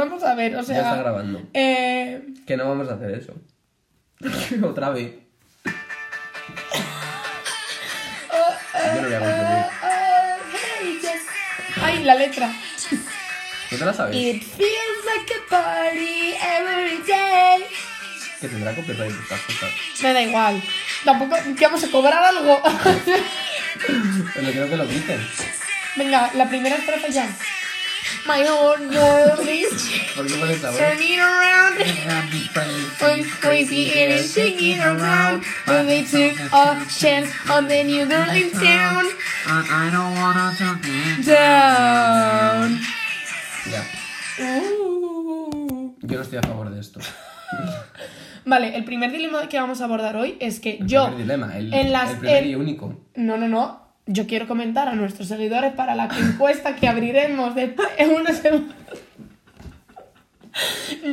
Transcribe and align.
Vamos 0.00 0.22
a 0.24 0.34
ver, 0.34 0.56
o 0.56 0.62
sea. 0.62 0.76
Ya 0.76 0.82
está 0.82 0.96
grabando. 1.02 1.42
Eh, 1.52 2.22
Que 2.46 2.56
no 2.56 2.66
vamos 2.68 2.88
a 2.88 2.94
hacer 2.94 3.10
eso. 3.10 3.34
Otra 4.66 4.88
vez. 4.90 5.12
Yo 8.94 9.02
no 9.02 9.08
voy 9.08 9.14
a 9.14 9.18
confundir. 9.18 9.66
Ay, 11.82 12.04
la 12.04 12.14
letra. 12.14 12.46
¿No 13.70 13.78
te 13.78 13.84
la 13.84 13.92
sabes? 13.92 14.16
It 14.16 14.42
feels 14.42 15.04
like 15.04 15.32
a 15.34 15.50
party 15.50 16.32
every 16.32 16.96
day. 17.06 17.66
Que 18.40 18.48
tendrá 18.48 18.74
copyright 18.74 19.12
estas 19.12 19.40
cosas. 19.42 19.70
Me 20.02 20.12
da 20.14 20.22
igual. 20.22 20.62
Tampoco 21.04 21.36
que 21.56 21.64
vamos 21.66 21.84
a 21.84 21.90
cobrar 21.90 22.24
algo. 22.24 22.62
Pero 24.34 24.50
creo 24.50 24.68
que 24.70 24.76
lo 24.78 24.88
quiten. 24.88 25.20
Venga, 25.96 26.30
la 26.34 26.48
primera 26.48 26.76
estrofa 26.76 27.08
ya. 27.08 27.28
My 28.26 28.42
whole 28.44 28.78
world 28.88 29.48
is 29.48 29.88
turning 30.14 31.18
around. 31.20 31.78
I'm 33.02 33.24
crazy 33.40 33.90
and 34.02 34.12
it's 34.12 34.32
shaking 34.34 34.78
around. 34.80 35.42
But 35.66 35.86
they 35.86 36.02
took 36.04 36.38
a 36.52 36.84
chance 36.88 37.30
on 37.50 37.66
the 37.68 37.82
new 37.84 38.06
girl 38.06 38.28
in 38.30 38.50
town. 38.52 39.04
I 39.46 39.90
don't 39.92 40.14
wanna 40.20 40.54
talk 40.58 40.80
Down. 41.24 42.78
Ya. 43.70 43.82
Yo 46.02 46.16
no 46.16 46.22
estoy 46.22 46.38
a 46.38 46.42
favor 46.42 46.70
de 46.70 46.80
esto. 46.80 47.00
Vale, 48.44 48.74
el 48.76 48.84
primer 48.84 49.12
dilema 49.12 49.48
que 49.48 49.58
vamos 49.60 49.80
a 49.80 49.84
abordar 49.84 50.16
hoy 50.16 50.36
es 50.40 50.60
que 50.60 50.78
El 50.78 50.86
yo. 50.86 51.04
primer 51.06 51.22
dilema, 51.26 51.56
el, 51.56 51.72
en 51.74 51.92
las- 51.92 52.10
el 52.12 52.16
primer 52.18 52.42
en- 52.44 52.50
y 52.50 52.54
único. 52.54 52.98
No, 53.14 53.36
no, 53.36 53.48
no. 53.48 53.89
Yo 54.06 54.26
quiero 54.26 54.48
comentar 54.48 54.88
a 54.88 54.94
nuestros 54.94 55.28
seguidores 55.28 55.72
para 55.72 55.94
la 55.94 56.08
encuesta 56.18 56.74
que 56.76 56.88
abriremos 56.88 57.54
en 57.56 58.10
una 58.10 58.32
semana. 58.32 58.74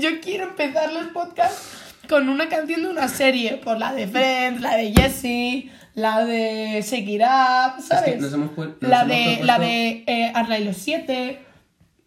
Yo 0.02 0.20
quiero 0.22 0.46
empezar 0.50 0.92
los 0.94 1.08
podcasts 1.08 1.74
con 2.10 2.30
una 2.30 2.48
canción 2.50 2.82
de 2.84 2.90
una 2.90 3.08
serie, 3.08 3.58
por 3.58 3.78
la 3.78 3.94
de 3.94 4.08
Friends, 4.08 4.62
la 4.62 4.76
de 4.78 4.92
Jessie, 4.94 5.72
la 5.94 6.26
de 6.26 6.80
Up, 6.80 7.82
¿sabes? 7.84 8.08
Es 8.08 8.14
que 8.16 8.18
nos 8.22 8.34
hemos 8.34 8.52
pu- 8.52 8.76
nos 8.80 8.90
la, 8.90 9.02
hemos 9.02 9.08
de, 9.10 9.16
propuesto- 9.24 9.46
la 9.46 9.60
de 9.60 10.04
eh, 10.08 10.32
Arla 10.34 10.60
y 10.60 10.64
los 10.64 10.78
Siete, 10.78 11.40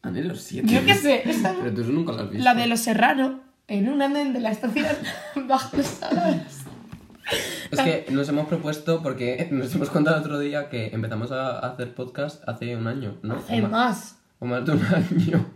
Ah, 0.03 0.11
de 0.11 0.25
los 0.25 0.41
siete. 0.41 0.67
yo 0.73 0.85
qué 0.87 0.95
sé, 0.95 1.23
esa- 1.31 1.55
Pero 1.63 1.75
tú 1.75 1.93
nunca 1.93 2.13
lo 2.13 2.23
has 2.23 2.31
visto. 2.31 2.43
la 2.45 2.55
de 2.55 2.67
Los 2.67 2.81
Serrano, 2.81 3.41
en 3.69 3.89
un 3.91 4.01
andén 4.03 4.33
de 4.33 4.41
la 4.41 4.51
estación 4.51 4.87
bajo 5.47 5.77
los 5.77 5.87
salares. 5.87 6.43
Es 7.71 7.81
que 7.81 8.07
nos 8.11 8.29
hemos 8.29 8.47
propuesto, 8.49 9.03
porque 9.03 9.49
nos 9.53 9.75
hemos 9.75 9.91
contado 9.91 10.17
el 10.17 10.23
otro 10.23 10.39
día 10.39 10.69
que 10.69 10.89
empezamos 10.95 11.31
a 11.33 11.59
hacer 11.61 11.95
podcast 11.95 12.47
hace 12.49 12.77
un 12.77 12.87
año, 12.87 13.17
¿no? 13.23 13.35
Hace 13.37 13.63
o, 13.63 13.69
más. 13.69 14.19
o 14.39 14.47
más 14.47 14.65
de 14.65 14.73
un 14.73 14.83
año. 14.95 15.47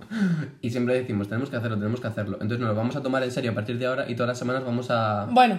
Y 0.61 0.71
siempre 0.71 0.95
decimos, 0.95 1.29
tenemos 1.29 1.51
que 1.51 1.57
hacerlo, 1.57 1.77
tenemos 1.77 2.01
que 2.01 2.07
hacerlo. 2.07 2.35
Entonces 2.35 2.61
nos 2.61 2.69
lo 2.69 2.75
vamos 2.75 2.95
a 2.97 3.03
tomar 3.03 3.23
en 3.23 3.31
serio 3.31 3.51
a 3.51 3.55
partir 3.55 3.79
de 3.79 3.87
ahora 3.87 4.09
y 4.09 4.15
todas 4.15 4.29
las 4.29 4.39
semanas 4.39 4.65
vamos 4.65 4.91
a... 4.91 5.27
Bueno, 5.31 5.59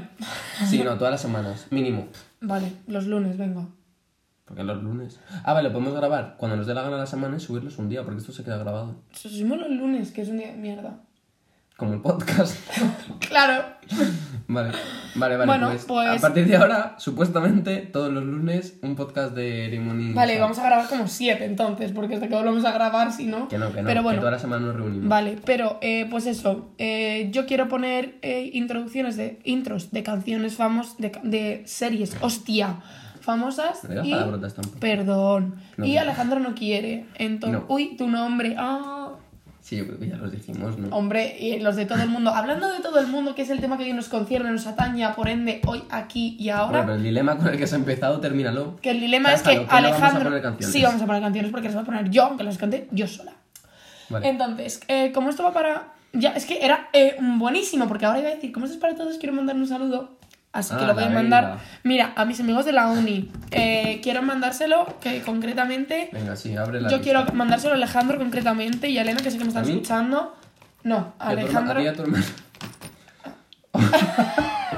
Sí, 0.68 0.82
no, 0.86 0.96
todas 0.98 1.12
las 1.12 1.22
semanas, 1.22 1.68
mínimo. 1.72 2.08
vale, 2.42 2.72
los 2.88 3.06
lunes, 3.08 3.38
venga. 3.38 3.68
Porque 4.46 4.64
los 4.64 4.82
lunes... 4.84 5.20
Ah, 5.44 5.54
vale, 5.54 5.72
podemos 5.72 5.96
grabar 5.96 6.36
cuando 6.38 6.56
nos 6.56 6.68
dé 6.68 6.74
la 6.76 6.84
gana 6.84 6.98
la 6.98 7.08
semana 7.08 7.36
y 7.38 7.40
subirlos 7.40 7.80
un 7.80 7.90
día, 7.90 8.04
porque 8.04 8.20
esto 8.20 8.32
se 8.32 8.44
queda 8.44 8.58
grabado. 8.60 8.96
Subimos 9.12 9.58
los 9.58 9.72
lunes, 9.72 10.12
que 10.12 10.22
es 10.22 10.30
un 10.30 10.38
día 10.38 10.52
de 10.52 10.58
mierda. 10.58 11.00
Como 11.78 11.94
el 11.94 12.02
podcast. 12.02 12.56
Claro. 13.20 13.64
Vale, 14.48 14.72
vale, 15.16 15.36
vale. 15.36 15.46
Bueno, 15.46 15.70
pues, 15.70 15.86
pues- 15.86 16.18
A 16.20 16.22
partir 16.22 16.48
de 16.48 16.56
ahora, 16.56 16.96
supuestamente, 17.00 17.78
todos 17.78 18.14
los 18.14 18.24
lunes, 18.24 18.78
un 18.82 18.96
podcast 18.96 19.34
de 19.36 19.68
Limón 19.68 20.00
y 20.00 20.14
Vale, 20.14 20.34
Sal. 20.34 20.42
vamos 20.42 20.60
a 20.60 20.66
grabar 20.66 20.88
como 20.88 21.08
siete 21.08 21.44
entonces, 21.46 21.92
porque 21.92 22.14
hasta 22.16 22.28
que 22.28 22.36
volvemos 22.36 22.64
a 22.66 22.72
grabar, 22.72 23.12
si 23.12 23.26
no. 23.26 23.48
Que 23.48 23.58
no, 23.58 23.74
que 23.74 23.82
no, 23.82 23.88
Pero 23.88 24.02
que 24.02 24.04
bueno, 24.04 24.20
toda 24.20 24.32
la 24.32 24.40
semana 24.40 24.68
nos 24.68 24.76
reunimos. 24.76 25.10
vale, 25.10 25.38
pero 25.44 25.80
eh, 25.82 26.08
pues 26.10 26.28
eso. 26.28 26.70
eh, 26.78 27.30
yo 27.32 27.46
quiero 27.46 27.68
poner 27.68 28.20
eh, 28.22 28.50
introducciones 28.54 29.18
de 29.18 29.40
intros 29.44 29.92
de 29.92 30.04
canciones 30.04 30.56
famosas, 30.56 30.98
de, 30.98 31.12
ca- 31.12 31.22
de 31.24 31.64
series, 31.66 32.16
hostia, 32.22 32.78
famosas. 33.22 33.84
No 33.84 33.90
digas 33.90 34.06
y... 34.08 34.12
palabrotas 34.12 34.54
tampoco. 34.54 34.80
Perdón. 34.80 35.56
No, 35.78 35.86
y. 35.86 35.98
Alejandro 35.98 36.40
no 36.40 36.54
quiere. 36.56 37.06
Entonces, 37.16 37.60
No. 37.62 37.66
uy, 37.74 37.98
tu 37.98 38.08
nombre. 38.08 38.56
Ah, 38.58 39.05
Sí, 39.66 39.78
yo 39.78 39.88
creo 39.88 39.98
que 39.98 40.08
ya 40.08 40.18
los 40.18 40.32
dijimos, 40.32 40.78
¿no? 40.78 40.96
hombre, 40.96 41.38
y 41.40 41.60
los 41.60 41.76
de 41.76 41.88
todo 41.88 42.00
el 42.00 42.08
mundo. 42.08 42.30
Hablando 42.30 42.72
de 42.72 42.82
todo 42.82 43.00
el 43.00 43.08
mundo, 43.08 43.34
que 43.34 43.42
es 43.42 43.50
el 43.50 43.62
tema 43.62 43.80
que 43.80 43.86
hoy 43.86 43.94
nos 43.94 44.10
concierne, 44.10 44.52
nos 44.52 44.68
atañe, 44.68 45.10
por 45.16 45.28
ende, 45.28 45.60
hoy, 45.66 45.82
aquí 45.90 46.38
y 46.40 46.50
ahora. 46.50 46.70
Bueno, 46.70 46.86
pero 46.86 46.98
el 46.98 47.04
dilema 47.04 47.36
con 47.36 47.48
el 47.48 47.58
que 47.58 47.64
has 47.64 47.74
empezado, 47.74 48.20
termínalo. 48.20 48.76
Que 48.80 48.92
el 48.92 49.00
dilema 49.00 49.34
es 49.34 49.42
que 49.42 49.50
que 49.50 49.56
no 49.56 49.62
vamos 49.64 49.74
a 49.74 49.78
Alejandro. 49.78 50.24
poner 50.26 50.42
canciones. 50.44 50.72
sí, 50.72 50.84
vamos 50.84 51.02
a 51.02 51.08
poner 51.08 51.22
canciones 51.24 51.50
porque 51.50 51.66
las 51.66 51.74
voy 51.74 51.82
a 51.82 51.86
poner 51.88 52.12
yo, 52.12 52.26
aunque 52.26 52.44
las 52.44 52.60
cante 52.60 52.88
yo 52.92 53.08
sola. 53.08 53.34
Vale. 54.10 54.30
Entonces, 54.30 54.82
eh, 54.88 55.12
como 55.12 55.32
esto 55.32 55.42
va 55.42 55.52
para. 55.52 55.94
Ya, 56.14 56.34
es 56.34 56.46
que 56.46 56.64
era 56.64 56.90
eh, 56.94 57.16
buenísimo, 57.20 57.88
porque 57.88 58.06
ahora 58.06 58.20
iba 58.20 58.30
a 58.30 58.36
decir, 58.36 58.52
como 58.52 58.68
esto 58.68 58.76
es 58.76 58.82
para 58.82 58.94
todos, 58.94 59.18
quiero 59.18 59.34
mandar 59.34 59.56
un 59.56 59.66
saludo. 59.66 60.12
Así 60.56 60.74
que 60.74 60.84
Ah, 60.86 60.88
lo 60.88 60.94
voy 60.94 61.04
a 61.04 61.10
mandar. 61.10 61.58
Mira, 61.84 62.14
a 62.16 62.24
mis 62.24 62.40
amigos 62.40 62.64
de 62.64 62.72
la 62.72 62.88
uni. 62.88 63.30
eh, 63.52 64.00
quiero 64.02 64.22
mandárselo, 64.22 64.98
que 65.02 65.22
concretamente. 65.22 66.10
Venga, 66.14 66.36
sí, 66.38 66.56
abre 66.56 66.80
la 66.80 66.88
Yo 66.90 66.98
lista. 66.98 67.04
quiero 67.04 67.34
mandárselo 67.34 67.74
a 67.74 67.76
Alejandro 67.76 68.18
concretamente 68.18 68.88
y 68.90 68.98
a 68.98 69.02
Elena, 69.02 69.20
que 69.22 69.30
sé 69.32 69.38
que 69.38 69.44
me 69.44 69.50
están 69.50 69.66
escuchando. 69.70 70.34
No, 70.84 71.14
a 71.20 71.28
Alejandro. 71.30 71.82
a 71.82 71.94
tu 71.94 72.02
hermano. 72.04 72.24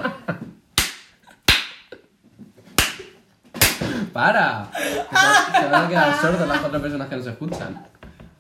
¡Para! 4.14 4.68
Se, 4.74 5.68
van 5.68 5.86
a 5.86 5.88
quedar 5.88 6.22
sordos 6.22 6.48
las 6.48 6.60
cuatro 6.60 6.82
personas 6.82 7.08
que 7.08 7.16
nos 7.18 7.28
escuchan. 7.28 7.86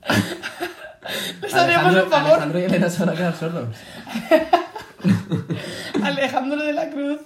Les 1.42 1.54
haremos 1.54 1.94
un 2.04 2.09
favor. 2.09 2.31
Alejandro 2.31 2.59
y 2.59 2.64
Elena 2.64 2.90
se 2.90 3.00
van 3.06 3.09
a 3.09 3.18
quedar 3.18 3.36
sordos. 3.36 3.75
Alejandro 6.03 6.62
de 6.63 6.74
la 6.74 6.90
Cruz. 6.90 7.19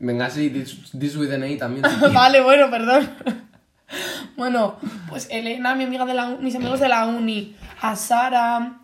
Venga, 0.00 0.30
sí, 0.30 0.48
dis, 0.48 0.90
dis 0.92 1.16
with 1.16 1.32
an 1.32 1.42
A 1.42 1.58
también. 1.58 1.84
si 1.84 2.06
vale, 2.14 2.40
bueno, 2.40 2.70
perdón. 2.70 3.08
bueno, 4.36 4.76
pues 5.08 5.28
Elena, 5.30 5.74
mi 5.74 5.84
amiga 5.84 6.04
de 6.04 6.14
la 6.14 6.36
mis 6.36 6.54
amigos 6.54 6.80
de 6.80 6.88
la 6.88 7.06
uni, 7.06 7.56
a 7.80 7.96
Sara, 7.96 8.80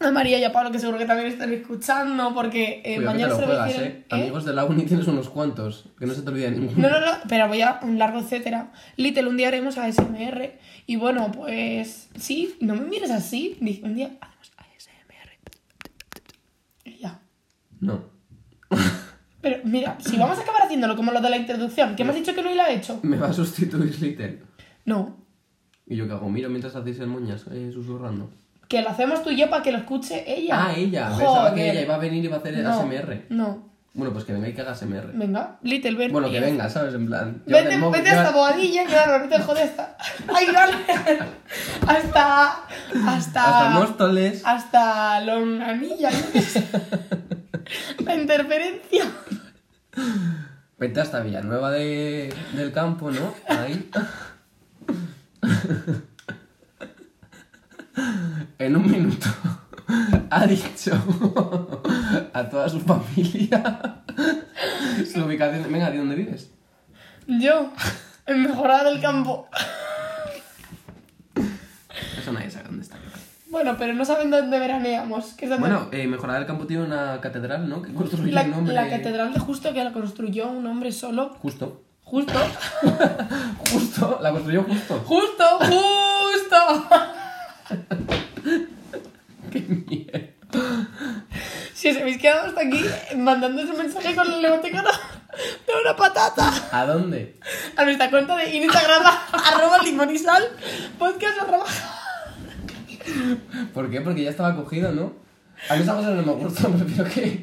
a 0.00 0.10
María 0.10 0.38
y 0.38 0.44
a 0.44 0.52
Pablo, 0.52 0.70
que 0.70 0.78
seguro 0.78 0.98
que 0.98 1.06
también 1.06 1.28
están 1.28 1.52
escuchando, 1.52 2.34
porque 2.34 2.82
eh, 2.84 2.96
Cuidado 2.96 2.98
que 2.98 3.00
te 3.00 3.06
mañana 3.06 3.28
lo 3.28 3.36
se 3.36 3.44
juegas, 3.46 3.68
hicieron. 3.70 3.88
¿eh? 3.92 4.04
Amigos 4.10 4.44
de 4.44 4.52
la 4.54 4.64
uni 4.64 4.84
tienes 4.84 5.06
unos 5.06 5.28
cuantos. 5.30 5.86
Que 5.98 6.06
no 6.06 6.14
se 6.14 6.22
te 6.22 6.28
olvide 6.30 6.50
ninguno. 6.50 6.88
No, 6.88 6.88
no, 6.88 7.00
no, 7.00 7.12
pero 7.28 7.48
voy 7.48 7.62
a 7.62 7.80
un 7.82 7.98
largo 7.98 8.18
etcétera. 8.20 8.72
Little, 8.96 9.28
un 9.28 9.36
día 9.36 9.48
haremos 9.48 9.78
ASMR. 9.78 10.58
Y 10.86 10.96
bueno, 10.96 11.30
pues 11.32 12.08
sí, 12.18 12.56
no 12.60 12.74
me 12.74 12.82
mires 12.82 13.10
así. 13.10 13.56
Dije, 13.60 13.82
un 13.84 13.94
día 13.94 14.10
haremos 14.20 14.52
ASMR. 14.56 15.38
Y 16.84 16.98
ya. 16.98 17.20
No. 17.80 18.02
Pero 19.42 19.56
mira, 19.64 19.96
si 20.00 20.16
vamos 20.18 20.38
a 20.38 20.42
acabar 20.42 20.62
haciéndolo 20.64 20.96
como 20.96 21.12
lo 21.12 21.20
de 21.20 21.30
la 21.30 21.36
introducción, 21.38 21.96
que 21.96 22.04
me 22.04 22.10
has 22.10 22.16
dicho 22.16 22.34
que 22.34 22.42
no 22.42 22.50
y 22.50 22.54
la 22.54 22.68
he 22.70 22.74
hecho. 22.76 23.00
Me 23.02 23.16
va 23.16 23.28
a 23.28 23.32
sustituir 23.32 23.98
Little. 24.00 24.42
No, 24.84 25.16
¿Y 25.86 25.96
yo 25.96 26.06
qué 26.06 26.12
hago? 26.12 26.28
Miro 26.28 26.48
mientras 26.50 26.76
hacéis 26.76 27.00
el 27.00 27.08
moñas, 27.08 27.46
eh, 27.50 27.70
susurrando. 27.72 28.30
que 28.68 28.80
lo 28.82 28.90
hacemos 28.90 29.24
tú 29.24 29.30
y 29.30 29.36
yo 29.36 29.50
para 29.50 29.62
que 29.64 29.72
lo 29.72 29.78
escuche 29.78 30.22
ella. 30.26 30.66
Ah, 30.68 30.72
ella. 30.76 31.08
Pensaba 31.08 31.54
que 31.54 31.60
Joder. 31.62 31.70
ella 31.72 31.80
iba 31.82 31.94
a 31.96 31.98
venir 31.98 32.22
y 32.22 32.26
iba 32.28 32.36
a 32.36 32.38
hacer 32.38 32.54
el 32.54 32.62
no, 32.62 32.70
ASMR. 32.70 33.24
No, 33.30 33.70
Bueno, 33.94 34.12
pues 34.12 34.24
que 34.24 34.32
venga 34.32 34.48
y 34.48 34.52
que 34.52 34.60
haga 34.60 34.70
ASMR. 34.72 35.10
venga, 35.14 35.58
Little, 35.62 35.94
ven. 35.96 36.12
Bueno, 36.12 36.30
que 36.30 36.36
Y- 36.36 36.40
venga, 36.40 36.68
¿sabes? 36.68 36.94
En 36.94 37.06
plan. 37.06 37.42
Vete, 37.46 37.76
móvil, 37.78 37.98
vete 38.02 38.10
a 38.10 38.18
esta 38.20 38.30
lleva- 38.30 38.36
boadilla, 38.50 38.84
claro, 38.86 39.24
no 39.24 39.28
te 39.28 39.42
jodes 39.42 39.70
hasta. 39.70 39.96
¡Ay, 40.32 40.46
vale! 40.54 40.74
Hasta. 41.88 42.46
Hasta. 43.06 43.44
Hasta 43.66 43.70
Móstoles. 43.70 44.42
Hasta 44.44 45.20
Longanilla, 45.24 46.10
yo 46.10 46.32
qué 46.32 46.40
sé. 46.42 46.64
La 48.04 48.14
interferencia. 48.14 49.04
Vete 50.78 51.00
hasta 51.00 51.20
Villanueva 51.20 51.70
de, 51.70 52.34
del 52.54 52.72
Campo, 52.72 53.10
¿no? 53.10 53.34
Ahí. 53.48 53.90
En 58.58 58.76
un 58.76 58.90
minuto 58.90 59.26
ha 60.30 60.46
dicho 60.46 60.92
a 62.32 62.48
toda 62.48 62.68
su 62.68 62.78
familia 62.80 64.02
su 65.10 65.24
ubicación. 65.24 65.72
Venga, 65.72 65.90
¿de 65.90 65.98
dónde 65.98 66.14
vives? 66.14 66.50
Yo, 67.26 67.72
en 68.26 68.42
mejorada 68.42 68.90
del 68.90 69.00
campo. 69.00 69.48
Eso 72.18 72.32
nadie 72.32 72.50
sabe 72.50 72.66
dónde 72.66 72.82
está. 72.82 72.98
Bueno, 73.50 73.76
pero 73.78 73.92
no 73.94 74.04
saben 74.04 74.30
dónde 74.30 74.58
veraneamos. 74.58 75.32
Que 75.34 75.44
es 75.46 75.50
donde- 75.50 75.68
Bueno, 75.68 75.88
eh, 75.92 76.06
Mejorada 76.06 76.38
del 76.38 76.46
Campo 76.46 76.66
tiene 76.66 76.84
una 76.84 77.20
catedral, 77.20 77.68
¿no? 77.68 77.82
Que 77.82 77.92
construyó 77.92 78.32
la, 78.32 78.42
un 78.42 78.54
hombre. 78.54 78.74
la 78.74 78.88
catedral 78.88 79.32
de 79.34 79.40
Justo 79.40 79.72
que 79.72 79.82
la 79.84 79.92
construyó 79.92 80.48
un 80.48 80.66
hombre 80.66 80.92
solo. 80.92 81.34
Justo. 81.42 81.82
Justo. 82.04 82.32
Justo, 83.72 84.18
la 84.22 84.30
construyó 84.32 84.64
justo. 84.64 85.00
¡Justo! 85.06 85.44
¡Justo! 85.60 86.56
¡Qué 89.50 89.60
mierda! 89.60 90.88
Si 91.74 91.88
os 91.90 91.96
habéis 91.96 92.18
quedado 92.18 92.48
hasta 92.48 92.60
aquí 92.62 92.84
mandando 93.16 93.62
ese 93.62 93.72
mensaje 93.72 94.14
con 94.14 94.30
el 94.32 94.44
emoticono 94.44 94.90
de 94.90 95.72
una 95.84 95.94
patata 95.96 96.52
¿A 96.72 96.84
dónde? 96.84 97.36
a 97.76 97.84
nuestra 97.84 98.10
cuenta 98.10 98.36
de 98.36 98.56
Instagram 98.56 99.02
arroba 99.32 99.78
limón 99.78 100.10
y 100.10 100.18
sal 100.18 100.42
podcast 100.98 101.40
arroba 101.40 101.64
¿Por 103.74 103.90
qué? 103.90 104.00
Porque 104.00 104.22
ya 104.24 104.30
estaba 104.30 104.54
cogido, 104.56 104.92
¿no? 104.92 105.12
A 105.68 105.76
mí 105.76 105.82
esa 105.82 105.94
cosa 105.94 106.10
no 106.14 106.22
me 106.22 106.32
gusta, 106.42 106.68
prefiero 106.78 107.04
que, 107.04 107.42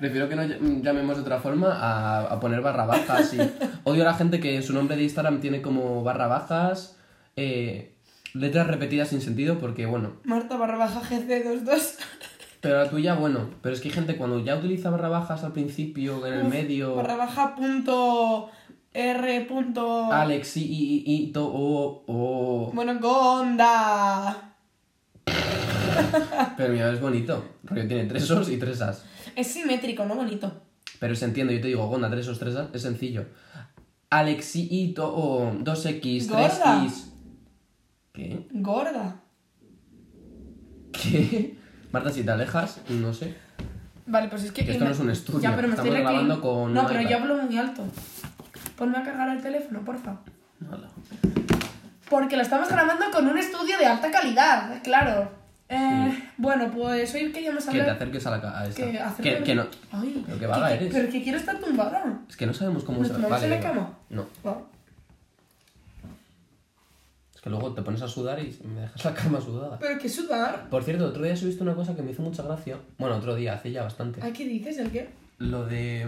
prefiero 0.00 0.28
que 0.28 0.36
no 0.36 0.42
ll- 0.42 0.82
llamemos 0.82 1.16
de 1.16 1.22
otra 1.22 1.38
forma 1.38 1.72
a, 1.72 2.20
a 2.22 2.40
poner 2.40 2.60
barra 2.60 2.86
bajas. 2.86 3.34
Y 3.34 3.38
odio 3.84 4.02
a 4.02 4.06
la 4.06 4.14
gente 4.14 4.40
que 4.40 4.60
su 4.62 4.72
nombre 4.72 4.96
de 4.96 5.04
Instagram 5.04 5.40
tiene 5.40 5.62
como 5.62 6.02
barra 6.02 6.26
bajas, 6.26 6.96
eh, 7.36 7.94
letras 8.34 8.66
repetidas 8.66 9.08
sin 9.08 9.20
sentido, 9.20 9.58
porque 9.58 9.86
bueno, 9.86 10.14
Marta 10.24 10.56
barra 10.56 10.76
baja 10.78 11.00
GC22. 11.02 11.94
pero 12.60 12.82
la 12.82 12.90
tuya, 12.90 13.14
bueno, 13.14 13.50
pero 13.62 13.74
es 13.74 13.80
que 13.80 13.88
hay 13.88 13.94
gente 13.94 14.16
cuando 14.16 14.40
ya 14.44 14.56
utiliza 14.56 14.90
barra 14.90 15.08
bajas 15.08 15.44
al 15.44 15.52
principio, 15.52 16.26
en 16.26 16.34
el 16.34 16.44
medio, 16.44 16.96
Barra 16.96 17.16
baja 17.16 17.54
punto 17.54 18.50
R 18.94 19.40
punto... 19.46 20.12
Alex, 20.12 20.56
y, 20.58 20.64
y, 20.64 21.04
y, 21.06 21.32
to, 21.32 21.46
o, 21.46 22.04
o... 22.06 22.70
Bueno, 22.72 22.98
Gonda. 23.00 24.54
Pero 26.56 26.72
mira, 26.72 26.92
es 26.92 27.00
bonito, 27.00 27.44
porque 27.66 27.84
tiene 27.84 28.04
tres 28.04 28.30
os 28.30 28.48
y 28.50 28.58
tres 28.58 28.80
as. 28.82 29.04
Es 29.34 29.46
simétrico, 29.46 30.04
¿no? 30.04 30.14
Bonito. 30.14 30.62
Pero 31.02 31.16
se 31.16 31.24
entiende, 31.24 31.54
yo 31.54 31.60
te 31.60 31.66
digo, 31.66 31.88
Gonda, 31.88 32.08
3 32.08 32.28
o 32.28 32.38
3 32.38 32.54
es 32.74 32.82
sencillo. 32.82 33.26
Alexiito 34.08 35.12
o 35.12 35.52
2x, 35.52 36.28
Gorda. 36.28 36.84
3x. 36.84 37.06
¿Qué? 38.12 38.46
Gorda. 38.52 39.20
¿Qué? 40.92 41.56
Marta, 41.90 42.12
si 42.12 42.22
te 42.22 42.30
alejas, 42.30 42.80
no 42.88 43.12
sé. 43.12 43.34
Vale, 44.06 44.28
pues 44.28 44.44
es 44.44 44.52
que... 44.52 44.64
Que 44.64 44.72
esto 44.72 44.84
no 44.84 44.92
es 44.92 45.00
un 45.00 45.10
estudio, 45.10 45.40
Ya, 45.40 45.56
pero 45.56 45.66
me 45.66 45.74
estoy 45.74 45.88
estamos 45.88 46.12
grabando 46.12 46.40
con 46.40 46.72
No, 46.72 46.86
pero 46.86 47.02
yo 47.02 47.16
hablo 47.16 47.36
muy 47.36 47.56
alto. 47.58 47.84
Ponme 48.76 48.98
a 48.98 49.02
cargar 49.02 49.28
el 49.36 49.42
teléfono, 49.42 49.80
porfa. 49.84 50.16
Hala. 50.70 50.88
Porque 52.08 52.36
lo 52.36 52.42
estamos 52.42 52.68
grabando 52.68 53.06
con 53.12 53.26
un 53.26 53.38
estudio 53.38 53.78
de 53.78 53.86
alta 53.86 54.10
calidad, 54.10 54.82
claro. 54.82 55.30
Eh, 55.68 56.28
Bueno, 56.36 56.70
pues 56.70 57.14
hoy 57.14 57.32
queríamos 57.32 57.64
Que 57.64 57.72
te 57.72 57.80
hablar... 57.80 57.96
acerques 57.96 58.26
a 58.26 58.30
la 58.36 58.58
a 58.60 58.66
esta. 58.66 58.82
Que, 59.22 59.38
Que, 59.38 59.42
que 59.42 59.54
no. 59.54 59.66
Ay, 59.92 60.22
Pero 60.26 60.38
qué 60.38 60.46
vaga 60.46 60.68
que- 60.68 60.74
eres. 60.74 60.92
Pero 60.94 61.10
que 61.10 61.22
quiero 61.22 61.38
estar 61.38 61.58
tumbada. 61.58 62.20
Es 62.28 62.36
que 62.36 62.46
no 62.46 62.52
sabemos 62.52 62.84
cómo 62.84 62.98
¿Nos 62.98 63.08
se 63.08 63.14
tomamos 63.14 63.30
Vale, 63.40 63.44
en 63.46 63.50
la 63.50 63.60
cama? 63.68 63.90
No. 64.10 64.26
Va. 64.46 64.58
Es 67.34 67.40
que 67.40 67.48
luego 67.50 67.72
te 67.72 67.80
pones 67.82 68.02
a 68.02 68.08
sudar 68.08 68.38
y 68.40 68.58
me 68.66 68.82
dejas 68.82 69.04
la 69.04 69.14
cama 69.14 69.40
sudada. 69.40 69.78
Pero 69.78 69.98
que 69.98 70.08
sudar. 70.08 70.68
Por 70.68 70.84
cierto, 70.84 71.06
otro 71.06 71.22
día 71.24 71.34
subiste 71.36 71.62
una 71.62 71.74
cosa 71.74 71.96
que 71.96 72.02
me 72.02 72.10
hizo 72.10 72.20
mucha 72.22 72.42
gracia. 72.42 72.76
Bueno, 72.98 73.16
otro 73.16 73.34
día, 73.34 73.54
hace 73.54 73.72
ya 73.72 73.82
bastante. 73.82 74.20
¿Ay, 74.22 74.32
qué 74.32 74.44
dices? 74.46 74.76
¿El 74.78 74.90
qué? 74.90 75.08
Lo 75.38 75.64
de. 75.64 76.06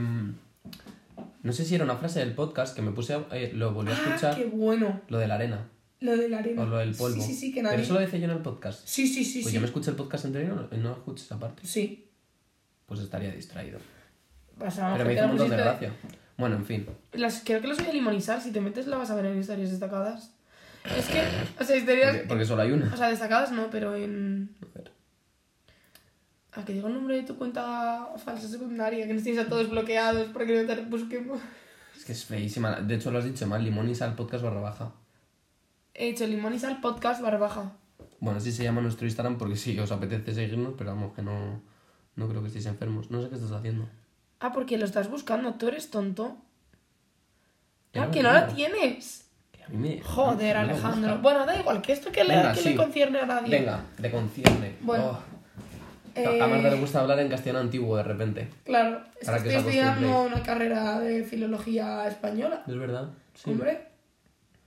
No 1.45 1.53
sé 1.53 1.65
si 1.65 1.77
era 1.77 1.85
una 1.85 1.95
frase 1.97 2.19
del 2.19 2.33
podcast 2.35 2.75
que 2.75 2.83
me 2.83 2.91
puse 2.91 3.15
a. 3.15 3.25
eh, 3.31 3.53
lo 3.55 3.73
volví 3.73 3.93
a 3.93 3.95
Ah, 3.95 4.03
escuchar. 4.09 4.35
qué 4.37 4.47
bueno. 4.47 5.01
Lo 5.09 5.19
de 5.19 5.29
la 5.29 5.37
arena. 5.37 5.69
Lo 6.01 6.17
de 6.17 6.29
la 6.29 6.39
arena. 6.39 6.63
O 6.63 6.67
lo 6.67 6.79
del 6.79 6.95
polvo. 6.95 7.15
Sí, 7.23 7.23
sí, 7.29 7.35
sí, 7.35 7.51
que 7.53 7.61
Pero 7.61 7.71
nadie... 7.71 7.85
eso 7.85 7.95
lo 7.95 8.01
decía 8.01 8.19
yo 8.19 8.25
en 8.25 8.31
el 8.33 8.39
podcast. 8.39 8.81
Sí, 8.87 9.07
sí, 9.07 9.25
sí, 9.25 9.41
Pues 9.43 9.51
sí. 9.51 9.55
yo 9.55 9.61
me 9.61 9.67
escuché 9.67 9.91
el 9.91 9.97
podcast 9.97 10.25
entero 10.25 10.69
y 10.73 10.77
no, 10.79 10.93
escuché 10.93 11.23
esa 11.23 11.39
parte. 11.39 11.65
Sí. 11.67 12.11
Pues 12.87 12.99
estaría 13.01 13.31
distraído. 13.31 13.79
Pasamos 14.59 14.99
Pero 14.99 15.09
me 15.09 15.15
hizo 15.15 15.23
un 15.25 15.29
montón 15.29 15.51
de 15.51 15.57
gracia. 15.57 15.93
Bueno, 16.37 16.57
en 16.57 16.65
fin. 16.67 16.87
Las, 17.13 17.43
creo 17.45 17.61
que 17.61 17.69
las 17.69 17.79
voy 17.79 17.89
a 17.89 17.93
limonizar. 17.93 18.41
Si 18.41 18.51
te 18.51 18.61
metes, 18.61 18.87
la 18.87 18.97
vas 18.97 19.11
a 19.11 19.15
ver 19.15 19.27
en 19.27 19.39
historias 19.39 19.71
destacadas. 19.71 20.33
Es 20.99 21.07
que, 21.07 21.23
o 21.61 21.65
sea, 21.65 21.77
historias. 21.77 22.11
Porque, 22.13 22.29
porque 22.29 22.45
solo 22.45 22.63
hay 22.63 22.73
una. 22.73 22.93
O 22.93 22.97
sea, 22.97 23.09
destacadas 23.09 23.53
no, 23.53 23.69
pero 23.71 23.95
en. 23.95 24.51
A 26.55 26.57
ver. 26.57 26.63
A 26.63 26.65
que 26.65 26.73
diga 26.73 26.89
el 26.89 26.95
nombre 26.95 27.17
de 27.17 27.23
tu 27.23 27.37
cuenta 27.37 28.09
falsa 28.17 28.49
secundaria, 28.49 29.07
que 29.07 29.15
nos 29.15 29.23
tienes 29.23 29.45
a 29.45 29.49
todos 29.49 29.69
bloqueados 29.71 30.29
para 30.29 30.47
que 30.47 30.63
no 30.63 30.67
te 30.75 30.81
busquemos. 30.83 31.41
Es 31.97 32.05
que 32.05 32.13
es 32.13 32.25
feísima. 32.25 32.81
De 32.81 32.95
hecho, 32.95 33.11
lo 33.11 33.19
has 33.19 33.25
dicho 33.25 33.47
mal. 33.47 33.63
Limón 33.65 33.89
y 33.89 33.95
sal 33.95 34.15
podcast 34.15 34.43
barra 34.45 34.61
baja. 34.61 34.93
He 35.95 36.09
hecho 36.09 36.27
limonizar 36.27 36.81
podcast 36.81 37.23
barra 37.23 37.39
baja. 37.39 37.73
Bueno, 38.21 38.39
así 38.39 38.51
se 38.53 38.65
llama 38.65 38.81
nuestro 38.81 39.07
Instagram 39.07 39.39
porque 39.39 39.57
sí, 39.57 39.79
os 39.79 39.93
apetece 39.93 40.35
seguirnos, 40.35 40.75
pero 40.79 40.91
vamos, 40.95 41.13
que 41.15 41.23
no, 41.23 41.61
no 42.17 42.29
creo 42.29 42.41
que 42.41 42.49
estéis 42.49 42.67
enfermos. 42.67 43.11
No 43.11 43.23
sé 43.23 43.29
qué 43.29 43.37
estás 43.37 43.53
haciendo. 43.53 43.89
Ah, 44.41 44.53
porque 44.53 44.77
lo 44.79 44.85
estás 44.85 45.11
buscando, 45.11 45.55
tú 45.55 45.69
eres 45.69 45.91
tonto. 45.91 46.37
Ah, 47.95 48.11
que 48.11 48.23
no 48.23 48.33
la 48.33 48.49
tienes. 48.49 49.27
Que 49.53 49.63
a 49.63 49.69
mí 49.69 49.77
me... 49.77 50.01
Joder, 50.03 50.57
no 50.57 50.63
Alejandro. 50.63 51.19
Bueno, 51.19 51.47
da 51.47 51.59
igual, 51.59 51.81
que 51.81 51.93
esto 51.93 52.11
que, 52.11 52.25
le, 52.25 52.35
Venga, 52.37 52.53
que 52.53 52.61
sí. 52.61 52.69
le 52.71 52.77
concierne 52.77 53.21
a 53.21 53.27
nadie. 53.27 53.51
Venga, 53.59 53.85
te 54.01 54.11
concierne. 54.11 54.77
Bueno, 54.81 55.05
Oh. 55.13 55.34
Eh, 56.15 56.41
A 56.41 56.47
Marta 56.47 56.71
le 56.71 56.79
gusta 56.81 57.01
hablar 57.01 57.19
en 57.21 57.29
castellano 57.29 57.61
antiguo 57.61 57.97
de 57.97 58.03
repente. 58.03 58.49
Claro, 58.65 59.01
es 59.21 59.27
Para 59.27 59.39
que 59.43 59.49
que 59.49 59.57
estoy 59.57 59.79
os 59.79 59.85
estudiando 59.85 60.23
una 60.23 60.43
carrera 60.43 61.01
de 61.01 61.25
filología 61.25 62.07
española. 62.07 62.63
¿Es 62.67 62.77
verdad? 62.77 63.11
Sí. 63.35 63.51
Hombre, 63.51 63.89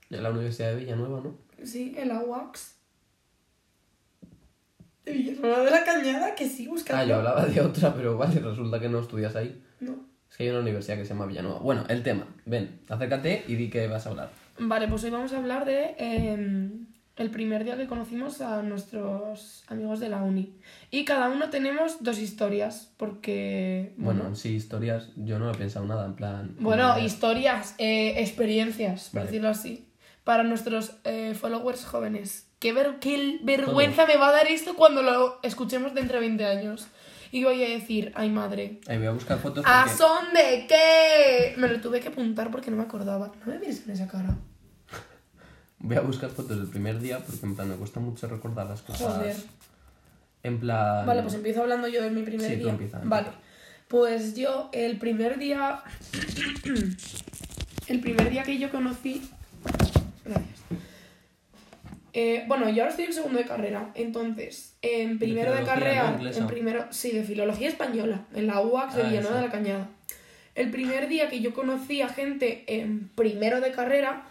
En 0.09 0.23
la 0.23 0.29
Universidad 0.31 0.69
de 0.71 0.75
Villanueva, 0.77 1.21
¿no? 1.23 1.37
sí, 1.63 1.95
en 1.97 2.09
la 2.09 2.19
UAX. 2.19 2.75
De 5.05 5.11
Villanueva 5.13 5.59
de 5.63 5.71
la 5.71 5.83
Cañada, 5.85 6.35
que 6.35 6.47
sí, 6.49 6.67
buscando. 6.67 7.01
Ah, 7.01 7.05
yo 7.05 7.15
hablaba 7.15 7.45
de 7.45 7.61
otra, 7.61 7.93
pero 7.93 8.17
vale, 8.17 8.39
resulta 8.39 8.79
que 8.79 8.89
no 8.89 8.99
estudias 8.99 9.35
ahí. 9.35 9.63
No. 9.79 9.95
Es 10.29 10.35
que 10.35 10.43
hay 10.43 10.49
una 10.49 10.59
universidad 10.59 10.97
que 10.97 11.05
se 11.05 11.13
llama 11.13 11.25
Villanueva. 11.27 11.59
Bueno, 11.59 11.85
el 11.87 12.03
tema. 12.03 12.27
Ven, 12.45 12.81
acércate 12.89 13.45
y 13.47 13.55
di 13.55 13.69
que 13.69 13.87
vas 13.87 14.05
a 14.05 14.09
hablar. 14.09 14.31
Vale, 14.59 14.87
pues 14.89 15.03
hoy 15.05 15.09
vamos 15.11 15.31
a 15.31 15.37
hablar 15.37 15.63
de 15.65 15.95
eh, 15.97 16.69
el 17.17 17.31
primer 17.31 17.63
día 17.63 17.75
que 17.77 17.87
conocimos 17.87 18.41
a 18.41 18.61
nuestros 18.61 19.63
amigos 19.67 19.99
de 19.99 20.09
la 20.09 20.21
uni. 20.23 20.55
Y 20.91 21.03
cada 21.03 21.29
uno 21.29 21.49
tenemos 21.49 22.03
dos 22.03 22.19
historias, 22.19 22.93
porque... 22.97 23.93
Bueno, 23.97 24.35
sí, 24.35 24.55
historias, 24.55 25.09
yo 25.15 25.39
no 25.39 25.51
he 25.51 25.55
pensado 25.55 25.85
nada, 25.85 26.05
en 26.05 26.13
plan... 26.15 26.55
Bueno, 26.59 26.93
como- 26.93 27.05
historias, 27.05 27.75
eh, 27.79 28.15
experiencias, 28.21 29.09
por 29.09 29.21
Vale. 29.21 29.25
decirlo 29.27 29.49
así. 29.49 29.87
Para 30.23 30.43
nuestros 30.43 30.93
eh, 31.05 31.33
followers 31.39 31.85
jóvenes. 31.85 32.47
Qué, 32.59 32.73
ver- 32.73 32.97
qué 32.99 33.39
vergüenza 33.43 34.05
me 34.05 34.17
va 34.17 34.29
a 34.29 34.33
dar 34.33 34.47
esto 34.47 34.75
cuando 34.75 35.01
lo 35.01 35.39
escuchemos 35.43 35.93
dentro 35.93 36.15
de 36.19 36.27
20 36.27 36.45
años. 36.45 36.87
Y 37.31 37.43
voy 37.43 37.63
a 37.63 37.69
decir, 37.69 38.11
ay 38.15 38.29
madre, 38.29 38.79
Ahí 38.87 38.97
voy 38.97 39.07
a 39.07 39.11
buscar 39.11 39.37
fotos 39.39 39.63
¿a 39.67 39.83
porque... 39.83 39.97
son 39.97 40.33
de 40.33 40.65
qué? 40.67 41.53
Me 41.59 41.67
lo 41.67 41.81
tuve 41.81 41.99
que 41.99 42.07
apuntar 42.07 42.51
porque 42.51 42.71
no 42.71 42.77
me 42.77 42.83
acordaba. 42.83 43.31
No 43.45 43.51
me 43.53 43.59
mires 43.59 43.81
con 43.81 43.91
esa 43.93 44.07
cara. 44.07 44.37
Voy 45.79 45.95
a 45.95 46.01
buscar 46.01 46.29
fotos 46.29 46.57
del 46.57 46.67
primer 46.67 46.99
día 46.99 47.19
porque 47.19 47.45
en 47.45 47.55
plan 47.55 47.69
me 47.69 47.75
cuesta 47.75 47.99
mucho 47.99 48.27
recordar 48.27 48.67
las 48.67 48.81
cosas. 48.81 49.15
Joder. 49.15 49.35
En 50.43 50.59
plan... 50.59 51.05
Vale, 51.05 51.21
pues 51.21 51.33
empiezo 51.35 51.61
hablando 51.61 51.87
yo 51.87 52.01
de 52.01 52.09
mi 52.09 52.23
primer 52.23 52.49
Sí, 52.49 52.55
tú 52.57 52.63
día. 52.63 52.71
empieza, 52.71 52.97
empieza. 52.97 53.15
Vale. 53.15 53.27
Pues 53.87 54.35
yo, 54.35 54.69
el 54.73 54.97
primer 54.97 55.37
día. 55.37 55.81
el 57.87 57.99
primer 57.99 58.29
día 58.29 58.43
que 58.43 58.57
yo 58.57 58.69
conocí. 58.71 59.29
Gracias. 60.25 60.57
Eh, 62.13 62.45
bueno, 62.47 62.67
yo 62.69 62.81
ahora 62.81 62.89
estoy 62.89 63.05
en 63.05 63.13
segundo 63.13 63.37
de 63.37 63.45
carrera. 63.45 63.91
Entonces, 63.93 64.75
en 64.81 65.19
primero 65.19 65.51
de, 65.51 65.59
filología, 65.59 65.73
carrera. 65.73 66.19
En 66.35 66.47
primero. 66.47 66.87
Sí, 66.89 67.11
de 67.11 67.23
filología 67.23 67.69
española. 67.69 68.25
En 68.33 68.47
la 68.47 68.59
UAX 68.61 68.95
de 68.95 69.03
Ah, 69.03 69.07
Villanueva 69.07 69.37
de 69.37 69.45
la 69.45 69.51
Cañada. 69.51 69.89
El 70.55 70.71
primer 70.71 71.07
día 71.07 71.29
que 71.29 71.39
yo 71.39 71.53
conocí 71.53 72.01
a 72.01 72.09
gente 72.09 72.63
en 72.67 73.09
primero 73.09 73.61
de 73.61 73.71
carrera 73.71 74.23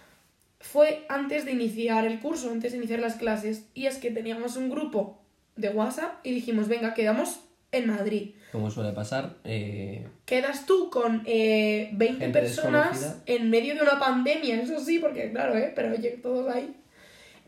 fue 0.67 1.07
antes 1.09 1.45
de 1.45 1.53
iniciar 1.53 2.05
el 2.05 2.19
curso, 2.19 2.51
antes 2.51 2.73
de 2.73 2.79
iniciar 2.79 2.99
las 2.99 3.15
clases. 3.15 3.67
Y 3.75 3.87
es 3.87 3.99
que 3.99 4.11
teníamos 4.11 4.57
un 4.57 4.69
grupo 4.69 5.23
de 5.55 5.71
WhatsApp 5.71 6.15
y 6.25 6.33
dijimos, 6.33 6.69
venga, 6.69 6.93
quedamos 6.95 7.41
en 7.73 7.87
Madrid. 7.87 8.35
Como 8.53 8.71
suele 8.71 8.93
pasar, 8.93 9.37
eh, 9.45 10.07
Quedas 10.25 10.67
tú 10.67 10.91
con 10.91 11.23
eh, 11.27 11.91
20 11.93 12.25
Gente 12.25 12.41
personas 12.41 13.19
en 13.27 13.51
medio 13.51 13.75
de 13.75 13.83
una 13.83 13.99
pandemia, 13.99 14.61
eso 14.61 14.81
sí, 14.81 14.99
porque 14.99 15.31
claro, 15.31 15.57
¿eh? 15.57 15.73
pero 15.75 15.93
oye, 15.93 16.19
todos 16.23 16.53
ahí. 16.53 16.75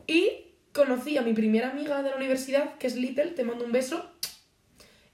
Y 0.07 0.53
conocí 0.73 1.17
a 1.17 1.21
mi 1.21 1.33
primera 1.33 1.71
amiga 1.71 2.01
de 2.01 2.11
la 2.11 2.15
universidad, 2.15 2.77
que 2.77 2.87
es 2.87 2.95
Little, 2.95 3.31
te 3.31 3.43
mando 3.43 3.65
un 3.65 3.71
beso. 3.71 4.09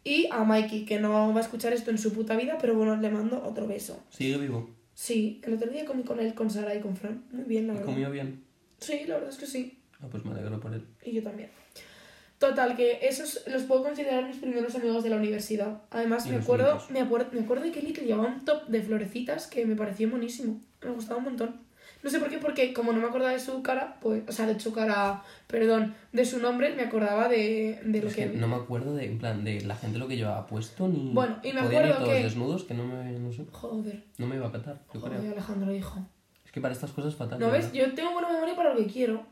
Y 0.03 0.27
a 0.31 0.43
Mikey, 0.43 0.85
que 0.85 0.99
no 0.99 1.33
va 1.33 1.39
a 1.39 1.43
escuchar 1.43 1.73
esto 1.73 1.89
en 1.89 1.97
su 1.97 2.13
puta 2.13 2.35
vida, 2.35 2.57
pero 2.61 2.75
bueno, 2.75 2.95
le 2.97 3.09
mando 3.09 3.43
otro 3.43 3.65
beso. 3.65 4.03
sigue 4.09 4.37
vivo. 4.37 4.69
Sí, 4.95 5.41
el 5.43 5.53
otro 5.55 5.69
día 5.69 5.85
comí 5.85 6.03
con 6.03 6.19
él, 6.19 6.33
con 6.33 6.49
Sara 6.49 6.73
y 6.73 6.79
con 6.79 6.95
Fran. 6.95 7.25
Muy 7.31 7.43
bien, 7.43 7.67
la 7.67 7.73
¿Y 7.73 7.77
verdad. 7.77 7.91
comió 7.91 8.09
bien? 8.09 8.43
Sí, 8.79 9.01
la 9.05 9.15
verdad 9.15 9.29
es 9.29 9.37
que 9.37 9.45
sí. 9.45 9.77
Ah, 10.01 10.07
pues 10.09 10.23
me 10.25 10.31
alegro 10.31 10.59
por 10.59 10.73
él. 10.73 10.85
Y 11.03 11.11
yo 11.11 11.21
también. 11.21 11.49
Total, 12.39 12.75
que 12.75 12.99
esos 13.01 13.43
los 13.47 13.63
puedo 13.63 13.83
considerar 13.83 14.25
mis 14.25 14.37
primeros 14.37 14.73
amigos 14.75 15.03
de 15.03 15.09
la 15.09 15.17
universidad. 15.17 15.81
Además, 15.89 16.27
me 16.27 16.37
acuerdo, 16.37 16.81
me, 16.89 17.01
acuerdo, 17.01 17.27
me 17.33 17.41
acuerdo 17.41 17.63
de 17.65 17.71
que 17.71 17.81
Little 17.81 18.05
llevaba 18.05 18.27
un 18.29 18.45
top 18.45 18.67
de 18.67 18.81
florecitas 18.81 19.47
que 19.47 19.65
me 19.65 19.75
pareció 19.75 20.09
buenísimo. 20.09 20.61
Me 20.81 20.91
gustaba 20.91 21.17
un 21.17 21.25
montón. 21.25 21.64
No 22.05 22.11
sé 22.11 22.19
por 22.19 22.29
qué, 22.29 22.37
porque 22.37 22.71
como 22.71 22.93
no 22.93 22.99
me 23.01 23.07
acordaba 23.07 23.31
de 23.33 23.39
su 23.39 23.63
cara, 23.63 23.97
pues, 23.99 24.21
o 24.27 24.31
sea, 24.31 24.45
de 24.45 24.59
su 24.59 24.71
cara, 24.71 25.23
perdón, 25.47 25.95
de 26.13 26.23
su 26.23 26.37
nombre, 26.39 26.73
me 26.75 26.83
acordaba 26.83 27.27
de, 27.27 27.81
de 27.83 28.01
lo 28.01 28.07
Es 28.09 28.15
que... 28.15 28.31
que 28.31 28.37
no 28.37 28.47
me 28.47 28.55
acuerdo 28.57 28.93
de, 28.95 29.05
en 29.07 29.17
plan, 29.17 29.43
de 29.43 29.61
la 29.61 29.75
gente 29.75 29.97
lo 29.97 30.07
que 30.07 30.15
llevaba 30.15 30.45
puesto 30.45 30.87
ni... 30.87 31.11
Bueno, 31.13 31.39
y 31.41 31.51
me 31.51 31.63
Podían 31.63 31.85
ir 31.87 31.91
acuerdo 31.91 32.05
todos 32.05 32.17
que- 32.17 32.23
desnudos 32.23 32.63
que 32.65 32.73
no 32.75 32.85
me... 32.85 33.11
no 33.19 33.33
sé. 33.33 33.45
Joder, 33.51 34.03
No 34.19 34.27
me 34.27 34.35
iba 34.35 34.47
a 34.47 34.51
catar, 34.51 34.81
yo 34.93 34.99
joder, 34.99 35.17
creo. 35.17 35.31
Alejandro, 35.31 35.73
hijo. 35.75 36.07
Es 36.45 36.51
que 36.51 36.61
para 36.61 36.73
estas 36.75 36.91
cosas 36.91 37.15
fatal. 37.15 37.39
¿No 37.39 37.49
ves? 37.49 37.71
verdad. 37.73 37.87
Yo 37.89 37.95
tengo 37.95 38.11
buena 38.13 38.31
memoria 38.31 38.55
para 38.55 38.73
lo 38.75 38.79
que 38.79 38.85
quiero. 38.87 39.25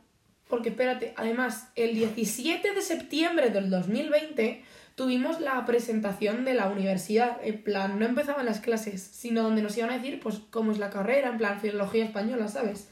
Porque 0.50 0.70
espérate, 0.70 1.14
además, 1.16 1.70
el 1.76 1.94
17 1.94 2.74
de 2.74 2.82
septiembre 2.82 3.50
del 3.52 3.70
2020 3.70 4.64
tuvimos 4.96 5.40
la 5.42 5.66
presentación 5.66 6.46
de 6.46 6.54
la 6.54 6.68
universidad. 6.68 7.38
En 7.44 7.64
plan, 7.64 8.00
no 8.00 8.06
empezaban 8.06 8.46
las 8.46 8.60
clases, 8.60 9.02
sino 9.02 9.44
donde 9.44 9.62
nos 9.62 9.78
iban 9.78 9.90
a 9.90 9.98
decir, 9.98 10.20
pues, 10.20 10.42
cómo 10.50 10.72
es 10.72 10.78
la 10.80 10.90
carrera, 10.90 11.30
en 11.30 11.38
plan, 11.38 11.60
filología 11.60 12.06
española, 12.06 12.48
¿sabes? 12.48 12.90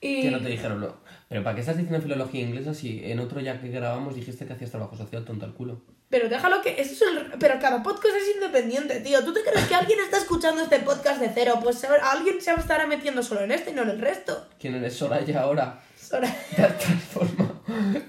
Y... 0.00 0.22
Que 0.22 0.30
no 0.30 0.40
te 0.40 0.48
dijeron 0.48 0.80
lo... 0.80 1.00
Pero 1.28 1.42
¿para 1.42 1.54
qué 1.56 1.60
estás 1.60 1.76
diciendo 1.76 2.00
filología 2.00 2.40
inglesa 2.40 2.72
si 2.72 3.04
en 3.04 3.18
otro 3.18 3.40
ya 3.40 3.60
que 3.60 3.68
grabamos 3.68 4.14
dijiste 4.14 4.46
que 4.46 4.54
hacías 4.54 4.70
trabajo 4.70 4.96
social 4.96 5.24
tonto 5.26 5.44
al 5.44 5.52
culo? 5.52 5.82
Pero 6.08 6.30
déjalo 6.30 6.62
que. 6.62 6.80
Eso 6.80 6.92
es 6.92 7.02
el- 7.02 7.38
Pero 7.38 7.58
cada 7.60 7.82
podcast 7.82 8.14
es 8.16 8.34
independiente, 8.36 9.00
tío. 9.00 9.22
¿Tú 9.22 9.34
te 9.34 9.42
crees 9.42 9.66
que 9.66 9.74
alguien 9.74 9.98
está 10.00 10.16
escuchando 10.16 10.62
este 10.62 10.78
podcast 10.78 11.20
de 11.20 11.30
cero? 11.34 11.60
Pues 11.62 11.84
alguien 11.84 12.40
se 12.40 12.52
estará 12.52 12.86
metiendo 12.86 13.22
solo 13.22 13.42
en 13.42 13.50
este 13.52 13.72
y 13.72 13.74
no 13.74 13.82
en 13.82 13.90
el 13.90 14.00
resto. 14.00 14.46
¿Quién 14.58 14.76
eres 14.76 14.94
Soraya 14.94 15.42
ahora? 15.42 15.82
Sora- 16.00 16.34
Te 16.56 16.62
has 16.62 16.78
transformado 16.78 17.60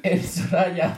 en 0.04 0.24
Soraya. 0.24 0.96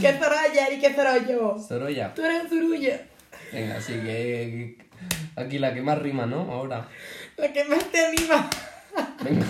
¿Qué 0.00 0.12
Zoraya 0.12 0.72
y 0.72 0.78
qué 0.80 0.92
Zoroyo? 0.94 1.58
Soroya. 1.58 2.14
Tú 2.14 2.22
eres 2.24 2.48
Zurulla. 2.48 3.00
Venga, 3.52 3.76
así 3.76 3.92
que 3.94 4.78
aquí 5.36 5.58
la 5.58 5.74
que 5.74 5.82
más 5.82 5.98
rima, 5.98 6.26
¿no? 6.26 6.40
Ahora. 6.52 6.88
La 7.36 7.52
que 7.52 7.64
más 7.64 7.84
te 7.86 8.04
anima. 8.06 8.48
Venga. 9.24 9.46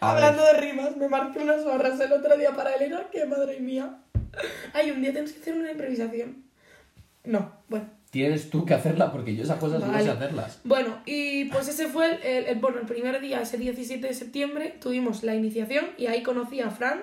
A 0.00 0.12
Hablando 0.12 0.44
de 0.44 0.52
rimas, 0.54 0.96
me 0.96 1.08
marqué 1.08 1.38
unas 1.38 1.64
barras 1.64 1.98
el 2.00 2.12
otro 2.12 2.36
día 2.36 2.52
para 2.52 2.74
Elena, 2.74 3.06
que 3.10 3.24
madre 3.26 3.60
mía. 3.60 3.98
Ay, 4.74 4.90
un 4.90 5.00
día 5.00 5.12
tienes 5.12 5.32
que 5.32 5.40
hacer 5.40 5.54
una 5.54 5.70
improvisación. 5.72 6.44
No, 7.24 7.52
bueno. 7.68 7.88
Tienes 8.10 8.50
tú 8.50 8.64
que 8.64 8.74
hacerla 8.74 9.10
porque 9.12 9.34
yo 9.34 9.42
esas 9.42 9.58
cosas 9.58 9.80
no 9.80 9.98
sé 10.00 10.10
hacerlas. 10.10 10.60
Bueno, 10.64 11.00
y 11.06 11.46
pues 11.46 11.68
ese 11.68 11.88
fue 11.88 12.06
el, 12.12 12.22
el- 12.22 12.44
el- 12.46 12.58
bueno, 12.58 12.78
el 12.80 12.86
primer 12.86 13.20
día, 13.20 13.40
ese 13.42 13.58
17 13.58 14.06
de 14.06 14.14
septiembre, 14.14 14.74
tuvimos 14.80 15.22
la 15.22 15.34
iniciación 15.34 15.86
y 15.98 16.06
ahí 16.06 16.22
conocí 16.22 16.60
a 16.60 16.70
Fran. 16.70 17.02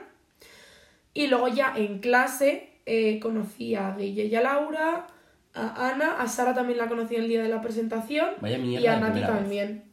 Y 1.14 1.28
luego 1.28 1.48
ya 1.48 1.74
en 1.76 2.00
clase 2.00 2.70
eh, 2.86 3.20
conocí 3.20 3.76
a 3.76 3.96
Guille 3.96 4.26
y 4.26 4.36
a 4.36 4.42
Laura, 4.42 5.08
a 5.54 5.90
Ana, 5.90 6.20
a 6.20 6.28
Sara 6.28 6.54
también 6.54 6.80
la 6.80 6.88
conocí 6.88 7.16
el 7.16 7.28
día 7.28 7.44
de 7.44 7.50
la 7.50 7.62
presentación 7.62 8.32
Vaya 8.42 8.58
mierda 8.58 8.84
y 8.84 8.88
a 8.88 9.00
Nati 9.00 9.20
vez. 9.20 9.28
también. 9.28 9.84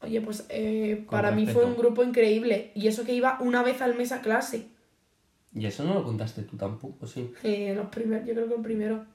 Oye, 0.00 0.20
pues 0.20 0.46
eh, 0.48 1.04
para 1.10 1.32
mí 1.32 1.46
fue 1.46 1.64
un 1.64 1.76
grupo 1.76 2.04
increíble 2.04 2.70
y 2.74 2.86
eso 2.86 3.04
que 3.04 3.12
iba 3.12 3.38
una 3.40 3.62
vez 3.62 3.82
al 3.82 3.96
mes 3.96 4.12
a 4.12 4.20
clase. 4.20 4.68
Y 5.54 5.66
eso 5.66 5.84
no 5.84 5.94
lo 5.94 6.04
contaste 6.04 6.42
tú 6.42 6.56
tampoco, 6.56 7.06
sí. 7.06 7.32
Eh, 7.42 7.72
los 7.74 7.88
primer, 7.88 8.24
yo 8.24 8.34
creo 8.34 8.46
que 8.46 8.54
el 8.54 8.62
primero. 8.62 9.06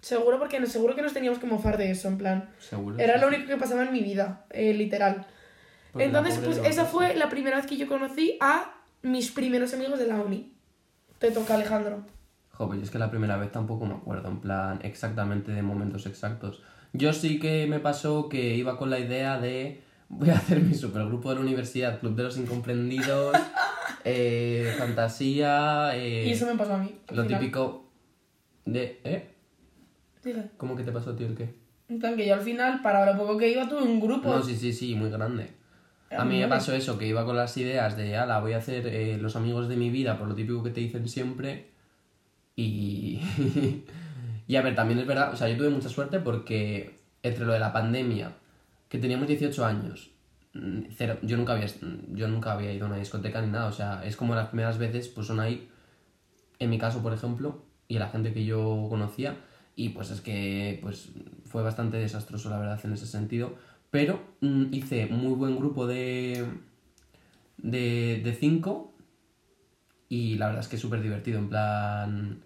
Seguro 0.00 0.38
porque 0.38 0.64
seguro 0.66 0.94
que 0.94 1.02
nos 1.02 1.12
teníamos 1.12 1.38
que 1.38 1.46
mofar 1.46 1.76
de 1.76 1.90
eso, 1.90 2.08
en 2.08 2.16
plan. 2.16 2.50
Seguro. 2.58 2.98
Era 2.98 3.14
sí, 3.14 3.20
lo 3.20 3.28
único 3.28 3.46
que 3.46 3.56
pasaba 3.56 3.82
en 3.82 3.92
mi 3.92 4.00
vida, 4.00 4.46
eh, 4.50 4.72
literal. 4.72 5.26
Pues 5.92 6.06
Entonces, 6.06 6.38
pues 6.38 6.58
esa 6.58 6.86
fue 6.86 7.14
la 7.14 7.28
primera 7.28 7.56
vez 7.56 7.66
que 7.66 7.76
yo 7.76 7.86
conocí 7.86 8.38
a 8.40 8.81
mis 9.02 9.30
primeros 9.30 9.74
amigos 9.74 9.98
de 9.98 10.06
la 10.06 10.20
uni. 10.20 10.52
Te 11.18 11.30
toca, 11.30 11.54
Alejandro. 11.54 12.04
Joder, 12.50 12.78
yo 12.78 12.84
es 12.84 12.90
que 12.90 12.98
la 12.98 13.10
primera 13.10 13.36
vez 13.36 13.50
tampoco 13.50 13.86
me 13.86 13.94
acuerdo, 13.94 14.28
en 14.28 14.40
plan, 14.40 14.80
exactamente 14.82 15.52
de 15.52 15.62
momentos 15.62 16.06
exactos. 16.06 16.62
Yo 16.92 17.12
sí 17.12 17.38
que 17.38 17.66
me 17.66 17.80
pasó 17.80 18.28
que 18.28 18.54
iba 18.54 18.76
con 18.76 18.90
la 18.90 18.98
idea 18.98 19.38
de 19.40 19.82
voy 20.08 20.30
a 20.30 20.34
hacer 20.34 20.60
mi 20.60 20.74
supergrupo 20.74 21.30
de 21.30 21.36
la 21.36 21.40
universidad, 21.40 21.98
Club 22.00 22.14
de 22.14 22.24
los 22.24 22.36
Incomprendidos, 22.36 23.36
eh, 24.04 24.74
fantasía, 24.78 25.96
eh, 25.96 26.26
y 26.26 26.32
eso 26.32 26.46
me 26.46 26.56
pasó 26.56 26.74
a 26.74 26.78
mí. 26.78 26.94
lo 27.10 27.22
final. 27.22 27.40
típico 27.40 27.90
de... 28.66 29.00
¿Eh? 29.04 29.28
Dije, 30.22 30.50
¿Cómo 30.56 30.76
que 30.76 30.84
te 30.84 30.92
pasó, 30.92 31.16
tío, 31.16 31.26
el 31.26 31.34
qué? 31.34 31.54
En 31.88 31.98
plan, 31.98 32.16
que 32.16 32.26
yo 32.26 32.34
al 32.34 32.42
final, 32.42 32.80
para 32.82 33.10
lo 33.10 33.18
poco 33.18 33.38
que 33.38 33.50
iba, 33.50 33.68
tuve 33.68 33.82
un 33.82 34.00
grupo. 34.00 34.28
No, 34.28 34.42
sí, 34.42 34.54
sí, 34.56 34.72
sí, 34.72 34.94
muy 34.94 35.10
grande. 35.10 35.50
A 36.16 36.24
mí 36.24 36.38
me 36.38 36.48
pasó 36.48 36.74
eso, 36.74 36.98
que 36.98 37.06
iba 37.06 37.24
con 37.24 37.36
las 37.36 37.56
ideas 37.56 37.96
de, 37.96 38.16
ala, 38.16 38.40
voy 38.40 38.52
a 38.52 38.58
hacer 38.58 38.86
eh, 38.86 39.18
los 39.18 39.36
amigos 39.36 39.68
de 39.68 39.76
mi 39.76 39.90
vida 39.90 40.18
por 40.18 40.28
lo 40.28 40.34
típico 40.34 40.62
que 40.62 40.70
te 40.70 40.80
dicen 40.80 41.08
siempre. 41.08 41.70
Y... 42.56 43.20
y 44.46 44.56
a 44.56 44.62
ver, 44.62 44.74
también 44.74 44.98
es 44.98 45.06
verdad, 45.06 45.32
o 45.32 45.36
sea, 45.36 45.48
yo 45.48 45.56
tuve 45.56 45.70
mucha 45.70 45.88
suerte 45.88 46.20
porque 46.20 46.98
entre 47.22 47.44
lo 47.44 47.52
de 47.52 47.60
la 47.60 47.72
pandemia, 47.72 48.32
que 48.88 48.98
teníamos 48.98 49.28
18 49.28 49.64
años, 49.64 50.10
mm, 50.54 50.80
cero, 50.96 51.18
yo 51.22 51.36
nunca 51.36 51.54
había, 51.54 51.66
yo 52.12 52.28
nunca 52.28 52.52
había 52.52 52.72
ido 52.72 52.86
a 52.86 52.88
una 52.88 52.98
discoteca 52.98 53.40
ni 53.40 53.50
nada, 53.50 53.66
o 53.66 53.72
sea, 53.72 54.04
es 54.04 54.16
como 54.16 54.34
las 54.34 54.48
primeras 54.48 54.78
veces, 54.78 55.08
pues 55.08 55.26
son 55.26 55.40
ahí, 55.40 55.68
en 56.58 56.70
mi 56.70 56.78
caso, 56.78 57.02
por 57.02 57.12
ejemplo, 57.12 57.64
y 57.88 57.98
la 57.98 58.08
gente 58.08 58.32
que 58.32 58.44
yo 58.44 58.86
conocía, 58.90 59.36
y 59.76 59.90
pues 59.90 60.10
es 60.10 60.20
que 60.20 60.78
pues 60.82 61.10
fue 61.46 61.62
bastante 61.62 61.96
desastroso, 61.96 62.50
la 62.50 62.58
verdad, 62.58 62.80
en 62.84 62.92
ese 62.92 63.06
sentido, 63.06 63.56
pero 63.92 64.18
mm, 64.40 64.72
hice 64.72 65.06
muy 65.06 65.34
buen 65.34 65.54
grupo 65.54 65.86
de, 65.86 66.46
de, 67.58 68.22
de 68.24 68.34
cinco, 68.34 68.94
y 70.08 70.36
la 70.36 70.46
verdad 70.46 70.62
es 70.62 70.68
que 70.68 70.76
es 70.76 70.82
súper 70.82 71.02
divertido, 71.02 71.38
en 71.38 71.48
plan... 71.48 72.42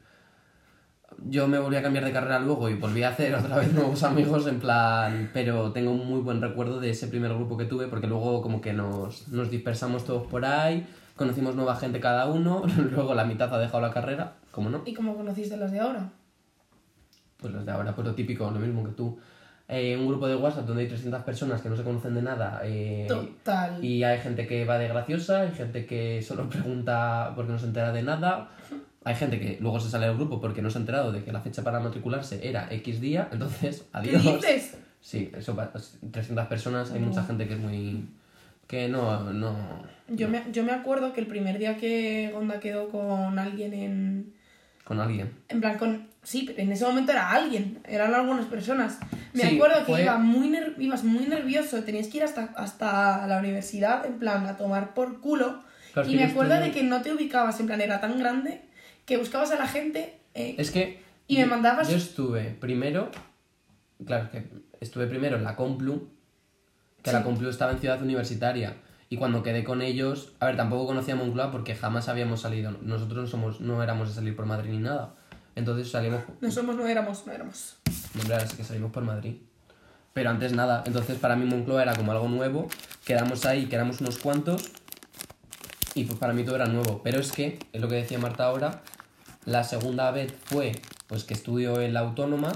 Yo 1.24 1.48
me 1.48 1.58
volví 1.58 1.76
a 1.76 1.82
cambiar 1.82 2.04
de 2.04 2.12
carrera 2.12 2.40
luego 2.40 2.68
y 2.68 2.74
volví 2.74 3.02
a 3.04 3.10
hacer 3.10 3.34
otra 3.36 3.58
vez 3.58 3.72
nuevos 3.72 4.02
amigos, 4.02 4.46
en 4.48 4.58
plan... 4.58 5.30
Pero 5.32 5.70
tengo 5.72 5.92
un 5.92 6.06
muy 6.06 6.20
buen 6.20 6.42
recuerdo 6.42 6.80
de 6.80 6.90
ese 6.90 7.06
primer 7.06 7.32
grupo 7.32 7.56
que 7.56 7.64
tuve, 7.64 7.86
porque 7.86 8.08
luego 8.08 8.42
como 8.42 8.60
que 8.60 8.72
nos, 8.72 9.28
nos 9.28 9.48
dispersamos 9.48 10.04
todos 10.04 10.26
por 10.26 10.44
ahí, 10.44 10.84
conocimos 11.14 11.54
nueva 11.54 11.76
gente 11.76 12.00
cada 12.00 12.26
uno, 12.26 12.64
luego 12.90 13.14
la 13.14 13.24
mitad 13.24 13.54
ha 13.54 13.58
dejado 13.58 13.80
la 13.80 13.92
carrera, 13.92 14.34
¿cómo 14.50 14.68
no? 14.68 14.82
¿Y 14.84 14.94
cómo 14.94 15.16
conociste 15.16 15.56
las 15.56 15.70
de 15.70 15.78
ahora? 15.78 16.10
Pues 17.36 17.52
los 17.52 17.64
de 17.64 17.70
ahora, 17.70 17.94
pues 17.94 18.04
lo 18.04 18.16
típico, 18.16 18.50
lo 18.50 18.58
mismo 18.58 18.82
que 18.82 18.90
tú. 18.90 19.16
Eh, 19.68 19.96
un 19.96 20.06
grupo 20.06 20.28
de 20.28 20.36
WhatsApp 20.36 20.64
donde 20.66 20.82
hay 20.84 20.88
300 20.88 21.22
personas 21.22 21.60
que 21.60 21.68
no 21.68 21.76
se 21.76 21.82
conocen 21.82 22.14
de 22.14 22.22
nada. 22.22 22.60
eh, 22.64 23.06
Total. 23.08 23.84
y 23.84 24.04
hay 24.04 24.18
gente 24.20 24.46
que 24.46 24.64
va 24.64 24.78
de 24.78 24.86
graciosa, 24.88 25.40
hay 25.40 25.50
gente 25.52 25.86
que 25.86 26.22
solo 26.22 26.48
pregunta 26.48 27.32
porque 27.34 27.52
no 27.52 27.58
se 27.58 27.66
entera 27.66 27.92
de 27.92 28.02
nada. 28.02 28.50
Hay 29.04 29.14
gente 29.14 29.38
que 29.40 29.58
luego 29.60 29.78
se 29.80 29.88
sale 29.90 30.06
del 30.06 30.16
grupo 30.16 30.40
porque 30.40 30.62
no 30.62 30.70
se 30.70 30.78
ha 30.78 30.80
enterado 30.80 31.12
de 31.12 31.22
que 31.24 31.32
la 31.32 31.40
fecha 31.40 31.62
para 31.62 31.78
matricularse 31.80 32.48
era 32.48 32.68
X 32.72 33.00
día, 33.00 33.28
entonces 33.32 33.82
¿Qué 33.92 33.98
adiós. 33.98 34.22
dices? 34.22 34.78
Sí, 35.00 35.30
eso 35.36 35.54
pa- 35.54 35.70
300 36.10 36.46
personas, 36.46 36.90
hay 36.92 36.98
mucha 37.00 37.22
gente 37.24 37.46
que 37.46 37.54
es 37.54 37.60
muy... 37.60 38.04
que 38.66 38.88
no... 38.88 39.32
no... 39.32 39.54
Yo 40.08 40.28
me, 40.28 40.42
yo 40.52 40.62
me 40.64 40.72
acuerdo 40.72 41.12
que 41.12 41.20
el 41.20 41.26
primer 41.28 41.58
día 41.58 41.76
que 41.76 42.30
Gonda 42.32 42.58
quedó 42.60 42.88
con 42.88 43.38
alguien 43.38 43.74
en, 43.74 44.32
con 44.84 45.00
alguien. 45.00 45.32
En 45.48 45.60
plan, 45.60 45.78
con. 45.78 46.06
Sí, 46.26 46.52
en 46.56 46.72
ese 46.72 46.84
momento 46.84 47.12
era 47.12 47.30
alguien, 47.30 47.78
eran 47.88 48.12
algunas 48.12 48.46
personas. 48.46 48.98
Me 49.32 49.42
Sí, 49.48 49.54
acuerdo 49.54 49.78
que 49.86 49.92
fue- 49.92 50.02
iba 50.02 50.18
muy 50.18 50.48
ner- 50.48 50.74
ibas 50.76 51.04
muy 51.04 51.24
nervioso, 51.26 51.84
tenías 51.84 52.08
que 52.08 52.16
ir 52.16 52.24
hasta, 52.24 52.46
hasta 52.56 53.24
la 53.28 53.38
universidad, 53.38 54.04
en 54.04 54.18
plan, 54.18 54.44
a 54.46 54.56
tomar 54.56 54.92
por 54.92 55.20
culo. 55.20 55.62
Claro, 55.92 56.10
y 56.10 56.16
me 56.16 56.24
acuerdo 56.24 56.58
de 56.58 56.72
que 56.72 56.82
no 56.82 57.00
te 57.00 57.12
ubicabas, 57.12 57.60
en 57.60 57.66
plan, 57.66 57.80
era 57.80 58.00
tan 58.00 58.18
grande 58.18 58.62
que 59.04 59.18
buscabas 59.18 59.52
a 59.52 59.56
la 59.56 59.68
gente. 59.68 60.18
eh, 60.34 60.56
Es 60.58 60.72
que... 60.72 61.00
Y 61.28 61.36
me 61.36 61.42
yo- 61.42 61.46
mandabas- 61.48 61.88
Yo 61.88 61.96
estuve 61.96 62.56
primero... 62.60 63.10
Claro, 64.04 64.28
que 64.32 64.48
estuve 64.80 65.06
primero 65.06 65.36
en 65.36 65.44
la 65.44 65.54
Complu, 65.54 66.10
que 67.02 67.12
la 67.12 67.18
Sí. 67.20 67.24
Complu 67.24 67.48
estaba 67.48 67.70
en 67.70 67.78
Ciudad 67.78 68.02
Universitaria. 68.02 68.74
Y 69.08 69.16
cuando 69.16 69.44
quedé 69.44 69.62
con 69.62 69.80
ellos... 69.80 70.32
A 70.40 70.46
ver, 70.46 70.56
tampoco 70.56 70.86
conocía 70.86 71.14
a 71.14 71.18
Moncloa 71.18 71.52
porque 71.52 71.76
jamás 71.76 72.08
habíamos 72.08 72.40
salido. 72.40 72.72
Nosotros 72.82 73.20
no, 73.22 73.26
somos, 73.28 73.60
no 73.60 73.80
éramos 73.82 74.08
de 74.08 74.14
salir 74.16 74.34
por 74.34 74.44
Madrid 74.46 74.70
ni 74.72 74.78
nada. 74.78 75.14
Entonces 75.56 75.90
salimos... 75.90 76.20
No 76.40 76.50
somos, 76.50 76.76
no 76.76 76.86
éramos, 76.86 77.26
no 77.26 77.32
éramos. 77.32 77.76
Hombre, 78.18 78.34
ahora 78.34 78.46
sí 78.46 78.56
que 78.56 78.62
salimos 78.64 78.92
por 78.92 79.02
Madrid. 79.02 79.36
Pero 80.12 80.30
antes 80.30 80.52
nada. 80.52 80.84
Entonces 80.86 81.18
para 81.18 81.34
mí 81.34 81.44
Moncloa 81.46 81.82
era 81.82 81.94
como 81.96 82.12
algo 82.12 82.28
nuevo. 82.28 82.68
Quedamos 83.04 83.44
ahí, 83.46 83.66
que 83.66 83.74
éramos 83.74 84.00
unos 84.00 84.18
cuantos. 84.18 84.70
Y 85.94 86.04
pues 86.04 86.18
para 86.18 86.32
mí 86.32 86.44
todo 86.44 86.54
era 86.56 86.66
nuevo. 86.66 87.00
Pero 87.02 87.18
es 87.18 87.32
que, 87.32 87.58
es 87.72 87.80
lo 87.80 87.88
que 87.88 87.96
decía 87.96 88.18
Marta 88.18 88.44
ahora, 88.44 88.82
la 89.44 89.64
segunda 89.64 90.10
vez 90.12 90.32
fue 90.44 90.72
pues 91.06 91.24
que 91.24 91.34
estudio 91.34 91.80
en 91.80 91.94
la 91.94 92.00
autónoma. 92.00 92.52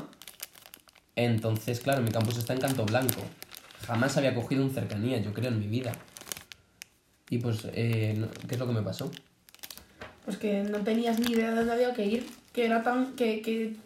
Entonces, 1.16 1.80
claro, 1.80 2.02
mi 2.02 2.10
campus 2.10 2.38
está 2.38 2.52
en 2.52 2.60
Canto 2.60 2.84
Blanco. 2.84 3.20
Jamás 3.86 4.16
había 4.16 4.34
cogido 4.34 4.62
un 4.62 4.70
cercanía, 4.70 5.18
yo 5.18 5.32
creo, 5.32 5.48
en 5.50 5.58
mi 5.58 5.66
vida. 5.66 5.92
Y 7.30 7.38
pues, 7.38 7.60
eh, 7.72 8.14
no- 8.18 8.28
¿qué 8.48 8.54
es 8.54 8.58
lo 8.58 8.66
que 8.66 8.72
me 8.72 8.82
pasó? 8.82 9.10
Pues 10.24 10.36
que 10.36 10.62
no 10.62 10.78
tenías 10.80 11.18
ni 11.18 11.32
idea 11.32 11.50
de 11.50 11.56
dónde 11.56 11.72
había 11.72 11.94
que 11.94 12.04
ir, 12.06 12.26
que 12.52 12.64
era 12.66 12.82
tan. 12.82 13.12
que, 13.14 13.40
que, 13.42 13.76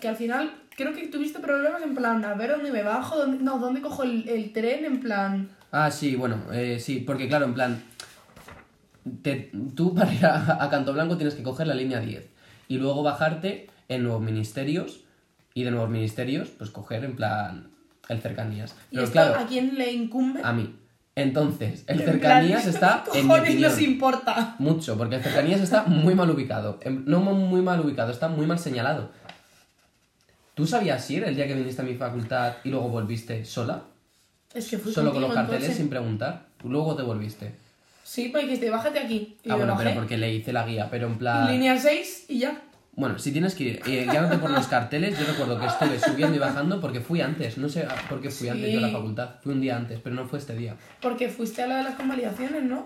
que 0.00 0.08
al 0.08 0.16
final 0.16 0.52
creo 0.76 0.92
que 0.92 1.06
tuviste 1.08 1.38
problemas 1.40 1.82
en 1.82 1.94
plan, 1.94 2.24
a 2.24 2.34
ver 2.34 2.50
dónde 2.50 2.70
me 2.72 2.82
bajo, 2.82 3.16
dónde, 3.18 3.42
no, 3.44 3.58
dónde 3.58 3.80
cojo 3.80 4.02
el, 4.02 4.28
el 4.28 4.52
tren, 4.52 4.84
en 4.84 5.00
plan. 5.00 5.48
Ah, 5.70 5.90
sí, 5.90 6.16
bueno, 6.16 6.42
eh, 6.52 6.78
sí, 6.80 7.00
porque 7.00 7.28
claro, 7.28 7.44
en 7.46 7.54
plan, 7.54 7.82
te- 9.22 9.50
tú 9.74 9.94
para 9.94 10.12
ir 10.14 10.24
a, 10.26 10.62
a 10.62 10.70
Canto 10.70 10.92
Blanco 10.92 11.16
tienes 11.16 11.34
que 11.34 11.42
coger 11.42 11.66
la 11.66 11.74
línea 11.74 12.00
10 12.00 12.28
y 12.68 12.78
luego 12.78 13.02
bajarte 13.02 13.68
en 13.88 14.02
Nuevos 14.02 14.22
Ministerios 14.22 15.00
y 15.52 15.64
de 15.64 15.70
Nuevos 15.70 15.90
Ministerios, 15.90 16.48
pues 16.50 16.70
coger 16.70 17.04
en 17.04 17.16
plan 17.16 17.68
el 18.08 18.20
Cercanías. 18.20 18.74
Y 18.90 18.98
esto 18.98 19.12
claro, 19.12 19.38
a 19.38 19.46
quién 19.46 19.76
le 19.76 19.92
incumbe. 19.92 20.40
a 20.42 20.52
mí. 20.52 20.74
Entonces, 21.16 21.84
el 21.86 22.00
Cercanías 22.02 22.66
está 22.74 23.04
¿qué 23.12 23.20
en 23.20 23.28
mi 23.28 23.34
opinión. 23.34 23.70
nos 23.70 23.80
importa? 23.80 24.56
Mucho, 24.58 24.98
porque 24.98 25.16
el 25.16 25.22
Cercanías 25.22 25.60
está 25.60 25.84
muy 25.84 26.14
mal 26.14 26.28
ubicado. 26.30 26.80
No 27.06 27.20
muy 27.20 27.62
mal 27.62 27.80
ubicado, 27.80 28.10
está 28.10 28.28
muy 28.28 28.46
mal 28.46 28.58
señalado. 28.58 29.10
¿Tú 30.54 30.66
sabías 30.66 31.08
ir 31.10 31.24
el 31.24 31.34
día 31.36 31.46
que 31.46 31.54
viniste 31.54 31.82
a 31.82 31.84
mi 31.84 31.94
facultad 31.94 32.54
y 32.64 32.68
luego 32.70 32.88
volviste 32.88 33.44
sola? 33.44 33.82
Es 34.54 34.68
que 34.68 34.78
fui 34.78 34.92
Solo 34.92 35.12
con 35.12 35.22
los 35.22 35.34
carteles 35.34 35.64
coche. 35.64 35.76
sin 35.76 35.88
preguntar. 35.88 36.46
Luego 36.62 36.94
te 36.94 37.02
volviste. 37.02 37.54
Sí, 38.04 38.28
pues 38.28 38.44
dijiste, 38.44 38.70
bájate 38.70 39.00
aquí. 39.00 39.36
Y 39.42 39.50
Ah, 39.50 39.56
bueno, 39.56 39.72
bajé. 39.72 39.84
pero 39.84 39.96
porque 39.96 40.16
le 40.16 40.32
hice 40.32 40.52
la 40.52 40.64
guía, 40.66 40.88
pero 40.90 41.06
en 41.08 41.18
plan. 41.18 41.50
Línea 41.50 41.78
6 41.78 42.26
y 42.28 42.38
ya. 42.40 42.60
Bueno, 42.96 43.18
si 43.18 43.32
tienes 43.32 43.54
que 43.54 43.64
ir 43.64 43.80
eh, 43.86 44.06
guiándote 44.08 44.38
por 44.38 44.50
los 44.50 44.66
carteles, 44.68 45.18
yo 45.18 45.26
recuerdo 45.26 45.58
que 45.58 45.66
estuve 45.66 45.98
subiendo 45.98 46.36
y 46.36 46.38
bajando 46.38 46.80
porque 46.80 47.00
fui 47.00 47.20
antes. 47.20 47.58
No 47.58 47.68
sé 47.68 47.86
por 48.08 48.20
qué 48.20 48.30
fui 48.30 48.48
antes 48.48 48.70
yo 48.72 48.78
a 48.78 48.82
la 48.82 48.88
Sí. 48.88 48.94
facultad. 48.94 49.30
Fui 49.42 49.52
un 49.52 49.60
día 49.60 49.76
antes, 49.76 49.98
pero 50.02 50.14
no 50.14 50.26
fue 50.26 50.38
este 50.38 50.54
día. 50.54 50.76
Porque 51.02 51.28
fuiste 51.28 51.62
a 51.62 51.66
la 51.66 51.78
de 51.78 51.84
las 51.84 51.94
convalidaciones, 51.96 52.62
¿no? 52.62 52.84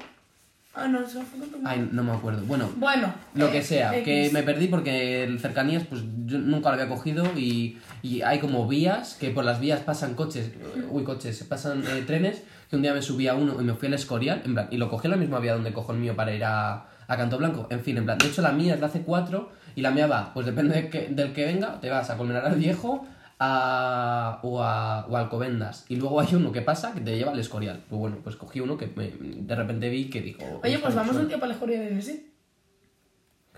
Ah, 0.75 0.87
no, 0.87 1.01
eso 1.01 1.21
fue 1.23 1.41
con 1.41 1.51
tu 1.51 1.59
madre. 1.59 1.81
Ay, 1.81 1.89
no 1.93 2.05
me 2.05 2.13
acuerdo. 2.13 2.43
Bueno, 2.47 2.71
Bueno. 2.77 3.13
lo 3.35 3.49
eh, 3.49 3.53
que 3.53 3.63
sea, 3.63 3.91
que 4.05 4.23
X. 4.27 4.33
me 4.33 4.43
perdí 4.45 4.69
porque 4.69 5.37
cercanías 5.41 5.83
pues 5.85 6.03
yo 6.25 6.39
nunca 6.39 6.69
lo 6.69 6.75
había 6.75 6.89
cogido 6.89 7.25
y, 7.37 7.79
y 8.03 8.23
hay 8.23 8.39
como 8.39 8.67
vías 8.69 9.15
que 9.19 9.31
por 9.31 9.45
las 9.45 9.61
vías 9.61 9.81
pasan 9.81 10.15
coches, 10.15 10.53
uy 10.91 11.03
coches, 11.05 11.43
pasan 11.45 11.83
eh, 11.87 12.05
trenes, 12.07 12.45
que 12.71 12.77
un 12.77 12.83
día 12.83 12.95
me 12.95 13.03
subí 13.03 13.27
a 13.27 13.35
uno 13.35 13.61
y 13.61 13.65
me 13.65 13.75
fui 13.75 13.89
al 13.89 13.95
Escorial, 13.95 14.43
en 14.45 14.55
plan, 14.55 14.69
y 14.71 14.77
lo 14.77 14.89
cogí 14.89 15.07
en 15.09 15.13
la 15.13 15.17
misma 15.17 15.41
vía 15.41 15.55
donde 15.55 15.73
cojo 15.73 15.93
el 15.93 15.99
mío 15.99 16.15
para 16.15 16.33
ir 16.33 16.45
a, 16.45 16.87
a 17.09 17.17
Canto 17.17 17.39
Blanco, 17.39 17.67
en 17.71 17.81
fin, 17.81 17.97
en 17.99 18.05
plan, 18.05 18.19
de 18.19 18.29
hecho 18.29 18.41
la 18.43 18.53
mía 18.53 18.75
es 18.75 18.81
la 18.81 18.91
C4 18.93 19.49
y 19.77 19.81
la 19.83 19.91
mía 19.91 20.07
va, 20.07 20.33
pues 20.35 20.47
depende 20.47 20.75
de 20.83 20.89
que- 20.91 21.09
del 21.09 21.33
que 21.33 21.45
venga, 21.47 21.81
te 21.81 21.91
vas 21.91 22.11
a 22.11 22.17
Colmenar 22.17 22.45
al 22.47 22.57
Viejo 22.57 23.07
a, 23.41 24.41
o, 24.43 24.63
a, 24.63 25.07
o 25.07 25.17
a 25.17 25.21
Alcobendas 25.21 25.85
y 25.89 25.97
luego 25.97 26.21
hay 26.21 26.35
uno 26.35 26.51
que 26.53 26.63
pasa 26.63 26.93
que 26.93 27.01
te 27.01 27.17
lleva 27.17 27.33
al 27.33 27.39
Escorial, 27.39 27.85
pues 27.89 27.99
bueno, 28.01 28.17
pues 28.23 28.37
cogí 28.37 28.61
uno 28.61 28.77
que 28.77 28.89
me- 28.97 29.13
de 29.21 29.55
repente 29.55 29.89
vi 29.89 30.11
que 30.11 30.21
dijo... 30.21 30.43
Oye, 30.63 30.75
"Está 30.75 30.83
pues 30.87 30.95
vamos 30.97 31.11
suave". 31.11 31.23
un 31.23 31.29
día 31.29 31.37
para 31.39 31.49
la 31.49 31.55
escoria 31.55 31.81
de 31.81 31.91
Messi. 31.91 32.33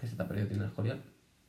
¿Qué 0.01 0.07
se 0.07 0.17
te 0.17 0.23
ha 0.23 0.29
perdido 0.29 0.49
tiene 0.49 0.65
el 0.65 0.69
Escorial? 0.71 1.01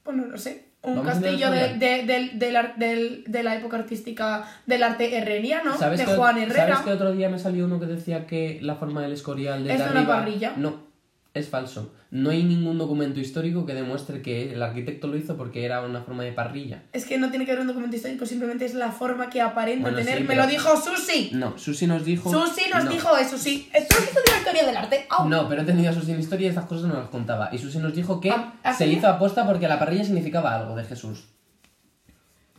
Pues 0.04 0.18
no 0.18 0.26
lo 0.26 0.38
sé. 0.38 0.66
Un 0.84 1.04
castillo 1.04 1.52
de, 1.52 1.66
Escorial. 1.66 1.80
de, 1.80 2.86
del- 2.88 3.24
de 3.28 3.44
la 3.44 3.56
época 3.56 3.78
artística 3.78 4.46
del 4.66 4.82
arte 4.84 5.16
herreriano, 5.16 5.78
¿Sabes 5.78 6.00
de 6.00 6.06
Juan 6.16 6.38
Herrera. 6.40 6.68
¿Sabes 6.68 6.80
que 6.80 6.92
otro 6.92 7.12
día 7.12 7.30
me 7.30 7.38
salió 7.38 7.66
uno 7.66 7.80
que 7.80 7.86
decía 7.86 8.26
que 8.26 8.60
la 8.64 8.76
forma 8.76 9.02
del 9.04 9.12
escorial 9.12 9.64
desde 9.64 9.84
Es 9.84 9.94
de 9.94 10.00
una 10.00 10.08
parrilla. 10.08 10.54
No, 10.58 10.91
es 11.34 11.48
falso. 11.48 11.94
No 12.12 12.30
hay 12.30 12.44
ningún 12.44 12.78
documento 12.78 13.22
histórico 13.22 13.66
que 13.66 13.74
demuestre 13.74 14.22
que 14.22 14.52
el 14.54 14.62
arquitecto 14.62 15.08
lo 15.08 15.16
hizo 15.16 15.38
porque 15.38 15.64
era 15.64 15.82
una 15.82 16.02
forma 16.02 16.24
de 16.24 16.34
parrilla. 16.34 16.84
Es 16.92 17.06
que 17.06 17.18
no 17.18 17.30
tiene 17.30 17.46
que 17.46 17.52
ver 17.54 17.62
un 17.62 17.68
documento 17.68 17.96
histórico, 17.96 18.26
simplemente 18.26 18.66
es 18.66 18.74
la 18.74 18.92
forma 18.92 19.30
que 19.30 19.40
aparenta 19.40 19.84
Bueno, 19.84 19.98
tener. 20.00 20.18
sí, 20.18 20.22
Me 20.24 20.28
pero- 20.28 20.42
lo 20.44 20.48
dijo 20.50 20.76
Susi. 20.76 21.30
No, 21.34 21.58
Susi 21.58 21.88
nos 21.88 22.04
dijo... 22.04 22.30
Susi 22.30 22.70
nos 22.70 22.84
No. 22.84 22.92
dijo 22.92 23.16
eso, 23.18 23.38
sí. 23.38 23.70
Susi 23.90 24.10
es 24.10 24.14
de 24.16 24.32
la 24.32 24.38
historia 24.40 24.66
del 24.66 24.76
arte. 24.76 25.08
No, 25.28 25.48
pero 25.48 25.62
he 25.62 25.66
tenido 25.66 25.90
a 25.90 25.94
Susi 25.94 26.12
en 26.12 26.20
historia 26.20 26.48
y 26.48 26.50
estas 26.50 26.66
cosas 26.66 26.88
no 26.90 26.96
las 26.96 27.08
contaba. 27.10 27.50
Y 27.54 27.58
Susi 27.60 27.78
nos 27.80 27.96
dijo 27.96 28.20
que 28.20 28.32
Ah, 28.32 28.56
¿ah, 28.64 28.74
se 28.74 28.88
hizo 28.88 29.08
aposta 29.08 29.46
porque 29.48 29.70
la 29.70 29.80
parrilla 29.80 30.04
significaba 30.04 30.54
algo 30.56 30.76
de 30.76 30.84
Jesús. 30.84 31.24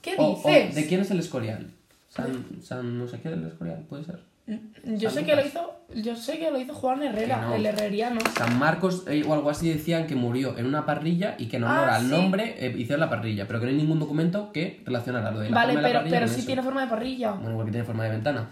¿Qué 0.01 0.15
O, 0.17 0.33
o, 0.33 0.49
dices? 0.49 0.75
¿De 0.75 0.87
quién 0.87 1.01
es 1.03 1.11
el 1.11 1.19
escorial? 1.21 1.71
San, 2.09 2.47
San 2.63 2.99
no 2.99 3.07
sé 3.07 3.21
qué 3.21 3.29
del 3.29 3.47
escorial, 3.47 3.85
puede 3.89 4.05
ser. 4.05 4.21
Yo 4.85 5.09
sé 5.11 5.25
que 5.25 5.37
lo 5.37 5.47
hizo, 5.47 5.85
yo 5.95 6.17
sé 6.17 6.39
que 6.39 6.51
lo 6.51 6.59
hizo 6.59 6.75
Juan 6.75 7.03
Herrera, 7.03 7.41
no. 7.43 7.55
el 7.55 7.65
herreriano. 7.65 8.21
San 8.37 8.59
Marcos 8.59 9.05
eh, 9.07 9.23
o 9.27 9.33
algo 9.35 9.51
así 9.51 9.69
decían 9.69 10.07
que 10.09 10.17
murió 10.17 10.59
en 10.59 10.67
una 10.67 10.85
parrilla 10.85 11.37
y 11.39 11.47
que 11.47 11.59
en 11.59 11.65
honor 11.65 11.89
Ah, 11.89 11.97
al 11.97 12.03
sí. 12.07 12.09
nombre 12.11 12.57
eh, 12.59 12.75
hicieron 12.77 13.01
la 13.01 13.09
parrilla, 13.09 13.47
pero 13.47 13.61
que 13.61 13.67
no 13.67 13.71
hay 13.71 13.77
ningún 13.79 14.01
documento 14.01 14.51
que 14.53 14.83
relacionara 14.85 15.31
lo 15.31 15.39
de 15.41 15.51
la 15.51 15.55
Vale, 15.55 15.75
forma 15.75 15.89
de 15.89 15.95
la 15.95 16.01
pero, 16.01 16.01
parrilla 16.01 16.19
pero 16.21 16.29
sí 16.33 16.39
eso. 16.41 16.47
tiene 16.47 16.63
forma 16.63 16.83
de 16.83 16.89
parrilla. 16.89 17.31
Bueno, 17.33 17.57
porque 17.57 17.71
tiene 17.71 17.87
forma 17.87 18.05
de 18.05 18.11
ventana. 18.11 18.49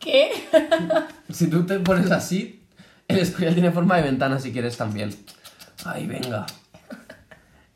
¿Qué? 0.00 0.30
Si 1.30 1.48
tú 1.48 1.64
te 1.64 1.78
pones 1.80 2.10
así, 2.10 2.62
el 3.08 3.18
escorial 3.20 3.54
tiene 3.54 3.70
forma 3.70 3.96
de 3.96 4.02
ventana 4.02 4.38
si 4.38 4.52
quieres 4.52 4.76
también. 4.76 5.14
Ay, 5.84 6.06
venga. 6.06 6.46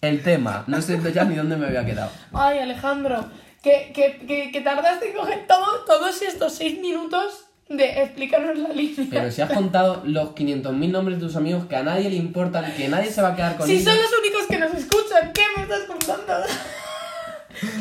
El 0.00 0.22
tema, 0.22 0.64
no 0.68 0.80
sé 0.82 1.00
ya 1.12 1.24
ni 1.24 1.34
dónde 1.34 1.56
me 1.56 1.66
había 1.66 1.84
quedado. 1.84 2.10
Ay, 2.32 2.58
Alejandro, 2.58 3.24
que, 3.68 3.92
que, 3.92 4.26
que, 4.26 4.50
que 4.52 4.60
tardaste 4.60 5.10
en 5.10 5.16
coger 5.16 5.46
todo, 5.46 5.84
todos 5.86 6.22
estos 6.22 6.54
seis 6.54 6.80
minutos 6.80 7.44
de 7.68 8.02
explicarnos 8.02 8.56
la 8.58 8.68
línea. 8.70 9.06
Pero 9.10 9.30
si 9.30 9.42
has 9.42 9.50
contado 9.52 10.02
los 10.06 10.30
500.000 10.30 10.90
nombres 10.90 11.18
de 11.20 11.26
tus 11.26 11.36
amigos 11.36 11.66
que 11.66 11.76
a 11.76 11.82
nadie 11.82 12.08
le 12.08 12.16
importan, 12.16 12.72
que 12.74 12.88
nadie 12.88 13.10
se 13.10 13.20
va 13.20 13.28
a 13.28 13.36
quedar 13.36 13.56
con 13.56 13.66
Si 13.66 13.74
ellos. 13.74 13.84
son 13.84 13.96
los 13.96 14.10
únicos 14.20 14.46
que 14.48 14.58
nos 14.58 14.72
escuchan, 14.74 15.32
¿qué 15.34 15.42
me 15.56 15.62
estás 15.64 15.82
contando? 15.82 16.32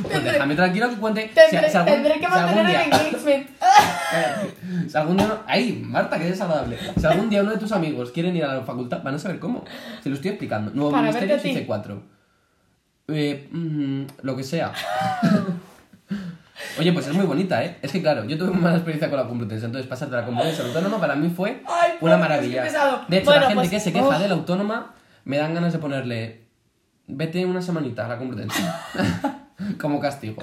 Pues 0.02 0.24
déjame 0.24 0.56
tranquilo 0.56 0.90
que 0.90 0.96
cuente. 0.96 1.32
Tendré, 1.34 1.70
si 1.70 1.78
algún- 1.78 1.94
tendré 1.94 2.14
que 2.16 2.20
si 2.20 2.26
algún 2.26 2.42
mantener 2.56 2.68
día- 2.68 2.84
el 2.84 2.94
engagement. 3.06 3.48
Si 4.92 4.98
algún 4.98 5.18
día. 5.18 5.28
no- 5.28 5.40
¡Ay, 5.48 5.84
Marta, 5.86 6.18
qué 6.18 6.26
desagradable! 6.26 6.78
Si 7.00 7.06
algún 7.06 7.30
día 7.30 7.42
uno 7.44 7.52
de 7.52 7.58
tus 7.58 7.72
amigos 7.72 8.12
quieren 8.12 8.36
ir 8.36 8.44
a 8.46 8.56
la 8.56 8.62
facultad, 8.64 9.04
van 9.04 9.16
a 9.16 9.20
saber 9.20 9.40
cómo. 9.40 9.64
Se 10.02 10.10
lo 10.10 10.16
estoy 10.16 10.32
explicando. 10.32 10.72
Nuevo 10.72 10.92
Para 10.92 11.04
Ministerio 11.04 11.36
verte 11.36 11.50
a 11.50 11.54
ti. 11.54 11.66
C4. 11.68 12.00
Eh, 13.10 13.48
mm, 13.52 14.04
lo 14.24 14.36
que 14.36 14.44
sea. 14.44 14.74
Oye, 16.80 16.92
pues 16.94 17.08
es 17.08 17.14
muy 17.14 17.26
bonita, 17.26 17.64
¿eh? 17.64 17.78
Es 17.82 17.92
que 17.92 18.02
claro, 18.02 18.26
yo 18.26 18.38
tuve 18.38 18.52
muy 18.52 18.62
mala 18.62 18.76
experiencia 18.76 19.10
con 19.10 19.18
la 19.20 19.28
Complutense, 19.28 19.66
entonces 19.66 19.88
pasarte 19.90 20.16
a 20.16 20.20
la 20.22 20.26
Complutense 20.26 20.62
autónoma 20.62 21.00
para 21.00 21.16
mí 21.16 21.30
fue 21.30 21.62
Ay, 21.68 21.94
una 22.02 22.16
Dios, 22.16 22.20
maravilla. 22.30 22.64
De 23.08 23.18
hecho, 23.18 23.26
Bueno, 23.26 23.42
la 23.42 23.48
gente 23.48 23.56
pues, 23.56 23.70
que 23.70 23.80
se 23.80 23.94
queja 23.94 24.06
oh. 24.08 24.20
de 24.20 24.28
la 24.28 24.34
autónoma 24.36 24.94
me 25.26 25.38
dan 25.38 25.54
ganas 25.54 25.74
de 25.74 25.80
ponerle. 25.80 26.48
Vete 27.08 27.46
una 27.46 27.62
semanita 27.62 28.06
a 28.06 28.10
la 28.10 28.18
Complutense. 28.18 28.62
Como 29.80 30.00
castigo. 30.00 30.36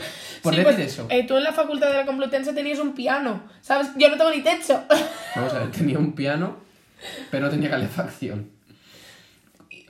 Por 0.42 0.54
Sí, 0.54 0.60
decir 0.60 0.74
pues, 0.76 0.92
eso. 0.92 1.06
eh, 1.08 1.24
tú 1.26 1.36
en 1.36 1.44
la 1.44 1.52
facultad 1.52 1.88
de 1.88 1.94
la 1.94 2.06
Complutense 2.06 2.52
tenías 2.52 2.78
un 2.80 2.94
piano, 2.94 3.42
¿sabes? 3.60 3.88
Yo 3.96 4.08
no 4.08 4.16
tengo 4.16 4.30
ni 4.30 4.40
techo. 4.42 4.82
Vamos 5.36 5.54
a 5.54 5.60
ver, 5.60 5.70
tenía 5.70 5.98
un 5.98 6.12
piano, 6.12 6.56
pero 7.30 7.44
no 7.46 7.50
tenía 7.50 7.70
calefacción. 7.70 8.50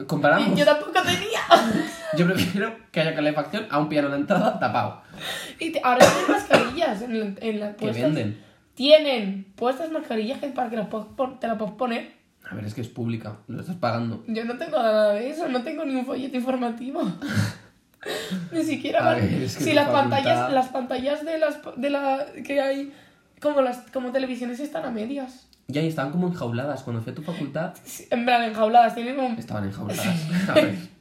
Comparamos. 0.06 0.58
Yo 0.58 0.64
tampoco 0.64 0.92
tenía. 1.02 1.40
Yo 2.16 2.26
prefiero 2.26 2.74
que 2.90 3.00
haya 3.00 3.14
calefacción 3.14 3.66
a 3.70 3.78
un 3.78 3.88
piano 3.88 4.08
la 4.08 4.16
entrada 4.16 4.58
tapado. 4.58 5.02
Y 5.58 5.70
te- 5.70 5.80
ahora 5.84 6.04
tienen 6.06 6.30
mascarillas 6.32 7.02
en 7.02 7.20
la, 7.20 7.26
en 7.40 7.60
la 7.60 7.72
Que 7.76 7.86
puestas. 7.86 8.02
venden. 8.02 8.42
Tienen 8.74 9.52
puestas 9.56 9.90
mascarillas 9.92 10.40
que 10.40 10.48
para 10.48 10.68
que 10.70 10.76
las 10.76 10.88
puedas 10.88 11.06
te 11.40 11.46
las 11.46 11.56
puedes 11.58 11.74
poner. 11.74 12.12
A 12.50 12.54
ver, 12.56 12.64
es 12.64 12.74
que 12.74 12.80
es 12.80 12.88
pública, 12.88 13.38
lo 13.46 13.60
estás 13.60 13.76
pagando. 13.76 14.22
Yo 14.26 14.44
no 14.44 14.58
tengo 14.58 14.76
nada 14.76 15.12
de 15.14 15.30
eso, 15.30 15.48
no 15.48 15.62
tengo 15.62 15.84
ni 15.84 15.94
un 15.94 16.04
folleto 16.04 16.36
informativo. 16.36 17.02
Ni 18.52 18.62
siquiera 18.62 19.00
A 19.00 19.04
van- 19.14 19.20
ver, 19.20 19.42
es 19.44 19.56
que 19.56 19.64
si 19.64 19.72
las 19.72 19.86
facultad- 19.88 20.10
pantallas, 20.10 20.52
las 20.52 20.68
pantallas 20.68 21.24
de 21.24 21.38
las 21.38 21.58
de 21.76 21.90
la 21.90 22.26
que 22.44 22.60
hay 22.60 22.92
como 23.40 23.62
las 23.62 23.78
como 23.92 24.12
televisiones 24.12 24.60
están 24.60 24.84
a 24.84 24.90
medias. 24.90 25.48
Y 25.68 25.78
ahí 25.78 25.88
estaban 25.88 26.12
como 26.12 26.28
enjauladas. 26.28 26.82
Cuando 26.82 27.02
fui 27.02 27.12
a 27.12 27.14
tu 27.14 27.22
facultad, 27.22 27.72
Sí, 27.84 28.06
En 28.10 28.24
plan 28.24 28.42
enjauladas, 28.42 28.94
tienen 28.94 29.18
un 29.18 29.38
estaban 29.38 29.64
enjauladas. 29.68 30.06
A 30.48 30.52
ver. 30.54 30.94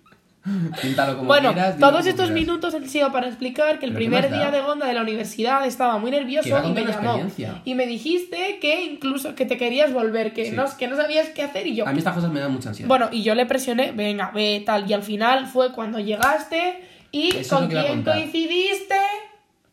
Píntalo 0.82 1.16
como 1.16 1.28
Bueno, 1.28 1.54
quieras. 1.54 1.78
todos 1.80 2.06
estos 2.06 2.26
quieras. 2.28 2.32
minutos 2.48 2.76
han 2.76 2.90
sido 2.90 3.14
para 3.14 3.28
explicar 3.28 3.80
que 3.80 3.86
el 3.86 3.94
¿Pero 3.94 4.00
qué 4.04 4.10
primer 4.10 4.30
día 4.30 4.52
de 4.52 4.60
Gonda 4.60 4.86
de 4.88 4.94
la 4.94 5.02
universidad 5.02 5.66
estaba 5.66 5.98
muy 6.00 6.12
nervioso 6.12 6.50
y 6.68 6.72
me 6.74 6.84
llamó. 6.86 7.22
Y 7.64 7.76
me 7.76 7.86
dijiste 7.88 8.60
que 8.60 8.84
incluso 8.84 9.36
que 9.36 9.46
te 9.46 9.56
querías 9.58 9.94
volver, 9.94 10.34
que, 10.34 10.48
Sí. 10.48 10.52
no, 10.52 10.66
que 10.78 10.88
no 10.90 10.98
sabías 10.98 11.30
qué 11.30 11.44
hacer 11.44 11.68
y 11.68 11.76
yo... 11.76 11.88
A 11.88 11.94
mí 11.94 12.00
estas 12.00 12.14
cosas 12.16 12.30
me 12.30 12.42
dan 12.42 12.52
mucha 12.52 12.70
ansiedad. 12.70 12.90
Bueno, 12.90 13.08
y 13.10 13.24
yo 13.24 13.36
le 13.36 13.46
presioné, 13.46 13.94
venga, 13.94 14.32
ve 14.36 14.62
tal. 14.66 14.90
Y 14.90 14.94
al 14.94 15.04
final 15.04 15.48
fue 15.48 15.72
cuando 15.72 16.00
llegaste 16.00 16.82
y 17.14 17.30
Eso 17.30 17.40
es 17.40 17.48
con 17.50 17.68
quién 17.70 18.04
coincidiste. 18.04 18.96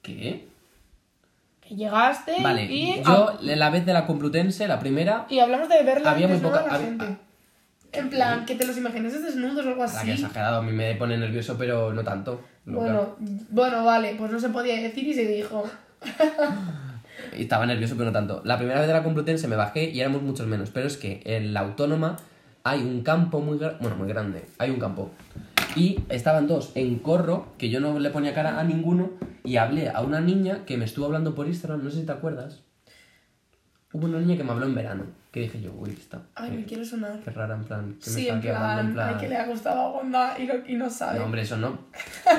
¿Qué? 0.03 0.50
Llegaste 1.71 2.35
Vale, 2.43 2.65
y, 2.65 3.03
yo 3.03 3.39
la 3.41 3.71
vez 3.71 3.87
de 3.87 3.93
la 3.93 4.07
Complutense, 4.07 4.67
la 4.69 4.79
primera, 4.81 5.27
y 5.29 5.39
hablamos 5.39 5.69
de 5.69 5.83
verla 5.83 6.11
Había 6.11 6.29
muy 6.29 6.39
poca- 6.39 6.67
la 6.67 6.79
gente. 6.79 7.17
En 7.93 8.09
plan, 8.11 8.45
que 8.45 8.55
te 8.55 8.67
los 8.67 8.77
imagines 8.77 9.21
desnudos 9.23 9.65
o 9.65 9.69
algo 9.69 9.85
la 9.85 9.91
que 9.91 9.97
así. 9.97 10.11
exagerado, 10.13 10.59
a 10.59 10.63
mí 10.63 10.73
me 10.73 10.95
pone 10.95 11.17
nervioso, 11.17 11.57
pero 11.59 11.93
no 11.93 12.05
tanto. 12.05 12.41
Bueno, 12.65 13.17
bueno, 13.51 13.85
vale, 13.85 14.15
pues 14.17 14.31
no 14.31 14.39
se 14.39 14.49
podía 14.51 14.77
decir 14.81 15.07
y 15.09 15.15
se 15.15 15.27
dijo. 15.27 15.65
Y 17.37 17.43
Estaba 17.43 17.67
nervioso, 17.67 17.95
pero 17.97 18.07
no 18.07 18.13
tanto. 18.13 18.41
La 18.45 18.57
primera 18.57 18.79
vez 18.81 18.89
de 18.89 18.95
la 18.95 19.03
Complutense 19.03 19.47
me 19.47 19.57
bajé 19.57 19.91
y 19.91 20.01
éramos 20.01 20.23
muchos 20.23 20.47
menos. 20.47 20.71
Pero 20.71 20.87
es 20.87 20.97
que 20.97 21.21
en 21.25 21.53
la 21.53 21.61
autónoma 21.61 22.17
hay 22.65 22.81
un 22.81 23.03
campo 23.03 23.41
muy. 23.41 23.59
Bueno, 23.59 23.97
muy 23.97 24.09
grande. 24.09 24.47
Hay 24.59 24.71
un 24.71 24.81
campo. 24.81 25.11
Y 25.77 26.01
estaban 26.09 26.47
dos 26.47 26.73
en 26.75 26.99
corro, 26.99 27.47
que 27.59 27.69
yo 27.71 27.81
no 27.81 27.99
le 27.99 28.11
ponía 28.11 28.35
cara 28.35 28.59
a 28.59 28.65
ninguno. 28.65 29.11
Y 29.45 29.57
hablé 29.57 29.89
a 29.89 30.01
una 30.03 30.21
niña 30.21 30.65
que 30.67 30.77
me 30.77 30.85
estuvo 30.85 31.07
hablando 31.07 31.35
por 31.35 31.47
Instagram, 31.47 31.83
no 31.85 31.91
sé 31.91 32.01
si 32.01 32.07
te 32.07 32.13
acuerdas. 32.13 32.63
Hubo 33.93 34.07
una 34.07 34.21
niña 34.21 34.37
que 34.37 34.45
me 34.45 34.53
habló 34.53 34.67
en 34.67 34.75
verano. 34.75 35.05
Que 35.33 35.41
dije 35.41 35.61
yo, 35.61 35.73
uy, 35.79 35.91
está. 35.91 36.23
Ay, 36.35 36.51
qué, 36.51 36.57
me 36.57 36.65
quiero 36.65 36.85
sonar. 36.85 37.21
qué 37.25 37.31
rara, 37.31 37.55
en 37.55 37.65
plan. 37.65 37.97
Que 38.03 38.11
me 38.11 38.17
Sí, 38.17 38.29
está 38.29 38.35
en 38.35 38.55
hablando 38.57 38.63
plan, 38.73 38.87
en 38.87 38.93
plan. 38.95 39.09
ay, 39.09 39.15
que 39.21 39.29
le 39.29 39.37
ha 39.37 39.47
gustado 39.47 39.81
a 39.81 39.91
Gonda 39.93 40.37
y, 40.39 40.47
lo- 40.47 40.67
y 40.67 40.75
no 40.75 40.91
sabe. 40.91 41.19
No, 41.21 41.25
hombre, 41.27 41.43
eso 41.43 41.57
no. 41.57 41.79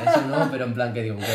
Eso 0.06 0.28
no, 0.28 0.50
pero 0.52 0.66
en 0.66 0.74
plan 0.74 0.94
que 0.94 1.04
digo 1.04 1.18
que... 1.18 1.26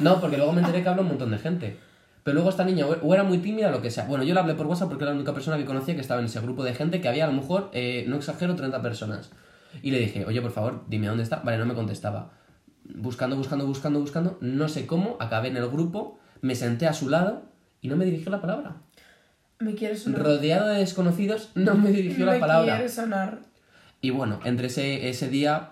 No, 0.00 0.20
porque 0.20 0.36
luego 0.36 0.52
me 0.52 0.60
enteré 0.60 0.82
que 0.82 0.88
habla 0.88 1.02
un 1.02 1.08
montón 1.08 1.30
de 1.30 1.38
gente. 1.38 1.76
Pero 2.24 2.34
luego 2.34 2.50
esta 2.50 2.64
niña 2.64 2.84
o 2.86 2.92
o 3.06 3.14
era 3.14 3.22
muy 3.24 3.38
tímida 3.38 3.68
o 3.68 3.70
lo 3.70 3.80
que 3.80 3.90
sea. 3.90 4.04
Bueno, 4.04 4.22
yo 4.24 4.34
la 4.34 4.40
hablé 4.42 4.54
por 4.54 4.66
WhatsApp 4.66 4.88
porque 4.88 5.04
era 5.04 5.12
la 5.12 5.16
única 5.16 5.32
persona 5.32 5.56
que 5.56 5.64
conocía 5.64 5.94
que 5.94 6.02
estaba 6.02 6.20
en 6.20 6.26
ese 6.26 6.40
grupo 6.40 6.62
de 6.62 6.74
gente 6.74 7.00
que 7.00 7.08
había 7.08 7.24
a 7.24 7.28
lo 7.28 7.32
mejor, 7.32 7.70
eh, 7.72 8.04
no 8.06 8.16
exagero, 8.16 8.54
30 8.54 8.82
personas. 8.82 9.30
Y 9.82 9.90
le 9.90 9.98
dije, 9.98 10.24
oye, 10.24 10.40
por 10.40 10.50
favor, 10.50 10.84
dime 10.88 11.06
dónde 11.06 11.22
está. 11.22 11.36
Vale, 11.36 11.58
no 11.58 11.66
me 11.66 11.74
contestaba. 11.74 12.32
Buscando, 12.84 13.36
buscando, 13.36 13.66
buscando, 13.66 14.00
buscando. 14.00 14.38
No 14.40 14.68
sé 14.68 14.86
cómo, 14.86 15.16
acabé 15.20 15.48
en 15.48 15.56
el 15.56 15.68
grupo, 15.68 16.18
me 16.40 16.54
senté 16.54 16.86
a 16.86 16.92
su 16.92 17.08
lado 17.08 17.42
y 17.80 17.88
no 17.88 17.96
me 17.96 18.04
dirigió 18.04 18.30
la 18.30 18.40
palabra. 18.40 18.76
Me 19.58 19.74
quiere 19.74 19.96
sonar. 19.96 20.22
Rodeado 20.22 20.68
de 20.68 20.78
desconocidos, 20.78 21.50
no 21.54 21.74
me 21.74 21.90
dirigió 21.90 22.24
me 22.26 22.34
la 22.34 22.40
palabra. 22.40 22.76
quiere 22.76 22.88
sonar. 22.88 23.40
Y 24.00 24.10
bueno, 24.10 24.40
entre 24.44 24.68
ese, 24.68 25.08
ese 25.08 25.28
día 25.28 25.70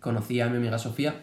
conocí 0.00 0.40
a 0.40 0.48
mi 0.48 0.58
amiga 0.58 0.78
Sofía. 0.78 1.14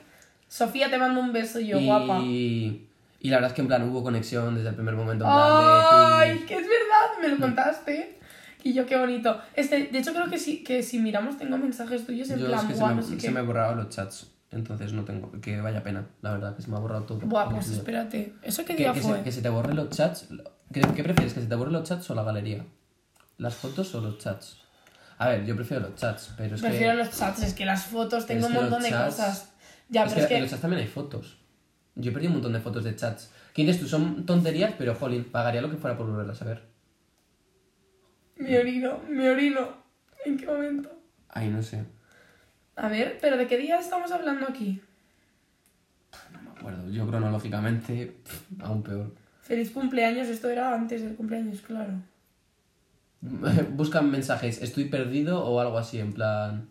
Sofía, 0.47 0.89
te 0.89 0.97
mando 0.97 1.19
un 1.19 1.33
beso 1.33 1.59
yo, 1.59 1.77
y, 1.79 1.85
guapa. 1.85 2.19
y 2.19 2.87
la 3.21 3.37
verdad 3.37 3.51
es 3.51 3.55
que 3.55 3.61
en 3.61 3.67
plan 3.67 3.83
hubo 3.89 4.03
conexión 4.03 4.55
desde 4.55 4.69
el 4.69 4.75
primer 4.75 4.95
momento. 4.95 5.25
En 5.25 5.31
plan 5.31 5.59
de 5.59 6.33
¡Ay! 6.33 6.45
Que 6.47 6.55
es 6.55 6.61
verdad, 6.67 7.21
me 7.21 7.27
lo 7.29 7.37
contaste. 7.37 8.17
Y 8.63 8.73
yo, 8.73 8.85
qué 8.85 8.97
bonito. 8.97 9.39
Este, 9.55 9.85
de 9.85 9.99
hecho, 9.99 10.13
creo 10.13 10.29
que 10.29 10.37
si, 10.37 10.63
que 10.63 10.83
si 10.83 10.99
miramos 10.99 11.37
tengo 11.37 11.57
mensajes 11.57 12.05
tuyos 12.05 12.29
en 12.31 12.39
Yo 12.39 12.47
plan, 12.47 12.59
es 12.61 12.65
que 12.65 12.73
se 12.73 12.79
"Guau, 12.79 12.89
me, 12.95 13.01
no 13.01 13.07
sé 13.07 13.19
se 13.19 13.27
qué". 13.27 13.31
me 13.31 13.43
los 13.43 13.89
chats. 13.89 14.27
Entonces 14.51 14.93
no 14.93 15.03
tengo. 15.03 15.31
Que 15.41 15.59
vaya 15.61 15.83
pena, 15.83 16.07
la 16.21 16.31
verdad, 16.31 16.55
que 16.55 16.61
se 16.61 16.69
me 16.69 16.77
ha 16.77 16.79
borrado 16.79 17.03
todo. 17.03 17.19
Buah, 17.19 17.49
pues 17.49 17.69
espérate. 17.69 18.33
¿Eso 18.41 18.63
qué 18.65 18.75
Que, 18.75 18.83
día 18.83 18.93
que 18.93 19.01
fue? 19.01 19.17
se, 19.17 19.23
que 19.23 19.31
se 19.31 19.41
te 19.41 19.49
borren 19.49 19.75
los 19.75 19.89
chats. 19.89 20.27
¿Qué, 20.73 20.81
qué 20.81 21.03
prefieres? 21.03 21.33
¿Que 21.33 21.41
se 21.41 21.47
te 21.47 21.55
borren 21.55 21.73
los 21.73 21.83
chats 21.87 22.09
o 22.09 22.15
la 22.15 22.23
galería? 22.23 22.65
¿Las 23.37 23.55
fotos 23.55 23.93
o 23.95 24.01
los 24.01 24.17
chats? 24.17 24.57
A 25.19 25.29
ver, 25.29 25.45
yo 25.45 25.55
prefiero 25.55 25.83
los 25.89 25.95
chats, 25.95 26.33
pero 26.37 26.55
es 26.55 26.61
Prefiero 26.61 26.93
que. 26.93 26.97
los 27.03 27.17
chats, 27.17 27.43
es 27.43 27.53
que 27.53 27.65
las 27.65 27.83
fotos 27.85 28.25
tengo 28.25 28.47
que 28.47 28.53
un 28.53 28.59
montón 28.61 28.81
de 28.83 28.89
chats- 28.89 29.05
cosas. 29.05 29.51
Ya, 29.89 30.03
es 30.05 30.09
pero 30.13 30.21
es 30.23 30.27
que 30.27 30.33
en 30.33 30.37
que. 30.37 30.41
los 30.43 30.49
chats 30.51 30.61
también 30.61 30.81
hay 30.81 30.87
fotos. 30.87 31.37
Yo 31.95 32.11
he 32.11 32.13
perdido 32.13 32.29
un 32.31 32.35
montón 32.37 32.53
de 32.53 32.59
fotos 32.59 32.83
de 32.83 32.95
chats. 32.95 33.31
¿Qué 33.53 33.63
dices 33.63 33.81
tú? 33.81 33.87
Son 33.87 34.25
tonterías, 34.25 34.73
pero 34.77 34.95
jolín, 34.95 35.25
pagaría 35.25 35.61
lo 35.61 35.69
que 35.69 35.77
fuera 35.77 35.97
por 35.97 36.07
volverlas 36.07 36.41
a 36.41 36.45
ver. 36.45 36.61
Me 38.37 38.57
orino, 38.59 38.99
me 39.09 39.29
orino. 39.29 39.69
¿En 40.25 40.37
qué 40.37 40.45
momento? 40.45 40.91
Ay, 41.29 41.49
no 41.49 41.61
sé. 41.61 41.83
A 42.75 42.89
ver, 42.89 43.17
pero 43.21 43.37
¿de 43.37 43.47
qué 43.47 43.57
día 43.57 43.79
estamos 43.79 44.11
hablando 44.11 44.47
aquí? 44.47 44.81
No 46.31 46.41
me 46.41 46.59
acuerdo. 46.59 46.89
Yo 46.91 47.07
cronológicamente, 47.07 48.17
pff, 48.23 48.61
aún 48.61 48.83
peor. 48.83 49.13
Feliz 49.41 49.71
cumpleaños, 49.71 50.27
esto 50.27 50.49
era 50.49 50.73
antes 50.73 51.01
del 51.01 51.15
cumpleaños, 51.15 51.61
claro. 51.61 51.93
Buscan 53.71 54.11
mensajes, 54.11 54.61
estoy 54.61 54.85
perdido 54.85 55.43
o 55.43 55.59
algo 55.59 55.77
así, 55.77 55.99
en 55.99 56.13
plan. 56.13 56.67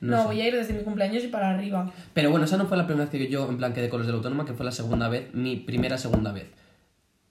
No, 0.00 0.22
sé. 0.22 0.26
voy 0.26 0.40
a 0.40 0.48
ir 0.48 0.54
desde 0.54 0.74
mi 0.74 0.82
cumpleaños 0.82 1.24
y 1.24 1.28
para 1.28 1.50
arriba. 1.50 1.92
Pero 2.12 2.30
bueno, 2.30 2.44
esa 2.44 2.56
no 2.56 2.66
fue 2.66 2.76
la 2.76 2.86
primera 2.86 3.08
vez 3.08 3.10
que 3.10 3.28
yo 3.28 3.48
en 3.48 3.56
plan 3.56 3.72
quedé 3.72 3.88
con 3.88 4.00
los 4.00 4.06
de 4.06 4.12
la 4.12 4.16
autónoma, 4.18 4.44
que 4.44 4.52
fue 4.52 4.64
la 4.64 4.72
segunda 4.72 5.08
vez, 5.08 5.32
mi 5.32 5.56
primera 5.56 5.96
segunda 5.96 6.32
vez. 6.32 6.46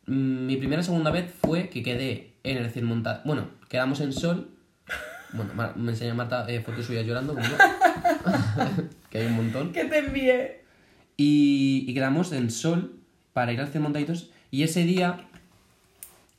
Mm, 0.07 0.45
Mi 0.45 0.57
primera 0.57 0.83
segunda 0.83 1.11
vez 1.11 1.31
fue 1.41 1.69
que 1.69 1.83
quedé 1.83 2.33
en 2.43 2.57
el 2.57 2.69
Cirmonta... 2.71 3.21
Bueno, 3.25 3.49
quedamos 3.69 3.99
en 4.01 4.13
Sol. 4.13 4.49
Bueno, 5.33 5.53
me 5.77 5.91
enseña 5.91 6.13
Marta 6.13 6.45
eh, 6.49 6.61
fotos 6.61 6.85
suyas 6.85 7.05
llorando, 7.05 7.33
como 7.33 7.47
que 9.09 9.17
hay 9.19 9.27
un 9.27 9.35
montón. 9.35 9.71
Que 9.71 9.85
te 9.85 9.99
envié. 9.99 10.65
Y, 11.17 11.85
y 11.87 11.93
quedamos 11.93 12.31
en 12.33 12.51
Sol 12.51 12.99
para 13.33 13.53
ir 13.53 13.61
al 13.61 13.69
Cirmontaditos. 13.69 14.31
Y 14.49 14.63
ese 14.63 14.83
día 14.83 15.27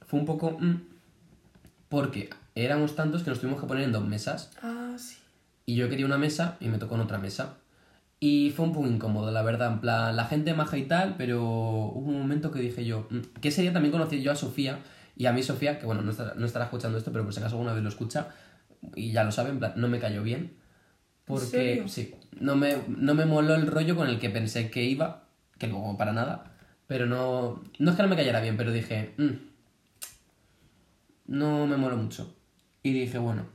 fue 0.06 0.20
un 0.20 0.26
poco... 0.26 0.58
mm, 0.60 0.74
porque 1.88 2.30
éramos 2.54 2.94
tantos 2.96 3.22
que 3.22 3.30
nos 3.30 3.40
tuvimos 3.40 3.60
que 3.60 3.66
poner 3.66 3.84
en 3.84 3.92
dos 3.92 4.06
mesas. 4.06 4.50
Ah, 4.62 4.94
sí. 4.98 5.16
Y 5.66 5.74
yo 5.76 5.88
quería 5.88 6.04
una 6.06 6.18
mesa 6.18 6.56
y 6.60 6.68
me 6.68 6.78
tocó 6.78 6.96
en 6.96 7.02
otra 7.02 7.18
mesa. 7.18 7.56
Y 8.24 8.50
fue 8.54 8.66
un 8.66 8.72
poco 8.72 8.86
incómodo, 8.86 9.32
la 9.32 9.42
verdad. 9.42 9.72
En 9.72 9.80
plan, 9.80 10.14
la 10.14 10.26
gente 10.26 10.54
maja 10.54 10.76
y 10.78 10.84
tal, 10.84 11.16
pero 11.16 11.42
hubo 11.42 12.08
un 12.08 12.20
momento 12.20 12.52
que 12.52 12.60
dije 12.60 12.84
yo. 12.84 13.08
mm, 13.10 13.40
Que 13.40 13.48
ese 13.48 13.62
día 13.62 13.72
también 13.72 13.90
conocí 13.90 14.22
yo 14.22 14.30
a 14.30 14.36
Sofía. 14.36 14.78
Y 15.16 15.26
a 15.26 15.32
mí 15.32 15.42
Sofía, 15.42 15.80
que 15.80 15.86
bueno, 15.86 16.02
no 16.02 16.12
estará, 16.12 16.34
no 16.36 16.46
estará 16.46 16.66
escuchando 16.66 16.96
esto, 16.98 17.10
pero 17.10 17.24
por 17.24 17.34
si 17.34 17.40
acaso 17.40 17.56
alguna 17.56 17.72
vez 17.72 17.82
lo 17.82 17.88
escucha. 17.88 18.28
Y 18.94 19.10
ya 19.10 19.24
lo 19.24 19.32
sabe, 19.32 19.50
en 19.50 19.58
plan, 19.58 19.72
no 19.74 19.88
me 19.88 19.98
cayó 19.98 20.22
bien. 20.22 20.56
Porque, 21.24 21.46
serio? 21.46 21.88
sí, 21.88 22.14
no 22.38 22.54
me, 22.54 22.76
no 22.86 23.14
me 23.14 23.24
moló 23.26 23.56
el 23.56 23.66
rollo 23.66 23.96
con 23.96 24.08
el 24.08 24.20
que 24.20 24.30
pensé 24.30 24.70
que 24.70 24.84
iba. 24.84 25.24
Que 25.58 25.66
luego 25.66 25.96
para 25.96 26.12
nada. 26.12 26.54
Pero 26.86 27.06
no. 27.06 27.64
No 27.80 27.90
es 27.90 27.96
que 27.96 28.02
no 28.04 28.08
me 28.08 28.14
cayera 28.16 28.40
bien, 28.40 28.56
pero 28.56 28.70
dije. 28.70 29.14
"Mm, 29.18 29.32
no 31.26 31.66
me 31.66 31.76
moló 31.76 31.96
mucho. 31.96 32.36
Y 32.84 32.92
dije, 32.92 33.18
bueno, 33.18 33.46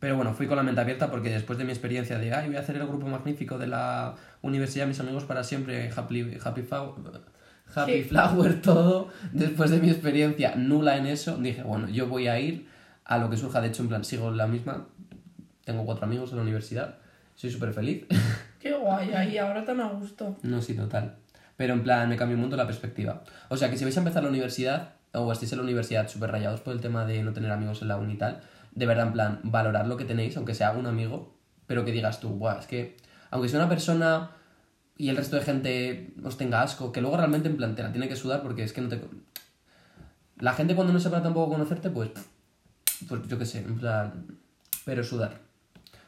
pero 0.00 0.16
bueno, 0.16 0.34
fui 0.34 0.46
con 0.48 0.56
la 0.56 0.62
mente 0.64 0.80
abierta 0.80 1.10
porque 1.10 1.30
después 1.30 1.58
de 1.58 1.64
mi 1.64 1.70
experiencia 1.70 2.18
de, 2.18 2.34
ay, 2.34 2.48
voy 2.48 2.56
a 2.56 2.60
hacer 2.60 2.74
el 2.76 2.86
grupo 2.86 3.06
magnífico 3.06 3.58
de 3.58 3.68
la 3.68 4.14
universidad, 4.42 4.86
mis 4.88 4.98
amigos 4.98 5.24
para 5.24 5.44
siempre, 5.44 5.90
happy, 5.94 6.36
happy, 6.42 6.66
happy 6.70 7.92
Sí. 7.92 8.02
flower, 8.02 8.60
todo, 8.62 9.08
después 9.32 9.70
de 9.70 9.78
mi 9.78 9.90
experiencia 9.90 10.56
nula 10.56 10.96
en 10.96 11.06
eso, 11.06 11.36
dije, 11.36 11.62
bueno, 11.62 11.88
yo 11.88 12.08
voy 12.08 12.26
a 12.26 12.40
ir 12.40 12.66
a 13.04 13.18
lo 13.18 13.30
que 13.30 13.36
surja, 13.36 13.60
de 13.60 13.68
hecho, 13.68 13.82
en 13.82 13.88
plan, 13.88 14.04
sigo 14.04 14.30
la 14.32 14.48
misma, 14.48 14.86
tengo 15.64 15.84
cuatro 15.84 16.04
amigos 16.06 16.30
en 16.30 16.38
la 16.38 16.42
universidad, 16.42 16.96
soy 17.36 17.50
súper 17.50 17.72
feliz, 17.72 18.06
Qué 18.60 18.72
guay, 18.74 19.12
ahí 19.12 19.38
ahora 19.38 19.64
tan 19.64 19.80
a 19.80 19.88
gusto. 19.88 20.36
no, 20.42 20.60
sí, 20.60 20.74
total, 20.74 21.14
pero 21.56 21.74
en 21.74 21.82
plan, 21.82 22.08
me 22.08 22.16
cambió 22.16 22.34
un 22.36 22.40
mundo 22.40 22.56
la 22.56 22.66
perspectiva. 22.66 23.22
O 23.50 23.56
sea, 23.56 23.70
que 23.70 23.76
si 23.78 23.84
vais 23.84 23.96
a 23.96 24.00
empezar 24.00 24.22
la 24.22 24.28
universidad, 24.30 24.94
o 25.12 25.30
estáis 25.32 25.52
en 25.52 25.58
la 25.58 25.64
universidad 25.64 26.08
súper 26.08 26.30
rayados 26.30 26.60
por 26.60 26.72
el 26.74 26.80
tema 26.80 27.04
de 27.04 27.22
no 27.22 27.32
tener 27.32 27.50
amigos 27.52 27.82
en 27.82 27.88
la 27.88 27.96
uni 27.98 28.14
y 28.14 28.18
tal, 28.18 28.40
de 28.72 28.86
verdad, 28.86 29.08
en 29.08 29.12
plan, 29.12 29.40
valorar 29.42 29.86
lo 29.86 29.96
que 29.96 30.04
tenéis, 30.04 30.36
aunque 30.36 30.54
sea 30.54 30.72
un 30.72 30.86
amigo, 30.86 31.36
pero 31.66 31.84
que 31.84 31.92
digas 31.92 32.20
tú, 32.20 32.30
Buah, 32.30 32.58
es 32.58 32.66
que, 32.66 32.96
aunque 33.30 33.48
sea 33.48 33.60
una 33.60 33.68
persona 33.68 34.30
y 34.96 35.08
el 35.08 35.16
resto 35.16 35.36
de 35.36 35.42
gente 35.42 36.14
os 36.24 36.36
tenga 36.36 36.62
asco, 36.62 36.92
que 36.92 37.00
luego 37.00 37.16
realmente 37.16 37.48
en 37.48 37.56
plan 37.56 37.74
te 37.74 37.82
la 37.82 37.92
tiene 37.92 38.08
que 38.08 38.16
sudar 38.16 38.42
porque 38.42 38.64
es 38.64 38.72
que 38.72 38.80
no 38.80 38.88
te... 38.88 39.00
La 40.38 40.52
gente 40.52 40.74
cuando 40.74 40.92
no 40.92 41.00
sepa 41.00 41.22
tampoco 41.22 41.52
conocerte, 41.52 41.90
pues, 41.90 42.10
pues 43.08 43.26
yo 43.28 43.38
qué 43.38 43.46
sé, 43.46 43.58
en 43.58 43.78
plan, 43.78 44.26
pero 44.84 45.04
sudar. 45.04 45.38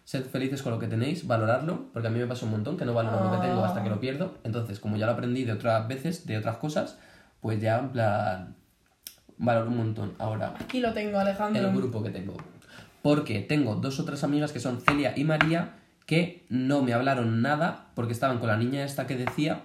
Sed 0.05 0.25
felices 0.25 0.63
con 0.63 0.73
lo 0.73 0.79
que 0.79 0.89
tenéis, 0.89 1.27
valorarlo, 1.27 1.91
porque 1.93 2.09
a 2.09 2.11
mí 2.11 2.19
me 2.19 2.27
pasa 2.27 2.45
un 2.45 2.53
montón 2.53 2.77
que 2.77 2.85
no 2.85 2.93
valoro 2.93 3.25
lo 3.25 3.41
que 3.41 3.47
tengo 3.47 3.65
hasta 3.65 3.83
que 3.83 3.89
lo 3.89 4.01
pierdo. 4.01 4.39
Entonces, 4.43 4.81
como 4.81 4.97
ya 4.97 5.07
lo 5.07 5.13
aprendí 5.13 5.45
de 5.45 5.53
otras 5.53 5.87
veces, 5.87 6.27
de 6.27 6.39
otras 6.39 6.57
cosas, 6.57 6.99
pues 7.41 7.61
ya 7.61 7.79
en 7.79 7.91
plan, 7.91 8.57
valoro 9.39 9.71
un 9.71 9.77
montón. 9.77 10.15
Ahora, 10.19 10.55
Aquí 10.59 10.81
lo 10.81 10.93
tengo, 10.93 11.19
Alejandro. 11.19 11.69
el 11.69 11.75
grupo 11.75 12.03
que 12.03 12.11
tengo. 12.11 12.37
Porque 13.03 13.41
tengo 13.41 13.75
dos 13.77 14.01
otras 14.01 14.25
amigas 14.25 14.53
que 14.53 14.61
son 14.61 14.81
Celia 14.81 15.13
y 15.17 15.25
María 15.25 15.79
que 16.07 16.45
no 16.49 16.83
me 16.83 16.95
hablaron 16.95 17.43
nada 17.43 17.91
porque 17.95 18.13
estaban 18.13 18.39
con 18.39 18.49
la 18.49 18.57
niña 18.57 18.85
esta 18.85 19.07
que 19.07 19.17
decía 19.17 19.65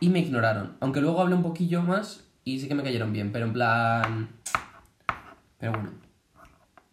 y 0.00 0.08
me 0.08 0.20
ignoraron. 0.20 0.76
Aunque 0.80 1.00
luego 1.00 1.20
hablé 1.20 1.34
un 1.34 1.42
poquillo 1.42 1.82
más 1.82 2.24
y 2.44 2.60
sí 2.60 2.68
que 2.68 2.74
me 2.74 2.82
cayeron 2.82 3.12
bien, 3.12 3.32
pero 3.32 3.46
en 3.46 3.52
plan... 3.52 4.28
Pero 5.58 5.72
bueno. 5.72 5.90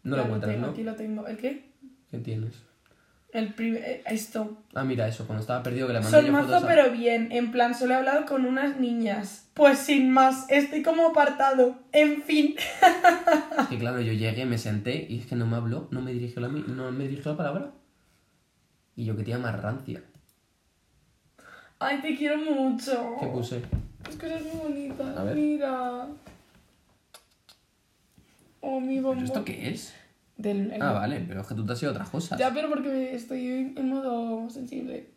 No 0.04 0.16
Ya 0.16 0.22
lo 0.22 0.26
encuentras, 0.26 0.58
¿no? 0.58 0.68
Aquí 0.68 0.84
lo 0.84 0.96
tengo. 0.96 1.28
¿El 1.28 1.38
qué? 1.38 1.72
¿Qué 2.10 2.18
tienes? 2.20 2.71
El 3.34 3.54
primer... 3.54 4.04
Esto. 4.08 4.58
Ah, 4.74 4.84
mira 4.84 5.08
eso, 5.08 5.26
cuando 5.26 5.42
estaba 5.42 5.64
perdido 5.64 5.88
que 5.88 5.94
le 5.94 6.00
mandé 6.02 6.18
Soy 6.18 6.26
yo 6.28 6.34
mazo, 6.34 6.48
fotos 6.48 6.64
a- 6.64 6.68
pero 6.68 6.92
bien. 6.92 7.30
En 7.32 7.52
plan, 7.52 7.74
solo 7.76 7.94
he 7.94 7.98
hablado 7.98 8.26
con 8.26 8.46
unas 8.46 8.78
niñas. 8.78 9.48
Pues 9.54 9.80
sin 9.80 10.12
más, 10.12 10.46
estoy 10.50 10.82
como 10.84 11.08
apartado. 11.08 11.76
En 11.94 12.24
fin. 12.24 12.56
Que 13.70 13.78
claro, 13.78 14.02
yo 14.02 14.12
llegué, 14.14 14.46
me 14.46 14.58
senté 14.58 15.06
y 15.10 15.20
es 15.20 15.26
que 15.28 15.36
no 15.36 15.46
me 15.48 15.56
habló, 15.56 15.88
no 15.92 16.02
me 16.02 16.12
dirigió 16.12 16.42
la, 16.42 16.50
no 16.50 16.92
me 16.92 17.08
dirigió 17.08 17.32
la 17.32 17.38
palabra. 17.38 17.72
Y 18.98 19.06
yo 19.06 19.16
que 19.16 19.24
tía 19.24 19.38
más 19.38 19.62
rancia. 19.62 20.04
Ay, 21.80 22.00
te 22.02 22.16
quiero 22.18 22.38
mucho. 22.38 23.16
¿Qué 23.20 23.28
puse? 23.28 23.62
Es 24.10 24.16
que 24.18 24.26
eres 24.26 24.44
muy 24.44 24.58
bonita. 24.58 25.20
A 25.20 25.24
ver. 25.24 25.36
Mira. 25.36 26.08
Oh, 28.60 28.80
mi 28.80 28.96
¿Pero 28.98 29.08
bombón. 29.08 29.26
esto 29.26 29.44
qué 29.46 29.70
es? 29.70 29.94
Del, 30.42 30.72
el- 30.72 30.82
Ah, 30.82 30.94
vale, 30.94 31.24
pero 31.28 31.42
es 31.42 31.48
que 31.48 31.56
tú 31.56 31.66
te 31.66 31.74
has 31.74 31.82
ido 31.82 31.92
a 31.92 31.94
otras 31.94 32.10
cosas. 32.10 32.40
Ya, 32.40 32.52
pero 32.54 32.70
porque 32.70 33.14
estoy 33.16 33.74
en 33.76 33.90
modo 33.90 34.50
sensible. 34.50 35.12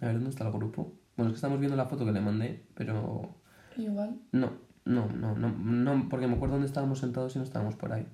A 0.00 0.06
ver, 0.06 0.14
¿dónde 0.14 0.30
está 0.30 0.44
el 0.46 0.52
grupo? 0.52 0.94
Bueno, 1.16 1.28
es 1.30 1.34
que 1.34 1.36
estamos 1.36 1.58
viendo 1.60 1.76
la 1.76 1.86
foto 1.86 2.04
que 2.06 2.12
le 2.12 2.20
mandé, 2.20 2.64
pero... 2.74 3.34
Igual. 3.76 4.16
No, 4.32 4.52
no, 4.84 5.06
no, 5.08 5.34
no, 5.36 5.48
no, 5.50 6.08
porque 6.08 6.26
me 6.26 6.34
acuerdo 6.34 6.54
dónde 6.54 6.66
estábamos 6.66 6.98
sentados 7.00 7.34
y 7.36 7.38
no 7.38 7.44
estábamos 7.44 7.76
por 7.76 7.92
ahí. 7.92 8.06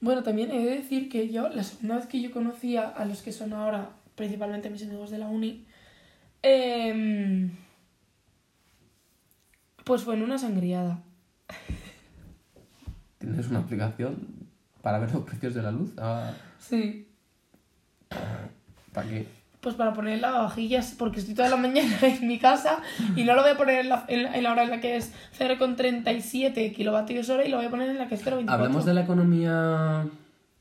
Bueno, 0.00 0.22
también 0.22 0.50
he 0.50 0.58
de 0.64 0.76
decir 0.76 1.08
que 1.08 1.28
yo, 1.28 1.48
la 1.50 1.62
segunda 1.62 1.96
vez 1.96 2.06
que 2.06 2.20
yo 2.20 2.30
conocía 2.32 2.88
a 2.88 3.04
los 3.04 3.22
que 3.22 3.32
son 3.32 3.52
ahora, 3.52 3.90
principalmente 4.16 4.70
mis 4.70 4.82
amigos 4.82 5.10
de 5.10 5.18
la 5.18 5.28
uni, 5.28 5.66
em, 6.42 7.50
pues 9.84 10.02
fue 10.02 10.14
en 10.16 10.22
una 10.22 10.38
sangriada. 10.38 11.02
¿Tienes 13.18 13.48
una 13.48 13.60
aplicación 13.60 14.41
para 14.82 14.98
ver 14.98 15.10
los 15.14 15.22
precios 15.24 15.54
de 15.54 15.62
la 15.62 15.70
luz? 15.70 15.90
Ah, 15.98 16.32
Sí. 16.58 17.08
¿Para 18.92 19.08
qué? 19.08 19.26
Pues 19.60 19.76
para 19.76 19.92
poner 19.92 20.18
lavavajillas, 20.20 20.94
porque 20.98 21.20
estoy 21.20 21.34
toda 21.34 21.48
la 21.48 21.56
mañana 21.66 21.96
en 22.02 22.26
mi 22.26 22.38
casa 22.38 22.78
y 23.16 23.22
no 23.24 23.34
lo 23.34 23.42
voy 23.42 23.52
a 23.52 23.56
poner 23.56 23.80
en 23.80 23.88
la, 23.88 24.04
en 24.08 24.24
la- 24.24 24.34
en 24.36 24.42
la 24.42 24.52
hora 24.52 24.64
en 24.64 24.70
la 24.70 24.80
que 24.80 24.96
es 24.96 25.12
0,37 25.38 26.74
kilovatios 26.74 27.28
hora 27.30 27.44
y 27.44 27.48
lo 27.48 27.56
voy 27.58 27.66
a 27.66 27.70
poner 27.70 27.88
en 27.90 27.98
la 27.98 28.08
que 28.08 28.16
es 28.16 28.24
0,24. 28.24 28.50
¿Hablamos 28.50 28.84
de 28.84 28.94
la 28.94 29.00
economía...? 29.02 30.06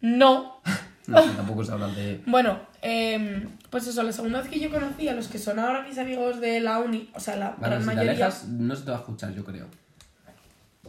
No. 0.02 0.62
No 1.08 1.20
tampoco 1.24 1.66
se 1.66 1.72
habla 1.74 1.88
de... 1.88 2.22
Bueno, 2.28 2.60
em, 2.84 3.48
pues 3.72 3.86
eso, 3.88 4.02
la 4.04 4.12
segunda 4.14 4.40
vez 4.40 4.50
que 4.50 4.60
yo 4.60 4.70
conocí 4.70 5.08
a 5.10 5.14
los 5.14 5.28
que 5.28 5.40
son 5.40 5.58
ahora 5.60 5.82
mis 5.82 5.98
amigos 5.98 6.40
de 6.40 6.60
la 6.62 6.78
uni, 6.80 7.10
o 7.16 7.20
sea, 7.20 7.36
la 7.36 7.50
Vale, 7.58 7.60
gran 7.60 7.82
si 7.82 7.90
te 7.90 7.96
mayoría, 7.96 8.12
alejas 8.28 8.48
no 8.48 8.76
se 8.76 8.84
te 8.86 8.92
va 8.92 8.98
a 8.98 9.00
escuchar, 9.00 9.34
yo 9.34 9.44
creo. 9.44 9.66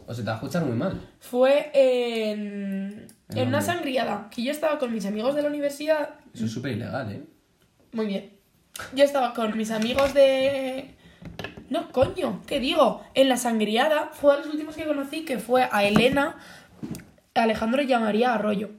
O 0.07 0.13
se 0.13 0.21
te 0.21 0.27
va 0.27 0.33
a 0.33 0.35
escuchar 0.35 0.65
muy 0.65 0.75
mal. 0.75 0.99
fue 1.19 1.71
en, 1.73 3.07
¿En 3.29 3.37
en 3.37 3.47
una 3.47 3.61
sangriada, 3.61 4.29
que 4.29 4.43
yo 4.43 4.51
estaba 4.51 4.79
con 4.79 4.93
mis 4.93 5.05
amigos 5.05 5.35
de 5.35 5.41
la 5.41 5.47
universidad, 5.47 6.15
Eso 6.33 6.45
es 6.45 6.51
súper 6.51 6.73
ilegal, 6.73 7.11
¿eh? 7.11 7.23
muy 7.93 8.07
bien, 8.07 8.31
yo 8.93 9.03
estaba 9.03 9.33
con 9.33 9.55
mis 9.57 9.71
amigos 9.71 10.13
de... 10.13 10.95
No, 11.69 11.91
coño, 11.91 12.41
¿qué 12.45 12.59
digo? 12.59 13.03
En 13.13 13.29
la 13.29 13.37
sangriada 13.37 14.09
fue 14.13 14.33
a 14.33 14.37
los 14.37 14.47
últimos 14.47 14.75
que 14.75 14.85
conocí, 14.85 15.25
que 15.25 15.39
fue 15.39 15.67
a 15.71 15.83
Elena, 15.83 16.37
Alejandro 17.33 17.81
y 17.81 17.91
a 17.93 17.99
María 17.99 18.33
Arroyo. 18.33 18.69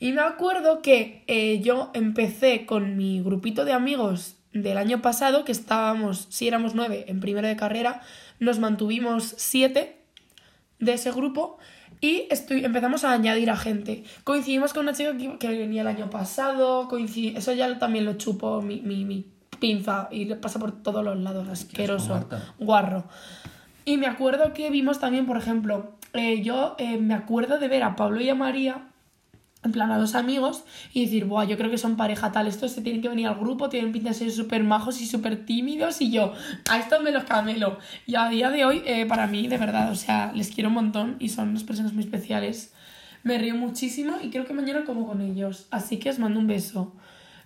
Y 0.00 0.12
me 0.12 0.22
acuerdo 0.22 0.82
que 0.82 1.22
eh, 1.26 1.60
yo 1.60 1.90
empecé 1.94 2.66
con 2.66 2.96
mi 2.96 3.22
grupito 3.22 3.64
de 3.64 3.72
amigos 3.72 4.36
del 4.52 4.78
año 4.78 5.00
pasado, 5.00 5.44
que 5.44 5.52
estábamos, 5.52 6.26
si 6.30 6.48
éramos 6.48 6.74
nueve 6.74 7.04
en 7.08 7.20
primero 7.20 7.46
de 7.46 7.56
carrera, 7.56 8.02
nos 8.40 8.58
mantuvimos 8.58 9.34
siete 9.36 9.99
de 10.80 10.94
ese 10.94 11.12
grupo. 11.12 11.58
Y 12.00 12.26
estoy, 12.30 12.64
empezamos 12.64 13.04
a 13.04 13.12
añadir 13.12 13.50
a 13.50 13.56
gente. 13.56 14.04
Coincidimos 14.24 14.72
con 14.72 14.84
una 14.84 14.94
chica 14.94 15.16
que, 15.16 15.36
que 15.38 15.48
venía 15.48 15.82
el 15.82 15.88
año 15.88 16.08
pasado. 16.10 16.88
coinci- 16.88 17.36
eso 17.36 17.52
ya 17.52 17.78
también 17.78 18.06
lo 18.06 18.14
chupo 18.14 18.62
mi, 18.62 18.80
mi, 18.80 19.04
mi 19.04 19.26
pinza 19.58 20.08
y 20.10 20.24
le 20.24 20.36
pasa 20.36 20.58
por 20.58 20.82
todos 20.82 21.04
los 21.04 21.18
lados. 21.18 21.46
Asqueroso. 21.48 22.26
Guarro. 22.58 23.04
Y 23.84 23.98
me 23.98 24.06
acuerdo 24.06 24.52
que 24.54 24.70
vimos 24.70 24.98
también, 24.98 25.26
por 25.26 25.36
ejemplo, 25.36 25.92
eh, 26.14 26.42
yo 26.42 26.74
eh, 26.78 26.96
me 26.96 27.12
acuerdo 27.14 27.58
de 27.58 27.68
ver 27.68 27.82
a 27.82 27.96
Pablo 27.96 28.20
y 28.20 28.28
a 28.30 28.34
María, 28.34 28.88
en 29.62 29.72
plan 29.72 29.90
a 29.90 29.98
dos 29.98 30.14
amigos, 30.14 30.64
y 30.92 31.04
decir, 31.04 31.26
Buah, 31.26 31.44
yo 31.44 31.56
creo 31.58 31.70
que 31.70 31.78
son 31.78 31.96
pareja 31.96 32.32
tal, 32.32 32.46
estos 32.46 32.72
se 32.72 32.80
tienen 32.80 33.02
que 33.02 33.08
venir 33.08 33.26
al 33.26 33.38
grupo, 33.38 33.68
tienen 33.68 33.92
pinta 33.92 34.08
de 34.10 34.14
ser 34.14 34.30
súper 34.30 34.64
majos 34.64 35.00
y 35.00 35.06
súper 35.06 35.44
tímidos, 35.44 36.00
y 36.00 36.10
yo, 36.10 36.32
a 36.70 36.78
estos 36.78 37.02
me 37.02 37.12
los 37.12 37.24
camelo. 37.24 37.78
Y 38.06 38.14
a 38.14 38.28
día 38.28 38.50
de 38.50 38.64
hoy, 38.64 38.82
eh, 38.86 39.04
para 39.06 39.26
mí, 39.26 39.48
de 39.48 39.58
verdad, 39.58 39.90
o 39.90 39.94
sea, 39.94 40.32
les 40.34 40.50
quiero 40.50 40.68
un 40.68 40.76
montón 40.76 41.16
y 41.18 41.28
son 41.28 41.50
unas 41.50 41.64
personas 41.64 41.92
muy 41.92 42.04
especiales. 42.04 42.72
Me 43.22 43.36
río 43.36 43.54
muchísimo 43.54 44.16
y 44.22 44.30
creo 44.30 44.46
que 44.46 44.54
mañana 44.54 44.84
como 44.84 45.06
con 45.06 45.20
ellos, 45.20 45.66
así 45.70 45.98
que 45.98 46.08
os 46.08 46.18
mando 46.18 46.40
un 46.40 46.46
beso. 46.46 46.94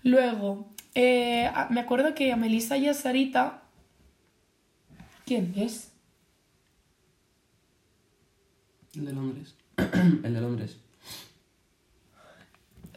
Luego, 0.04 0.68
eh, 0.94 1.50
me 1.70 1.80
acuerdo 1.80 2.14
que 2.14 2.32
a 2.32 2.36
Melissa 2.36 2.76
y 2.76 2.88
a 2.88 2.94
Sarita... 2.94 3.60
¿Quién 5.26 5.54
es? 5.56 5.90
El 8.94 9.06
de 9.06 9.12
Londres. 9.14 9.54
el 9.76 10.34
de 10.34 10.40
Londres. 10.40 10.83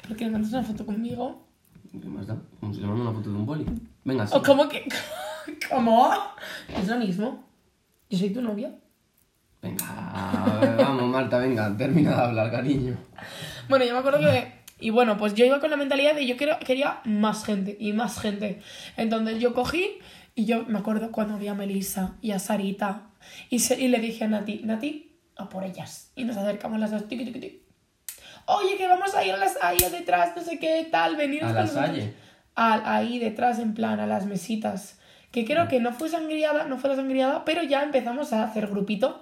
Porque 0.08 0.26
le 0.26 0.32
mandas 0.32 0.52
una 0.54 0.63
foto 0.63 0.86
conmigo. 0.86 1.46
¿Qué 1.91 2.08
más 2.08 2.28
da? 2.28 2.38
Como 2.60 2.74
si 2.74 2.82
le 2.82 2.88
mando 2.88 3.04
una 3.04 3.12
foto 3.13 3.30
de 3.32 3.36
un 3.36 3.46
boli. 3.46 3.65
Venga, 4.04 4.28
sí. 4.28 4.34
¿O 4.36 4.41
cómo 4.41 4.67
que.? 4.70 4.88
¿Cómo? 5.70 6.12
Es 6.76 6.88
lo 6.88 6.98
mismo. 6.98 7.43
Yo 8.10 8.17
soy 8.17 8.30
tu 8.32 8.41
novia. 8.41 8.72
Venga, 9.62 10.76
vamos, 10.78 11.10
Marta, 11.10 11.39
venga, 11.39 11.76
termina 11.76 12.12
de 12.15 12.22
hablar, 12.22 12.52
cariño. 12.52 12.96
Bueno, 13.67 13.86
yo 13.86 13.93
me 13.93 14.00
acuerdo 14.00 14.20
que. 14.20 14.54
Y 14.80 14.91
bueno, 14.91 15.17
pues 15.17 15.34
yo 15.34 15.43
iba 15.46 15.60
con 15.60 15.72
la 15.72 15.78
mentalidad 15.78 16.13
de 16.13 16.28
yo 16.28 16.38
quiero- 16.38 16.60
quería 16.60 17.02
más 17.06 17.43
gente 17.43 17.76
y 17.80 17.93
más 17.93 18.20
gente. 18.20 18.62
Entonces 18.96 19.39
yo 19.39 19.54
cogí 19.56 19.98
y 20.36 20.46
yo 20.46 20.65
me 20.67 20.78
acuerdo 20.78 21.12
cuando 21.12 21.39
vi 21.39 21.48
a 21.48 21.56
Melissa 21.56 22.15
y 22.22 22.30
a 22.32 22.38
Sarita 22.39 23.10
y, 23.50 23.58
se- 23.60 23.82
y 23.82 23.88
le 23.88 23.98
dije 24.00 24.26
a 24.26 24.28
Nati, 24.28 24.62
Nati, 24.63 25.17
a 25.36 25.50
por 25.50 25.63
ellas. 25.63 26.12
Y 26.15 26.26
nos 26.26 26.38
acercamos 26.38 26.80
las 26.80 26.91
dos. 26.91 27.06
Oye, 28.48 28.78
que 28.78 28.88
vamos 28.88 29.14
a 29.14 29.24
ir 29.26 29.34
a 29.34 29.38
las 29.38 29.58
ahí 29.62 29.78
detrás, 29.92 30.32
no 30.36 30.42
sé 30.42 30.58
qué 30.58 30.88
tal, 30.92 31.16
venir 31.16 31.44
¿A 31.44 31.48
con 31.48 31.56
la 31.56 31.62
nosotros". 31.64 31.88
Salle? 31.88 32.14
Al- 32.56 32.84
ahí 32.86 33.20
detrás, 33.20 33.60
en 33.60 33.74
plan, 33.74 34.00
a 34.00 34.08
las 34.08 34.26
mesitas. 34.26 34.96
Que 35.32 35.46
creo 35.46 35.68
que 35.68 35.80
no 35.82 35.92
fue 35.94 36.10
sangriada, 36.10 36.64
no 36.64 36.78
fue 36.78 36.90
la 36.90 36.96
sangriada, 36.96 37.44
pero 37.46 37.62
ya 37.62 37.84
empezamos 37.84 38.32
a 38.34 38.44
hacer 38.46 38.68
grupito. 38.68 39.22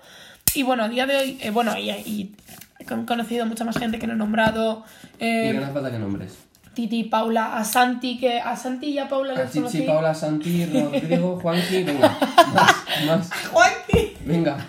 Y 0.54 0.64
bueno, 0.64 0.84
a 0.84 0.90
día 0.90 1.06
de 1.08 1.18
hoy, 1.18 1.38
eh, 1.42 1.50
bueno, 1.50 1.76
y, 1.78 1.90
y 1.90 2.36
he 2.80 2.86
con- 2.86 3.06
conocido 3.06 3.46
mucha 3.46 3.66
más 3.66 3.78
gente 3.78 4.00
que 4.00 4.08
no 4.08 4.14
he 4.14 4.18
nombrado. 4.18 4.86
Y 5.20 5.26
eh, 5.26 5.54
no 5.54 5.64
hace 5.64 5.74
falta 5.74 5.92
que 5.92 6.00
nombres. 6.00 6.38
Titi, 6.76 7.06
Paula, 7.06 7.58
a 7.58 7.64
Santi, 7.64 8.18
que 8.20 8.40
a 8.40 8.56
Santi 8.56 8.88
y 8.88 9.00
a 9.00 9.08
Paula 9.10 9.34
A 9.34 9.38
les 9.44 9.52
conocí. 9.52 9.78
Chichi, 9.80 9.88
Paula, 9.88 10.14
Santi, 10.14 10.66
Rodrigo, 10.66 11.40
Juanqui, 11.42 11.84
venga. 11.84 12.18
Más, 12.54 12.76
más. 13.08 13.30
Juanqui. 13.52 14.18
Venga. 14.26 14.58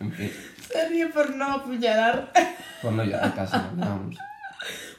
en 0.00 0.09
fin, 0.09 0.09
Se 0.70 0.88
ríe 0.88 1.06
por 1.08 1.34
no 1.34 1.52
apuñalar, 1.52 2.32
por 2.82 2.92
no 2.92 3.04
llorar 3.04 3.34
casi, 3.34 3.56
¿no? 3.56 3.86
vamos. 3.86 4.16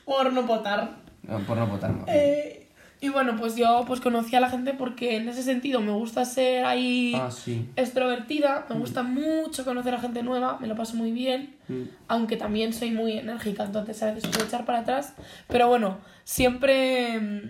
por 0.06 0.34
no 0.34 0.46
potar. 0.46 0.92
No, 1.24 1.40
Por 1.40 1.58
no 1.58 1.68
votar 1.68 1.92
más. 1.94 2.06
Eh, 2.08 2.68
y 3.00 3.10
bueno, 3.10 3.36
pues 3.36 3.56
yo 3.56 3.84
pues 3.88 4.00
conocí 4.02 4.36
a 4.36 4.40
la 4.40 4.50
gente 4.50 4.74
porque 4.74 5.16
en 5.18 5.28
ese 5.30 5.42
sentido 5.44 5.80
me 5.82 5.92
gusta 5.92 6.24
ser 6.26 6.66
ahí 6.66 7.14
Ah, 7.16 7.32
sí. 7.32 7.68
extrovertida, 7.76 8.66
me 8.70 8.76
gusta 8.78 9.02
mucho 9.04 9.66
conocer 9.66 9.94
a 9.96 10.00
gente 10.00 10.22
nueva, 10.24 10.58
me 10.60 10.68
lo 10.68 10.76
paso 10.76 10.96
muy 10.96 11.12
bien, 11.12 11.56
Mm. 11.68 11.84
aunque 12.08 12.38
también 12.38 12.74
soy 12.74 12.92
muy 12.92 13.14
enérgica, 13.18 13.64
entonces 13.64 14.02
a 14.04 14.08
veces 14.14 14.30
puedo 14.30 14.46
echar 14.46 14.66
para 14.66 14.80
atrás, 14.80 15.14
pero 15.48 15.68
bueno, 15.68 15.98
siempre 16.26 17.20
mm, 17.20 17.42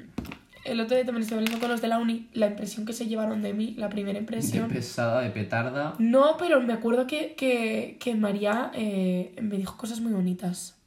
el 0.66 0.80
otro 0.80 0.96
día 0.96 1.06
también 1.06 1.24
estuve 1.24 1.40
hablando 1.40 1.60
con 1.60 1.70
los 1.70 1.82
de 1.82 1.88
la 1.88 1.98
uni, 2.00 2.30
la 2.34 2.48
impresión 2.48 2.86
que 2.86 2.94
se 2.94 3.08
llevaron 3.08 3.42
de 3.42 3.54
mí, 3.54 3.76
la 3.78 3.90
primera 3.90 4.14
De 4.14 4.20
impresión. 4.20 4.70
pesada, 4.70 5.22
de 5.22 5.30
petarda. 5.30 5.96
No, 6.00 6.38
pero 6.38 6.62
me 6.62 6.74
acuerdo 6.74 7.08
que, 7.08 7.34
que, 7.36 7.98
que 8.00 8.16
María 8.16 8.72
eh, 8.74 9.36
me 9.42 9.58
dijo 9.58 9.78
cosas 9.78 10.00
muy 10.02 10.12
bonitas. 10.14 10.78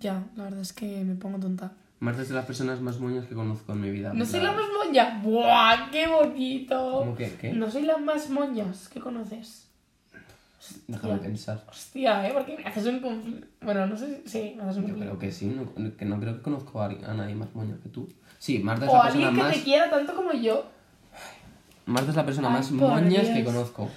Ya, 0.00 0.24
la 0.34 0.44
verdad 0.44 0.60
es 0.60 0.72
que 0.72 1.04
me 1.04 1.14
pongo 1.14 1.38
tonta. 1.38 1.72
Marta 1.98 2.22
es 2.22 2.30
de 2.30 2.34
las 2.34 2.46
personas 2.46 2.80
más 2.80 2.98
moñas 2.98 3.26
que 3.26 3.34
conozco 3.34 3.72
en 3.72 3.82
mi 3.82 3.90
vida. 3.90 4.14
No 4.14 4.24
soy 4.24 4.40
la 4.40 4.52
más 4.52 4.64
moña. 4.82 5.20
¡Buah, 5.22 5.90
qué 5.90 6.06
bonito! 6.06 7.00
¿Cómo 7.00 7.14
que? 7.14 7.34
¿Qué? 7.34 7.52
No 7.52 7.70
soy 7.70 7.82
la 7.82 7.98
más 7.98 8.30
moñas 8.30 8.88
que 8.88 8.98
conoces. 9.00 9.69
Déjame 10.88 11.14
Hostia. 11.14 11.28
pensar. 11.28 11.64
Hostia, 11.68 12.28
¿eh? 12.28 12.32
Porque 12.34 12.56
me 12.56 12.64
haces 12.64 12.86
un 12.86 13.00
conflicto. 13.00 13.46
Bueno, 13.62 13.86
no 13.86 13.96
sé 13.96 14.22
si. 14.24 14.28
Sí, 14.28 14.54
me 14.56 14.62
haces 14.64 14.76
un 14.76 14.86
Yo 14.88 14.94
creo 14.96 15.18
que 15.18 15.32
sí, 15.32 15.46
no, 15.46 15.96
que 15.96 16.04
no 16.04 16.20
creo 16.20 16.36
que 16.36 16.42
conozco 16.42 16.80
a, 16.82 16.86
a 16.86 17.14
nadie 17.14 17.34
más 17.34 17.54
moña 17.54 17.76
que 17.82 17.88
tú. 17.88 18.08
Sí, 18.38 18.58
Marta 18.58 18.84
es 18.86 18.90
O 18.92 18.94
la 18.96 19.02
persona 19.04 19.28
alguien 19.28 19.44
que 19.44 19.48
más. 19.48 19.56
te 19.58 19.62
quiera 19.64 19.90
tanto 19.90 20.14
como 20.14 20.32
yo. 20.32 20.66
Marta 21.86 22.10
es 22.10 22.16
la 22.16 22.24
persona 22.26 22.48
Ay, 22.48 22.54
más 22.54 22.70
moñas 22.72 23.28
que 23.28 23.44
conozco. 23.44 23.88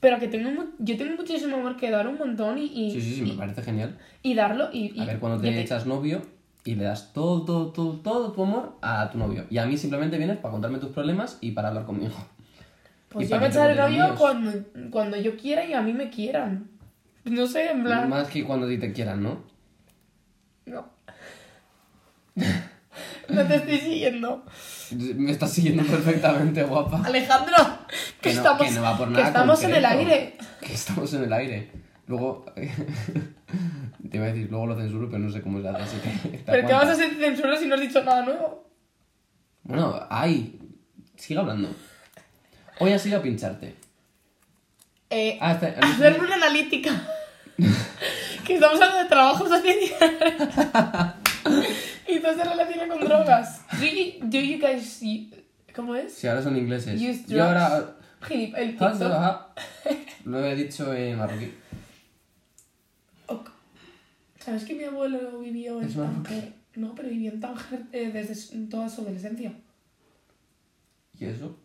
Pero 0.00 0.18
que 0.20 0.28
tengo 0.28 0.64
yo 0.78 0.96
tengo 0.96 1.16
muchísimo 1.16 1.56
amor 1.56 1.76
que 1.76 1.90
dar 1.90 2.06
un 2.06 2.16
montón 2.16 2.56
y, 2.58 2.64
y, 2.66 2.92
Sí, 2.92 3.00
sí, 3.02 3.14
sí, 3.16 3.22
me 3.22 3.34
parece 3.34 3.62
genial. 3.62 3.98
y 4.22 4.34
darlo. 4.34 4.68
Y, 4.72 4.92
y- 4.96 5.00
A 5.00 5.04
ver, 5.04 5.18
cuando 5.18 5.38
y 5.44 5.50
te 5.50 5.60
echas 5.60 5.86
novio 5.86 6.22
y 6.64 6.76
le 6.76 6.84
das 6.84 7.12
todo, 7.12 7.42
todo, 7.44 7.72
todo, 7.72 7.94
todo 8.00 8.32
tu 8.32 8.42
amor 8.44 8.76
a 8.82 9.10
tu 9.10 9.18
novio. 9.18 9.46
Y 9.50 9.58
a 9.58 9.66
mí 9.66 9.76
simplemente 9.76 10.16
vienes 10.16 10.36
para 10.38 10.52
contarme 10.52 10.78
tus 10.78 10.90
problemas 10.90 11.38
y 11.40 11.50
para 11.50 11.68
hablar 11.68 11.84
conmigo. 11.86 12.14
Pues 13.08 13.28
yo 13.28 13.40
me 13.40 13.48
que 13.48 13.58
los 13.58 13.76
novio 13.76 13.88
míos. 13.88 14.18
cuando, 14.18 14.52
cuando 14.90 15.16
yo 15.16 15.36
quiera 15.36 15.64
y 15.64 15.72
a 15.72 15.80
mí 15.80 15.92
me 15.92 16.10
quieran. 16.10 16.70
No 17.24 17.46
sé, 17.46 17.70
en 17.70 17.84
plan. 17.84 18.08
Más 18.08 18.28
que 18.28 18.44
cuando 18.44 18.66
a 18.66 18.68
ti 18.68 18.78
te 18.78 18.92
quieran, 18.92 19.22
¿no? 19.22 19.42
No. 20.66 20.88
no 23.28 23.46
te 23.46 23.54
estoy 23.54 23.78
siguiendo. 23.78 24.44
Me 24.90 25.30
estás 25.30 25.52
siguiendo 25.52 25.84
perfectamente, 25.84 26.62
guapa. 26.64 27.02
Alejandro, 27.04 27.56
que, 28.20 28.30
Que 28.30 28.34
no, 28.34 28.40
estamos, 28.40 28.66
que 28.66 28.70
no 28.72 28.82
va 28.82 28.96
por 28.96 29.08
que 29.08 29.14
nada 29.14 29.26
estamos 29.28 29.62
en 29.64 29.74
el 29.74 29.84
aire. 29.84 30.36
Que 30.60 30.72
estamos 30.72 31.12
en 31.14 31.24
el 31.24 31.32
aire. 31.32 31.70
Luego... 32.06 32.46
te 34.10 34.16
iba 34.16 34.26
a 34.26 34.28
decir, 34.28 34.48
luego 34.50 34.66
lo 34.66 34.76
censuro, 34.76 35.08
pero 35.08 35.18
no 35.18 35.30
sé 35.30 35.42
cómo 35.42 35.60
se 35.60 35.68
hace, 35.68 35.82
así 35.82 35.96
que... 35.98 36.38
Pero 36.38 36.66
¿qué 36.66 36.72
vas 36.72 36.88
a 36.88 36.92
hacer 36.92 37.14
censura 37.16 37.56
si 37.56 37.66
no 37.66 37.74
has 37.74 37.80
dicho 37.80 38.02
nada 38.02 38.24
nuevo? 38.24 38.70
Bueno, 39.64 40.00
ay, 40.08 40.58
sigue 41.16 41.40
hablando. 41.40 41.68
Hoy 42.80 42.92
has 42.92 43.04
ido 43.06 43.18
a 43.18 43.22
pincharte. 43.22 43.74
Eh, 45.10 45.38
Ah, 45.40 45.52
está- 45.52 45.74
hacerme 45.80 46.26
una 46.26 46.34
analítica. 46.36 46.90
que 48.46 48.54
estamos 48.54 48.76
hablando 48.80 48.98
de 49.02 49.08
trabajo 49.08 49.48
social. 49.54 49.76
y 52.06 52.20
todo 52.20 52.34
se 52.34 52.44
relaciona 52.44 52.88
con 52.88 53.00
drogas. 53.04 53.62
Do 53.78 53.86
you, 53.86 54.12
do 54.22 54.38
you 54.38 54.58
guys... 54.60 55.00
¿Cómo 55.74 55.94
es? 55.94 56.14
Si 56.14 56.26
ahora 56.26 56.42
son 56.42 56.56
ingleses. 56.56 57.00
Use 57.00 57.24
Yo 57.26 57.44
ahora... 57.44 57.94
Gilip- 58.22 58.56
el 58.56 58.76
ajá. 58.80 59.48
Lo 60.24 60.44
he 60.44 60.56
dicho 60.56 60.92
en 60.92 61.16
marroquí. 61.18 61.52
¿Sabes 64.40 64.64
que 64.64 64.74
mi 64.74 64.84
abuelo 64.84 65.38
vivió 65.40 65.80
en 65.80 65.92
Tánger? 65.92 66.52
No, 66.76 66.94
pero 66.94 67.08
vivió 67.10 67.30
en 67.32 67.40
Tánger 67.40 67.82
eh, 67.92 68.10
desde 68.12 68.66
toda 68.66 68.88
su 68.88 69.02
adolescencia. 69.02 69.52
¿Y 71.18 71.26
eso? 71.26 71.56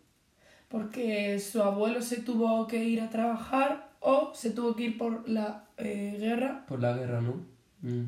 Porque 0.74 1.38
su 1.38 1.62
abuelo 1.62 2.02
se 2.02 2.22
tuvo 2.22 2.66
que 2.66 2.84
ir 2.84 3.00
a 3.00 3.08
trabajar 3.12 3.92
o 4.00 4.32
se 4.34 4.50
tuvo 4.50 4.76
que 4.76 4.86
ir 4.86 4.98
por 4.98 5.30
la 5.30 5.66
eh, 5.78 6.18
guerra. 6.20 6.66
Por 6.68 6.82
la 6.82 6.94
guerra, 6.98 7.22
¿no? 7.22 7.46
Mm. 7.84 8.06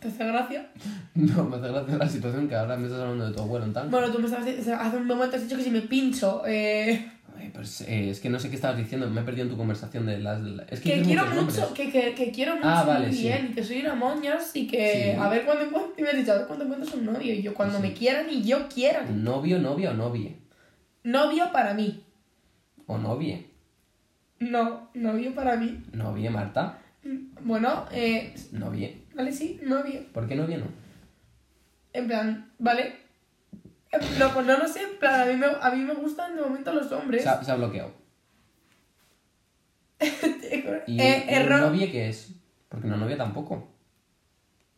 ¿Te 0.00 0.08
hace 0.08 0.26
gracia? 0.26 0.70
No, 1.14 1.44
me 1.44 1.56
hace 1.56 1.68
gracia 1.68 1.96
la 1.96 2.08
situación 2.10 2.46
que 2.46 2.56
ahora 2.56 2.76
me 2.76 2.88
estás 2.88 3.00
hablando 3.00 3.26
de 3.26 3.34
tu 3.34 3.40
abuelo 3.40 3.64
en 3.64 3.72
tal. 3.72 3.88
Bueno, 3.88 4.12
tú 4.12 4.18
me 4.18 4.26
estabas 4.26 4.46
hace 4.46 4.96
un 4.98 5.06
momento 5.06 5.36
has 5.36 5.42
dicho 5.44 5.56
que 5.56 5.64
si 5.64 5.70
me 5.70 5.80
pincho. 5.80 6.42
Eh, 6.46 7.10
pues, 7.52 7.80
eh, 7.82 8.10
es 8.10 8.20
que 8.20 8.28
no 8.30 8.38
sé 8.38 8.48
qué 8.50 8.56
estabas 8.56 8.76
diciendo, 8.78 9.08
me 9.10 9.20
he 9.20 9.24
perdido 9.24 9.44
en 9.44 9.50
tu 9.50 9.56
conversación 9.56 10.06
de 10.06 10.18
las... 10.18 10.42
de 10.42 10.50
la- 10.50 10.62
Es 10.64 10.80
que, 10.80 11.02
quiero 11.02 11.26
mucho, 11.26 11.72
que, 11.74 11.90
que, 11.90 12.14
que 12.14 12.30
quiero 12.30 12.56
mucho 12.56 12.68
Ah, 12.68 12.84
vale, 12.84 13.08
muy 13.08 13.16
sí. 13.16 13.22
bien, 13.24 13.48
y 13.50 13.54
que 13.54 13.64
soy 13.64 13.80
una 13.80 13.94
moñas 13.94 14.54
y 14.56 14.66
que 14.66 15.12
Sí. 15.14 15.20
a 15.20 15.28
ver 15.28 15.44
cuándo 15.44 15.64
encuentro, 15.64 15.94
y 15.98 16.02
me 16.02 16.08
has 16.10 16.16
dicho, 16.16 16.32
a 16.32 16.36
ver 16.38 16.46
cuándo 16.46 16.64
encuentras 16.64 16.94
un 16.94 17.04
novio. 17.06 17.32
Y 17.34 17.42
yo, 17.42 17.54
cuando 17.54 17.76
Sí. 17.76 17.82
me 17.82 17.92
quieran 17.92 18.26
y 18.30 18.42
yo 18.42 18.68
quiera. 18.68 19.04
Novio, 19.04 19.58
novia 19.58 19.90
o 19.90 19.94
novie. 19.94 20.36
Novio 21.04 21.50
para 21.52 21.74
mí. 21.74 22.02
O 22.86 22.98
novie. 22.98 23.46
No, 24.40 24.90
novio 24.94 25.34
para 25.34 25.56
mí. 25.56 25.82
Novie, 25.92 26.30
Marta. 26.30 26.78
Bueno, 27.42 27.86
eh, 27.92 28.34
Novie. 28.52 29.02
vale, 29.14 29.32
sí, 29.32 29.60
novio. 29.64 30.00
¿Por 30.12 30.26
qué 30.28 30.36
novie 30.36 30.58
no? 30.58 30.66
En 31.92 32.06
plan, 32.06 32.50
¿vale? 32.58 32.94
No, 34.18 34.32
pues 34.34 34.46
no 34.46 34.58
lo 34.58 34.68
sé, 34.68 34.82
en 34.82 34.98
plan, 34.98 35.20
a 35.22 35.24
mí 35.26 35.36
me, 35.36 35.46
a 35.46 35.70
mí 35.70 35.82
me 35.82 35.94
gustan 35.94 36.36
de 36.36 36.42
momento 36.42 36.72
los 36.72 36.90
hombres. 36.92 37.22
Se 37.22 37.28
ha, 37.28 37.42
se 37.42 37.50
ha 37.50 37.56
bloqueado. 37.56 37.92
¿Y, 40.86 41.00
eh, 41.00 41.24
error. 41.28 41.60
novie 41.60 41.90
qué 41.90 42.08
es? 42.08 42.32
Porque 42.68 42.86
una 42.86 42.96
novia 42.96 43.16
tampoco. 43.16 43.68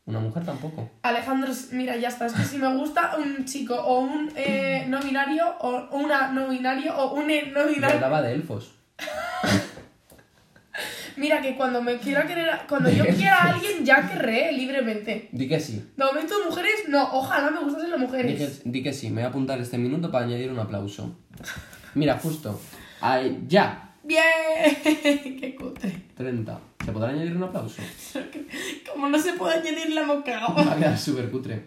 Una 0.06 0.18
mujer 0.20 0.44
tampoco. 0.44 0.90
Alejandro, 1.02 1.52
mira, 1.72 1.96
ya 1.96 2.08
está. 2.08 2.26
Es 2.26 2.32
que 2.32 2.42
si 2.42 2.58
me 2.58 2.74
gusta 2.74 3.16
un 3.16 3.44
chico 3.44 3.74
o 3.74 4.00
un 4.00 4.32
eh, 4.34 4.84
no 4.88 5.00
binario 5.00 5.56
o 5.60 5.88
una 5.96 6.32
no 6.32 6.48
binario 6.48 6.96
o 6.96 7.14
un 7.14 7.30
eh, 7.30 7.50
no 7.54 7.64
Me 7.66 7.72
binario. 7.74 7.96
hablaba 7.96 8.22
de 8.22 8.32
elfos. 8.32 8.74
Mira 11.16 11.40
que 11.42 11.56
cuando 11.56 11.82
me 11.82 11.98
quiera 11.98 12.26
querer, 12.26 12.48
cuando 12.68 12.90
yo 12.90 13.04
quiera 13.06 13.36
a 13.36 13.50
alguien 13.54 13.84
ya 13.84 14.08
querré 14.08 14.52
libremente. 14.52 15.28
Di 15.32 15.48
que 15.48 15.60
sí. 15.60 15.92
De 15.96 16.04
momento 16.04 16.34
mujeres, 16.48 16.84
no, 16.88 17.02
ojalá 17.12 17.50
me 17.50 17.60
gustasen 17.60 17.90
las 17.90 18.00
Di 18.00 18.06
mujeres. 18.06 18.60
que, 18.62 18.70
di 18.70 18.82
que 18.82 18.92
sí. 18.92 19.08
Me 19.08 19.16
voy 19.16 19.24
a 19.24 19.28
apuntar 19.28 19.60
este 19.60 19.78
minuto 19.78 20.10
para 20.10 20.24
añadir 20.26 20.50
un 20.50 20.58
aplauso. 20.58 21.16
Mira, 21.94 22.18
justo. 22.18 22.60
Ahí, 23.00 23.44
ya. 23.48 23.94
Bien, 24.02 24.22
qué 24.82 25.54
cutre. 25.58 25.92
30. 26.16 26.58
¿Se 26.84 26.92
podrá 26.92 27.10
añadir 27.10 27.36
un 27.36 27.42
aplauso? 27.42 27.82
Como 28.92 29.08
no 29.08 29.18
se 29.18 29.34
puede 29.34 29.54
añadir 29.58 29.90
la 29.92 30.02
boca. 30.06 30.40
Va 30.48 30.72
a 30.72 30.76
quedar 30.76 30.98
súper 30.98 31.30
cutre. 31.30 31.64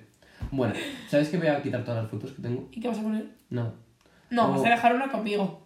Bueno, 0.51 0.73
¿sabes 1.09 1.29
que 1.29 1.37
voy 1.37 1.47
a 1.47 1.61
quitar 1.61 1.83
todas 1.83 2.01
las 2.03 2.11
fotos 2.11 2.31
que 2.31 2.41
tengo? 2.41 2.67
¿Y 2.71 2.79
qué 2.81 2.87
vas 2.87 2.99
a 2.99 3.03
poner? 3.03 3.25
No. 3.49 3.73
No, 4.29 4.47
Oh. 4.47 4.51
vas 4.53 4.65
a 4.65 4.69
dejar 4.69 4.95
una 4.95 5.09
conmigo. 5.09 5.62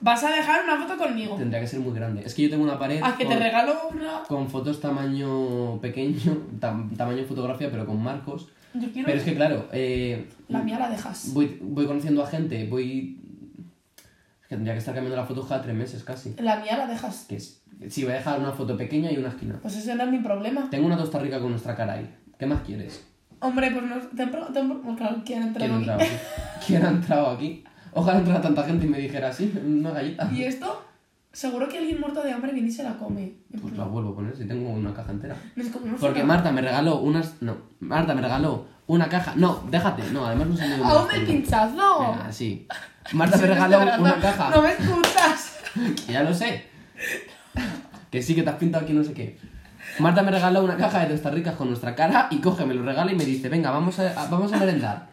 Vas 0.00 0.24
a 0.24 0.30
dejar 0.30 0.64
una 0.64 0.78
foto 0.86 0.96
conmigo. 0.96 1.36
Tendría 1.36 1.60
que 1.60 1.66
ser 1.66 1.80
muy 1.80 1.94
grande. 1.94 2.22
Es 2.24 2.34
que 2.34 2.42
yo 2.42 2.50
tengo 2.50 2.64
una 2.64 2.78
pared 2.78 3.00
A 3.02 3.16
que 3.16 3.26
te 3.26 3.36
regalo 3.36 3.74
una. 3.92 4.22
con 4.26 4.48
fotos 4.48 4.80
tamaño 4.80 5.78
pequeño, 5.80 6.38
tam- 6.60 6.96
tamaño 6.96 7.24
fotografía, 7.24 7.70
pero 7.70 7.84
con 7.86 8.02
marcos. 8.02 8.48
Yo 8.74 8.90
quiero. 8.92 9.06
Pero 9.06 9.18
es 9.18 9.24
que 9.24 9.34
claro, 9.34 9.68
eh, 9.72 10.28
La 10.48 10.62
mía 10.62 10.78
la 10.78 10.88
dejas. 10.88 11.32
voy, 11.34 11.58
voy 11.60 11.86
conociendo 11.86 12.22
a 12.22 12.26
gente, 12.26 12.66
voy... 12.68 13.18
Es 14.42 14.48
que 14.48 14.54
tendría 14.56 14.74
que 14.74 14.78
estar 14.78 14.94
cambiando 14.94 15.16
la 15.20 15.26
foto 15.26 15.46
cada 15.46 15.60
tres 15.62 15.74
meses 15.76 16.02
casi. 16.04 16.34
La 16.38 16.56
mía 16.60 16.76
la 16.78 16.86
dejas. 16.86 17.26
Que 17.28 17.36
es... 17.36 17.62
Sí, 17.88 18.04
voy 18.04 18.12
a 18.12 18.16
dejar 18.16 18.38
una 18.40 18.52
foto 18.52 18.76
pequeña 18.76 19.10
y 19.12 19.16
una 19.18 19.28
esquina. 19.30 19.58
Pues 19.62 19.76
ese 19.76 19.94
no 19.94 20.04
es 20.04 20.10
mi 20.10 20.18
problema. 20.18 20.68
Tengo 20.70 20.86
una 20.86 20.96
tosta 20.96 21.18
rica 21.18 21.40
con 21.40 21.50
nuestra 21.50 21.74
cara 21.74 21.94
ahí. 21.94 22.14
¿Qué 22.38 22.46
más 22.46 22.60
quieres? 22.62 23.04
Hombre, 23.40 23.70
pues 23.70 23.84
no. 23.84 23.96
Te 23.96 24.26
te 24.26 24.62
bueno, 24.62 24.96
claro, 24.96 25.16
¿quién 25.24 25.42
ha 25.42 25.46
entrado 25.46 25.78
¿Quién 25.78 25.90
ha 25.90 25.94
aquí? 25.94 26.04
entrado 26.04 26.10
aquí? 26.10 26.66
¿Quién 26.66 26.84
ha 26.84 26.88
entrado 26.90 27.30
aquí? 27.30 27.64
Ojalá 27.92 28.18
entrara 28.18 28.40
tanta 28.40 28.62
gente 28.64 28.86
y 28.86 28.88
me 28.88 28.98
dijera 28.98 29.28
así, 29.28 29.52
una 29.66 29.90
galleta. 29.90 30.28
¿Y 30.32 30.44
esto? 30.44 30.86
Seguro 31.32 31.68
que 31.68 31.78
alguien 31.78 32.00
muerto 32.00 32.22
de 32.22 32.32
hambre 32.32 32.52
viene 32.52 32.68
y 32.68 32.72
se 32.72 32.82
la 32.82 32.94
come. 32.98 33.32
Pues 33.60 33.76
la 33.76 33.84
vuelvo 33.84 34.10
a 34.10 34.14
poner 34.16 34.36
si 34.36 34.46
tengo 34.46 34.70
una 34.70 34.92
caja 34.92 35.12
entera. 35.12 35.36
Nos 35.56 35.68
comemos 35.68 36.00
Porque 36.00 36.20
una- 36.24 36.34
Marta 36.34 36.50
me 36.52 36.60
regaló 36.60 36.98
unas. 37.00 37.40
No, 37.40 37.56
Marta 37.80 38.14
me 38.14 38.20
regaló 38.22 38.66
una 38.88 39.08
caja. 39.08 39.34
No, 39.36 39.62
déjate. 39.70 40.02
No, 40.12 40.26
además 40.26 40.48
no 40.48 40.56
sé 40.56 40.64
ni 40.64 40.70
dónde 40.70 40.84
¡Aún 40.92 41.06
las 41.06 41.14
el 41.16 41.26
tengo. 41.26 41.40
pinchazo! 41.40 42.00
Venga, 42.00 42.32
sí. 42.32 42.66
Marta 43.12 43.36
me 43.36 43.46
regaló 43.46 43.78
una 44.00 44.16
caja. 44.16 44.50
¡No 44.50 44.62
me 44.62 44.72
escuchas! 44.72 45.58
Que 46.06 46.12
ya 46.12 46.22
lo 46.24 46.34
sé. 46.34 46.64
Que 48.10 48.22
sí, 48.22 48.34
que 48.34 48.42
te 48.42 48.50
has 48.50 48.56
pintado 48.56 48.82
aquí 48.84 48.92
no 48.92 49.04
sé 49.04 49.12
qué. 49.12 49.38
Marta 50.00 50.22
me 50.22 50.30
regaló 50.32 50.64
una 50.64 50.76
caja 50.76 51.00
de 51.00 51.06
tostas 51.06 51.32
ricas 51.34 51.54
con 51.54 51.68
nuestra 51.68 51.94
cara 51.94 52.26
y 52.30 52.38
coge, 52.38 52.64
me 52.66 52.74
lo 52.74 52.82
regala 52.84 53.12
y 53.12 53.14
me 53.16 53.24
dice, 53.24 53.48
venga, 53.48 53.70
vamos 53.70 53.98
a, 54.00 54.20
a- 54.20 54.26
vamos 54.28 54.52
a 54.52 54.56
merendar. 54.56 55.08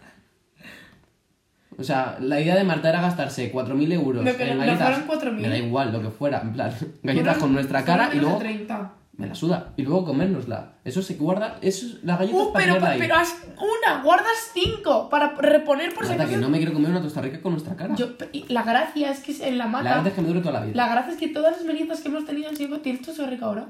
O 1.79 1.83
sea, 1.83 2.17
la 2.19 2.39
idea 2.41 2.55
de 2.55 2.63
Marta 2.63 2.89
era 2.89 3.01
gastarse 3.01 3.53
4.000 3.53 3.93
euros 3.93 4.23
No, 4.25 4.31
pero 4.37 4.51
en 4.51 4.57
no 4.57 4.65
galletas. 4.65 4.99
fueron 5.05 5.35
4.000. 5.37 5.41
Me 5.41 5.49
da 5.49 5.57
igual, 5.57 5.91
lo 5.91 6.01
que 6.01 6.09
fuera. 6.09 6.41
En 6.41 6.53
plan, 6.53 6.71
galletas 7.03 7.33
Fueron- 7.35 7.39
con 7.41 7.53
nuestra 7.53 7.85
cara 7.85 8.09
y 8.13 8.17
luego... 8.19 8.33
de 8.39 8.45
30. 8.45 8.93
Me 9.17 9.25
la 9.27 9.33
suda. 9.33 9.73
Y 9.77 9.81
luego 9.81 10.05
comérnosla. 10.05 10.73
Eso 10.83 11.01
se 11.01 11.15
guarda... 11.15 11.57
Eso 11.61 11.87
es 11.87 12.03
la 12.03 12.17
galleta 12.17 12.37
Uh, 12.37 12.53
para 12.53 12.65
pero, 12.65 12.75
tenerla 12.75 12.89
ahí. 12.93 12.99
pero 12.99 13.15
haz 13.15 13.35
una, 13.57 14.03
guardas 14.03 14.51
cinco 14.53 15.09
para 15.09 15.29
reponer 15.33 15.91
por 15.95 16.05
si 16.05 16.15
que 16.15 16.37
no 16.37 16.49
me 16.49 16.57
quiero 16.59 16.71
comer 16.73 16.91
una 16.91 17.01
tosta 17.01 17.21
rica 17.21 17.41
con 17.41 17.53
nuestra 17.53 17.75
cara. 17.75 17.95
Yo, 17.95 18.09
la 18.49 18.61
gracia 18.61 19.09
es 19.09 19.19
que 19.21 19.31
es 19.31 19.39
en 19.41 19.57
la 19.57 19.65
La 19.65 19.71
mata. 19.71 19.89
verdad 19.89 20.07
es 20.07 20.13
que 20.13 20.21
me 20.21 20.27
dure 20.27 20.39
toda 20.41 20.59
la 20.59 20.65
vida. 20.65 20.75
La 20.75 20.87
gracia 20.91 21.13
es 21.13 21.17
que 21.19 21.29
todas 21.29 21.57
las 21.57 21.65
meriendas 21.65 22.01
que 22.01 22.09
hemos 22.09 22.25
tenido 22.25 22.47
han 22.49 22.55
sido. 22.55 22.79
¿Tienes 22.81 23.01
tu 23.01 23.25
rica 23.25 23.45
ahora? 23.47 23.69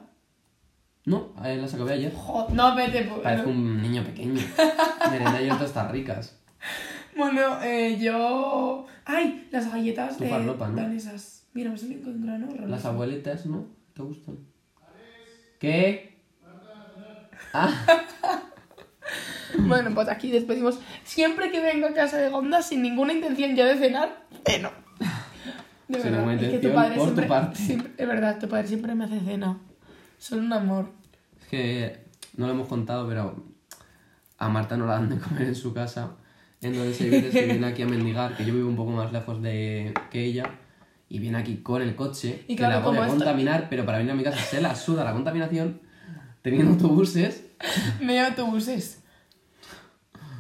No, 1.06 1.34
eh, 1.46 1.56
las 1.56 1.74
acabé 1.74 1.93
ayer. 1.93 2.13
Joder, 2.13 2.54
no, 2.54 2.76
vete. 2.76 3.04
pues, 3.04 3.22
Parezco 3.22 3.50
un 3.50 3.82
niño 3.82 4.04
pequeño. 4.04 4.41
Merenda 5.12 5.39
yo 5.41 5.56
tostas 5.56 5.89
ricas. 5.91 6.38
Bueno, 7.17 7.62
eh, 7.63 7.97
yo. 7.99 8.86
¡Ay! 9.06 9.47
Las 9.51 9.71
galletas 9.71 10.17
Tu 10.17 10.23
de 10.25 10.30
farlopa, 10.30 10.67
¿no? 10.69 10.75
danesas. 10.75 11.45
Mira, 11.53 11.71
me 11.71 11.77
salen 11.77 12.01
con 12.03 12.21
grano. 12.21 12.47
Las 12.67 12.86
abuelitas, 12.86 13.45
¿no? 13.45 13.65
¿Te 13.93 14.01
gustan? 14.03 14.38
¿Qué? 15.60 16.17
Ah, 17.53 17.69
Bueno, 19.60 19.91
pues 19.95 20.08
aquí 20.10 20.30
despedimos. 20.32 20.80
Siempre 21.03 21.49
que 21.51 21.62
vengo 21.62 21.88
a 21.88 21.93
casa 21.93 22.17
de 22.17 22.30
Gonda 22.30 22.62
sin 22.62 22.82
ninguna 22.82 23.13
intención 23.13 23.56
ya 23.56 23.65
de 23.65 23.77
cenar, 23.77 24.25
ceno. 24.45 24.69
De 25.88 26.01
Sin 26.01 26.12
verdad, 26.12 26.34
es 26.43 26.49
que 26.51 26.60
tu 26.67 26.73
padre 26.73 26.95
por 26.97 27.08
tu 27.10 27.15
siempre, 27.15 27.27
parte. 27.27 27.56
siempre- 27.60 27.91
Es 27.97 28.08
verdad, 28.08 28.39
tu 28.39 28.49
padre 28.49 28.67
siempre 28.67 28.93
me 28.93 29.06
hace 29.06 29.21
cena. 29.21 29.58
Son 30.17 30.39
un 30.39 30.51
amor. 30.51 30.91
es 31.41 31.47
que 31.47 31.99
no 32.36 32.45
lo 32.45 32.51
hemos 32.51 32.67
contado, 32.67 33.08
pero 33.08 33.41
a 34.38 34.49
Marta 34.49 34.75
no 34.75 34.86
la 34.86 34.93
dan 34.95 35.08
de 35.10 35.17
comer 35.17 35.43
en 35.43 35.56
su 35.56 35.73
casa. 35.73 36.12
Entonces 36.62 37.00
hay 37.02 37.10
veces 37.10 37.32
que 37.34 37.46
viene 37.46 37.67
aquí 37.67 37.82
a 37.84 37.88
mendigar, 37.88 38.36
que 38.36 38.43
yo 38.46 38.54
vivo 38.54 38.67
un 38.67 38.76
poco 38.76 38.91
más 38.91 39.12
lejos 39.13 39.41
de 39.41 39.93
que 40.10 40.24
ella, 40.26 40.50
y 41.10 41.20
viene 41.20 41.38
aquí 41.38 41.58
con 41.58 41.82
el 41.82 41.96
coche, 41.96 42.43
Y 42.48 42.56
que 42.56 42.63
la 42.63 42.80
voy 42.80 42.98
a 42.98 43.02
esto- 43.02 43.12
contaminar, 43.15 43.67
pero 43.70 43.86
para 43.86 44.00
venir 44.00 44.12
a 44.12 44.15
mi 44.15 44.24
casa 44.24 44.39
se 44.39 44.60
la 44.62 44.76
suda 44.76 45.04
la 45.04 45.13
contaminación, 45.13 45.80
teniendo 46.41 46.72
autobuses. 46.72 47.46
No 48.02 48.12
hay 48.12 48.17
autobuses. 48.20 49.04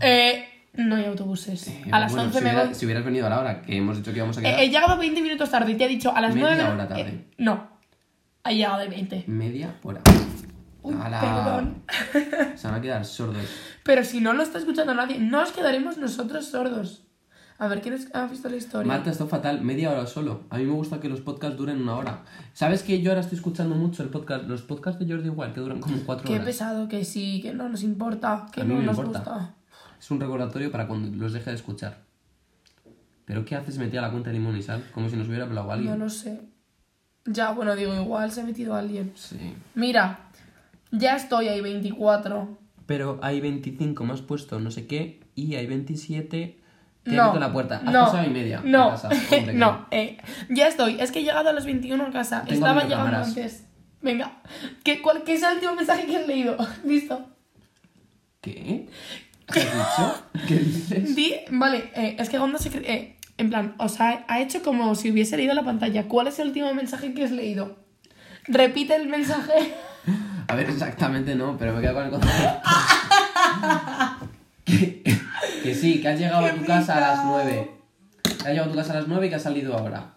Eh, 0.01 0.45
no 0.73 0.95
hay 0.95 1.05
autobuses. 1.05 1.67
Eh, 1.67 1.83
a 1.91 1.99
las 1.99 2.11
bueno, 2.11 2.27
11 2.27 2.37
si, 2.39 2.43
me 2.43 2.49
hubiera- 2.51 2.65
voy. 2.67 2.75
si 2.75 2.85
hubieras 2.85 3.05
venido 3.05 3.25
a 3.27 3.29
la 3.29 3.39
hora 3.39 3.61
que 3.61 3.77
hemos 3.77 3.97
dicho 3.97 4.11
que 4.11 4.17
íbamos 4.17 4.37
a 4.37 4.41
quedar, 4.41 4.59
Eh, 4.59 4.65
he 4.65 4.69
llegado 4.69 4.97
20 4.97 5.21
minutos 5.21 5.49
tarde 5.49 5.71
y 5.71 5.75
te 5.75 5.85
he 5.85 5.87
dicho 5.87 6.15
a 6.15 6.21
las 6.21 6.33
Media 6.35 6.55
9. 6.55 6.71
hora 6.73 6.87
tarde. 6.87 7.01
eh, 7.03 7.25
no, 7.37 7.67
ha 8.43 8.51
llegado 8.51 8.79
de 8.79 8.87
20. 8.87 9.23
media 9.27 9.75
hora. 9.83 10.01
Perdón. 10.87 11.83
Se 12.55 12.67
van 12.67 12.75
a 12.75 12.81
quedar 12.81 13.05
sordos. 13.05 13.43
Pero 13.83 14.03
si 14.03 14.19
no 14.21 14.33
lo 14.33 14.43
está 14.43 14.57
escuchando 14.59 14.93
nadie, 14.93 15.19
nos 15.19 15.51
quedaremos 15.51 15.97
nosotros 15.97 16.45
sordos. 16.47 17.03
A 17.59 17.67
ver, 17.67 17.81
¿quién 17.81 17.95
es- 17.95 18.13
ha 18.13 18.27
visto 18.27 18.49
la 18.49 18.55
historia? 18.57 18.87
Marta, 18.87 19.09
esto 19.09 19.27
fatal, 19.27 19.61
media 19.61 19.89
hora 19.91 20.05
solo. 20.05 20.43
A 20.51 20.57
mí 20.57 20.65
me 20.65 20.73
gusta 20.73 20.99
que 20.99 21.09
los 21.09 21.21
podcasts 21.21 21.57
duren 21.57 21.81
una 21.81 21.95
hora. 21.95 22.23
¿Sabes 22.53 22.83
que 22.83 23.01
yo 23.01 23.09
ahora 23.09 23.21
estoy 23.21 23.37
escuchando 23.37 23.73
mucho 23.75 24.03
el 24.03 24.09
podcast, 24.09 24.43
los 24.45 24.61
podcasts 24.61 24.99
de 24.99 25.11
Jordi 25.11 25.27
igual, 25.29 25.53
que 25.53 25.61
duran 25.61 25.79
como 25.79 25.97
cuatro 26.05 26.27
Qué 26.27 26.33
horas? 26.35 26.45
pesado, 26.45 26.87
que 26.87 27.03
sí, 27.03 27.41
que 27.41 27.53
no 27.53 27.67
nos 27.67 27.81
importa, 27.81 28.45
que 28.53 28.61
A 28.61 28.63
mí 28.63 28.73
no 28.75 28.79
me 28.81 28.85
nos 28.85 28.97
importa. 28.99 29.19
gusta. 29.19 29.53
Es 29.99 30.11
un 30.11 30.19
recordatorio 30.19 30.71
para 30.71 30.87
cuando 30.87 31.17
los 31.17 31.33
deje 31.33 31.49
de 31.49 31.55
escuchar. 31.55 31.97
¿Pero 33.25 33.43
qué 33.43 33.55
haces 33.55 33.77
metida 33.79 34.01
la 34.01 34.11
cuenta 34.11 34.29
de 34.29 34.35
limón 34.37 34.55
y 34.55 34.61
sal? 34.61 34.83
Como 34.93 35.09
si 35.09 35.15
nos 35.15 35.27
hubiera 35.27 35.45
hablado 35.45 35.71
alguien. 35.71 35.97
No 35.97 36.05
lo 36.05 36.09
sé. 36.11 36.39
Ya, 37.25 37.51
bueno, 37.51 37.75
digo, 37.75 37.93
igual 37.93 38.31
se 38.31 38.41
ha 38.41 38.43
metido 38.45 38.75
alguien. 38.75 39.11
Sí. 39.15 39.53
Mira, 39.75 40.26
ya 40.91 41.15
estoy 41.15 41.47
ahí 41.47 41.61
24. 41.61 42.57
Pero 42.85 43.19
hay 43.21 43.41
25, 43.41 44.03
me 44.05 44.13
has 44.13 44.21
puesto 44.21 44.59
no 44.59 44.71
sé 44.71 44.87
qué, 44.87 45.19
y 45.35 45.55
hay 45.55 45.65
27 45.67 46.57
que 47.03 47.11
no, 47.11 47.21
abierto 47.23 47.39
la 47.39 47.53
puerta. 47.53 47.77
Has 47.85 48.13
no, 48.13 48.23
y 48.25 48.29
media. 48.29 48.59
a 48.59 48.61
No, 48.63 48.89
casa. 48.91 49.09
Hombre, 49.09 49.45
que 49.45 49.53
no, 49.53 49.87
eh, 49.91 50.17
ya 50.49 50.67
estoy. 50.67 50.99
Es 50.99 51.11
que 51.11 51.19
he 51.19 51.23
llegado 51.23 51.49
a 51.49 51.53
los 51.53 51.65
21 51.65 52.03
a 52.05 52.11
casa. 52.11 52.43
Tengo 52.45 52.53
Estaba 52.65 52.83
llegando 52.83 53.17
antes. 53.17 53.63
Venga, 54.01 54.41
¿Qué, 54.83 55.01
cuál, 55.01 55.23
¿qué 55.23 55.33
es 55.33 55.43
el 55.43 55.55
último 55.55 55.73
mensaje 55.75 56.05
que 56.05 56.17
has 56.17 56.27
leído? 56.27 56.55
Listo. 56.85 57.27
¿Qué? 58.41 58.87
¿Qué 59.51 59.59
has 59.59 59.73
dicho? 59.73 60.23
¿Qué 60.47 60.55
dices? 60.55 61.15
Di, 61.15 61.33
vale, 61.51 61.89
eh, 61.95 62.15
es 62.19 62.29
que 62.29 62.37
Gonda 62.37 62.59
se 62.59 62.71
cre- 62.71 62.85
eh, 62.87 63.17
en 63.37 63.49
plan, 63.49 63.75
o 63.79 63.89
sea, 63.89 64.25
ha 64.27 64.39
hecho 64.41 64.61
como 64.61 64.93
si 64.95 65.11
hubiese 65.11 65.37
leído 65.37 65.53
la 65.53 65.63
pantalla. 65.63 66.07
¿Cuál 66.07 66.27
es 66.27 66.39
el 66.39 66.47
último 66.49 66.73
mensaje 66.73 67.13
que 67.13 67.23
has 67.23 67.31
leído? 67.31 67.77
Repite 68.45 68.95
el 68.95 69.07
mensaje. 69.07 69.53
A 70.47 70.55
ver, 70.55 70.69
exactamente 70.69 71.35
no, 71.35 71.57
pero 71.57 71.73
me 71.73 71.81
quedo 71.81 71.93
con 71.93 72.03
el 72.05 72.09
concepto. 72.11 72.61
que, 74.65 75.03
que 75.63 75.75
sí, 75.75 76.01
que 76.01 76.07
has 76.07 76.19
llegado 76.19 76.45
a 76.45 76.53
tu 76.53 76.65
casa 76.65 76.97
a 76.97 76.99
las 77.01 77.19
picao. 77.19 77.31
9. 77.43 77.71
Que 78.23 78.31
has 78.33 78.45
llegado 78.47 78.69
a 78.69 78.71
tu 78.71 78.77
casa 78.77 78.93
a 78.93 78.95
las 78.97 79.07
9 79.07 79.25
y 79.25 79.29
que 79.29 79.35
has 79.35 79.43
salido 79.43 79.77
ahora. 79.77 80.13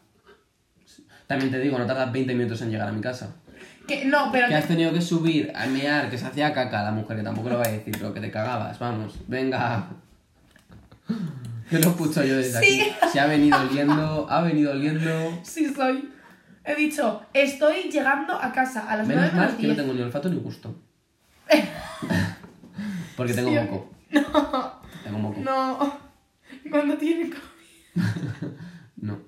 También 1.27 1.51
te 1.51 1.59
digo, 1.59 1.79
no 1.79 1.87
tardas 1.87 2.11
20 2.13 2.35
minutos 2.35 2.61
en 2.63 2.71
llegar 2.71 2.89
a 2.89 2.93
mi 2.93 3.01
casa. 3.01 3.29
Que, 3.87 4.05
no, 4.05 4.31
pero 4.31 4.47
Que 4.49 4.55
has 4.55 4.63
te- 4.63 4.75
tenido 4.75 4.93
que 4.93 5.01
subir 5.01 5.53
a 5.55 5.67
mear, 5.67 6.11
que 6.11 6.19
se 6.19 6.27
hacía 6.27 6.53
caca 6.53 6.83
la 6.83 6.93
mujer, 6.93 7.17
que 7.17 7.23
tampoco 7.25 7.49
lo 7.49 7.59
voy 7.59 7.67
a 7.67 7.71
decir, 7.73 7.93
pero 7.99 8.13
que 8.15 8.21
te 8.21 8.31
cagabas, 8.31 8.79
vamos, 8.79 9.15
venga. 9.27 9.87
Yo 11.71 11.79
lo 11.79 11.89
escucho 11.91 12.23
yo 12.25 12.37
desde 12.37 12.61
Sí. 12.61 12.81
aquí. 12.83 13.09
Se 13.13 13.21
ha 13.21 13.27
venido 13.27 13.59
oliendo, 13.61 14.27
ha 14.31 14.43
venido 14.43 14.73
oliendo. 14.73 15.39
sí 15.43 15.73
soy. 15.75 16.09
He 16.65 16.75
dicho, 16.75 17.23
estoy 17.33 17.91
llegando 17.91 18.35
a 18.35 18.53
casa 18.53 18.89
a 18.91 18.97
las 18.97 19.07
9 19.07 19.21
Menos 19.23 19.35
mal 19.35 19.45
menos 19.47 19.57
que 19.61 19.67
no 19.67 19.75
10. 19.75 19.77
tengo 19.79 19.95
ni 19.95 20.03
olfato 20.03 20.29
ni 20.29 20.37
gusto. 20.37 20.75
Porque 23.17 23.35
tengo 23.35 23.51
Sí. 23.51 23.57
moco. 23.57 23.91
Tengo 25.05 25.19
moco. 25.19 25.41
No, 25.41 25.99
cuando 26.71 26.97
tiene 26.97 27.31
COVID. 27.31 28.01
No, 28.97 29.19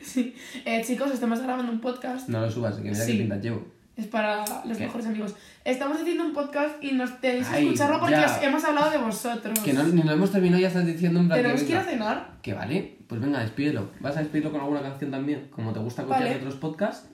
Sí. 0.00 0.34
Eh, 0.64 0.82
chicos, 0.86 1.10
estamos 1.10 1.40
grabando 1.42 1.70
un 1.72 1.80
podcast. 1.80 2.28
no 2.28 2.40
lo 2.40 2.50
subas, 2.50 2.76
que 2.76 2.82
mira 2.82 2.94
Sí. 2.94 3.12
qué 3.12 3.18
pintas 3.18 3.42
llevo. 3.42 3.66
Es 3.96 4.06
para 4.06 4.44
los 4.64 4.78
¿Qué? 4.78 4.84
mejores 4.86 5.06
amigos. 5.08 5.34
Estamos 5.64 6.00
haciendo 6.00 6.24
un 6.24 6.32
podcast 6.32 6.82
y 6.82 6.92
nos 6.92 7.20
tenéis 7.20 7.48
que 7.48 7.56
Ay, 7.56 7.64
escucharlo 7.66 7.98
porque 7.98 8.14
ya. 8.14 8.26
os- 8.26 8.42
hemos 8.42 8.62
hablado 8.64 8.90
de 8.92 8.98
vosotros. 8.98 9.58
Que 9.58 9.72
no, 9.72 9.82
ni 9.82 10.02
lo 10.04 10.12
hemos 10.12 10.30
terminado 10.30 10.58
y 10.60 10.62
ya 10.62 10.68
estás 10.68 10.86
diciendo 10.86 11.18
un 11.18 11.26
plan 11.26 11.38
Pero 11.40 11.48
que 11.50 11.54
os 11.56 11.62
quiero 11.64 11.80
venga. 11.80 11.92
cenar. 11.92 12.38
Que 12.40 12.54
vale, 12.54 12.97
pues 13.08 13.20
venga, 13.20 13.40
despídelo. 13.40 13.90
¿Vas 14.00 14.16
a 14.16 14.20
despedirlo 14.20 14.52
con 14.52 14.60
alguna 14.60 14.82
canción 14.82 15.10
también? 15.10 15.48
Como 15.50 15.72
te 15.72 15.80
gusta 15.80 16.02
copiar 16.02 16.20
Vale. 16.20 16.30
de 16.34 16.36
otros 16.40 16.56
podcasts. 16.56 17.08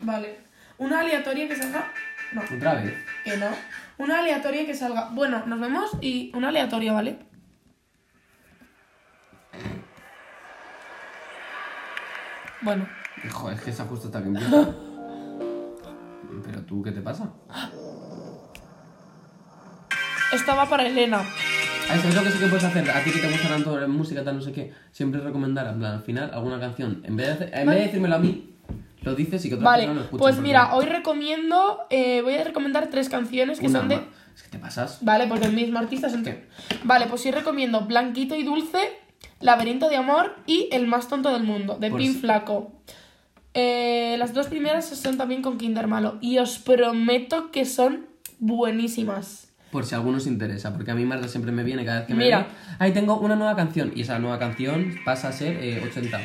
Vale. 0.00 0.40
Una 0.78 1.00
aleatoria 1.00 1.48
que 1.48 1.56
salga. 1.56 1.90
No, 2.32 2.42
Otra 2.42 2.74
vez. 2.74 2.94
que 3.24 3.36
no. 3.36 3.46
Una 3.98 4.18
aleatoria 4.18 4.66
que 4.66 4.74
salga. 4.74 5.08
Bueno, 5.12 5.46
nos 5.46 5.60
vemos 5.60 5.90
y 6.00 6.32
una 6.34 6.48
aleatoria, 6.48 6.92
¿vale? 6.92 7.18
Bueno, 12.62 12.88
Joder, 13.30 13.56
es 13.56 13.62
que 13.64 13.70
esa 13.70 13.84
justo 13.84 14.06
está 14.08 14.18
empieza. 14.18 14.48
Pero 16.44 16.60
tú, 16.66 16.82
¿qué 16.82 16.92
te 16.92 17.00
pasa? 17.00 17.30
esta 20.32 20.54
va 20.54 20.68
para 20.68 20.86
Elena. 20.86 21.22
Ah, 21.88 21.98
¿sabes 21.98 22.14
lo 22.16 22.22
que 22.24 22.30
sí 22.30 22.38
que 22.38 22.46
puedes 22.46 22.64
hacer? 22.64 22.90
A 22.90 23.02
ti 23.04 23.10
que 23.10 23.20
te 23.20 23.30
gusta 23.30 23.48
tanto 23.48 23.78
la 23.78 23.86
música, 23.86 24.24
tal, 24.24 24.36
no 24.36 24.42
sé 24.42 24.52
qué. 24.52 24.72
Siempre 24.90 25.20
recomendar, 25.20 25.66
en 25.68 25.78
plan, 25.78 25.92
al 25.94 26.02
final, 26.02 26.30
alguna 26.32 26.58
canción. 26.58 27.00
En 27.04 27.16
vez 27.16 27.26
de, 27.26 27.32
hacer- 27.32 27.50
en 27.54 27.66
vez 27.66 27.76
de 27.78 27.82
decírmelo 27.84 28.16
a 28.16 28.18
mí, 28.18 28.50
lo 29.02 29.14
dices 29.14 29.44
y 29.44 29.48
que 29.48 29.54
otra 29.54 29.64
Vale, 29.64 29.82
persona 29.84 30.00
lo 30.00 30.04
escuche. 30.04 30.18
pues 30.20 30.34
porque 30.34 30.48
mira, 30.48 30.74
hoy 30.74 30.86
recomiendo. 30.86 31.78
eh, 31.90 32.22
voy 32.22 32.34
a 32.34 32.44
recomendar 32.44 32.88
tres 32.90 33.08
canciones 33.08 33.60
que 33.60 33.66
una 33.68 33.80
son 33.80 33.88
de. 33.88 33.96
ma- 33.96 34.06
Es 34.34 34.42
que 34.42 34.48
te 34.50 34.58
pasas. 34.58 34.98
Vale, 35.02 35.26
pues 35.28 35.40
del 35.40 35.52
mismo 35.52 35.78
artista. 35.78 36.10
son- 36.10 36.24
¿Qué? 36.24 36.46
Vale, 36.84 37.06
pues 37.06 37.20
sí 37.22 37.30
recomiendo 37.30 37.82
Blanquito 37.82 38.34
y 38.34 38.42
Dulce, 38.42 38.80
Laberinto 39.40 39.88
de 39.88 39.96
Amor 39.96 40.34
y 40.46 40.68
El 40.72 40.86
más 40.88 41.08
tonto 41.08 41.32
del 41.32 41.44
mundo, 41.44 41.76
de 41.78 41.90
Por 41.90 42.00
Pin 42.00 42.14
si- 42.14 42.18
Flaco. 42.20 42.72
Eh, 43.54 44.16
las 44.18 44.34
dos 44.34 44.48
primeras 44.48 44.86
son 44.86 45.16
también 45.16 45.40
con 45.40 45.56
Kinder 45.56 45.86
Malo. 45.86 46.18
Y 46.20 46.38
os 46.38 46.58
prometo 46.58 47.50
que 47.52 47.64
son 47.64 48.06
buenísimas. 48.40 49.45
Por 49.76 49.84
si 49.84 49.94
a 49.94 49.98
alguno 49.98 50.16
os 50.16 50.26
interesa, 50.26 50.72
porque 50.72 50.90
a 50.90 50.94
mí 50.94 51.04
Marta 51.04 51.28
siempre 51.28 51.52
me 51.52 51.62
viene 51.62 51.84
cada 51.84 51.98
vez 51.98 52.06
que 52.06 52.14
me 52.14 52.24
Mira. 52.24 52.46
Ahí 52.78 52.92
tengo 52.92 53.18
una 53.20 53.36
nueva 53.36 53.54
canción. 53.54 53.92
Y 53.94 54.00
esa 54.00 54.18
nueva 54.18 54.38
canción 54.38 54.94
pasa 55.04 55.28
a 55.28 55.32
ser 55.32 55.54
eh, 55.62 55.82
80. 55.86 56.18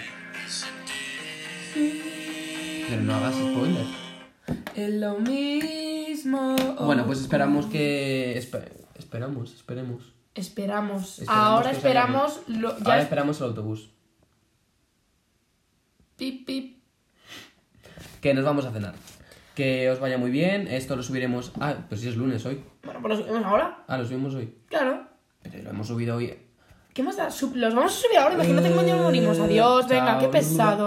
Pero 1.74 3.02
no 3.02 3.14
hagas 3.14 3.36
spoiler. 3.36 3.86
Es 4.74 4.94
lo 4.94 5.20
mismo. 5.20 6.56
Bueno, 6.80 7.06
pues 7.06 7.20
esperamos 7.20 7.66
que. 7.66 8.38
espe- 8.40 8.72
esperamos, 8.98 9.54
esperemos. 9.54 10.14
Esperamos. 10.34 11.20
Esperamos 11.20 11.28
Ahora 11.28 11.72
esperamos. 11.72 12.40
Lo... 12.48 12.70
Ya 12.80 12.86
Ahora 12.86 12.98
es- 13.00 13.04
esperamos 13.04 13.38
el 13.42 13.48
autobús. 13.48 13.90
Pip, 16.16 16.46
pip. 16.46 16.78
Que 18.22 18.34
nos 18.34 18.46
vamos 18.46 18.64
a 18.64 18.72
cenar. 18.72 18.96
Que 19.56 19.90
os 19.90 20.00
vaya 20.00 20.18
muy 20.18 20.32
bien. 20.32 20.68
Esto 20.68 20.96
lo 20.96 21.04
subiremos. 21.04 21.52
Ah, 21.60 21.76
pues 21.90 22.02
si 22.02 22.10
es 22.10 22.16
lunes 22.16 22.46
hoy. 22.46 22.64
Bueno, 22.84 23.02
pues 23.02 23.18
lo 23.20 23.26
subimos 23.26 23.46
ahora. 23.46 23.84
Ah, 23.88 23.98
lo 23.98 24.06
subimos 24.06 24.34
hoy. 24.36 24.54
Claro. 24.70 25.08
Pero 25.44 25.64
lo 25.64 25.70
hemos 25.72 25.88
subido 25.88 26.16
hoy. 26.16 26.38
¿Qué 26.94 27.04
más 27.04 27.16
da? 27.16 27.26
Los 27.26 27.74
vamos 27.74 27.94
a 27.94 28.02
subir 28.02 28.18
ahora. 28.18 28.36
Imagínate 28.36 28.70
que 28.70 28.76
mañana 28.76 29.02
morimos. 29.02 29.40
Adiós, 29.40 29.88
venga, 29.88 30.20
qué 30.20 30.28
pesado. 30.28 30.78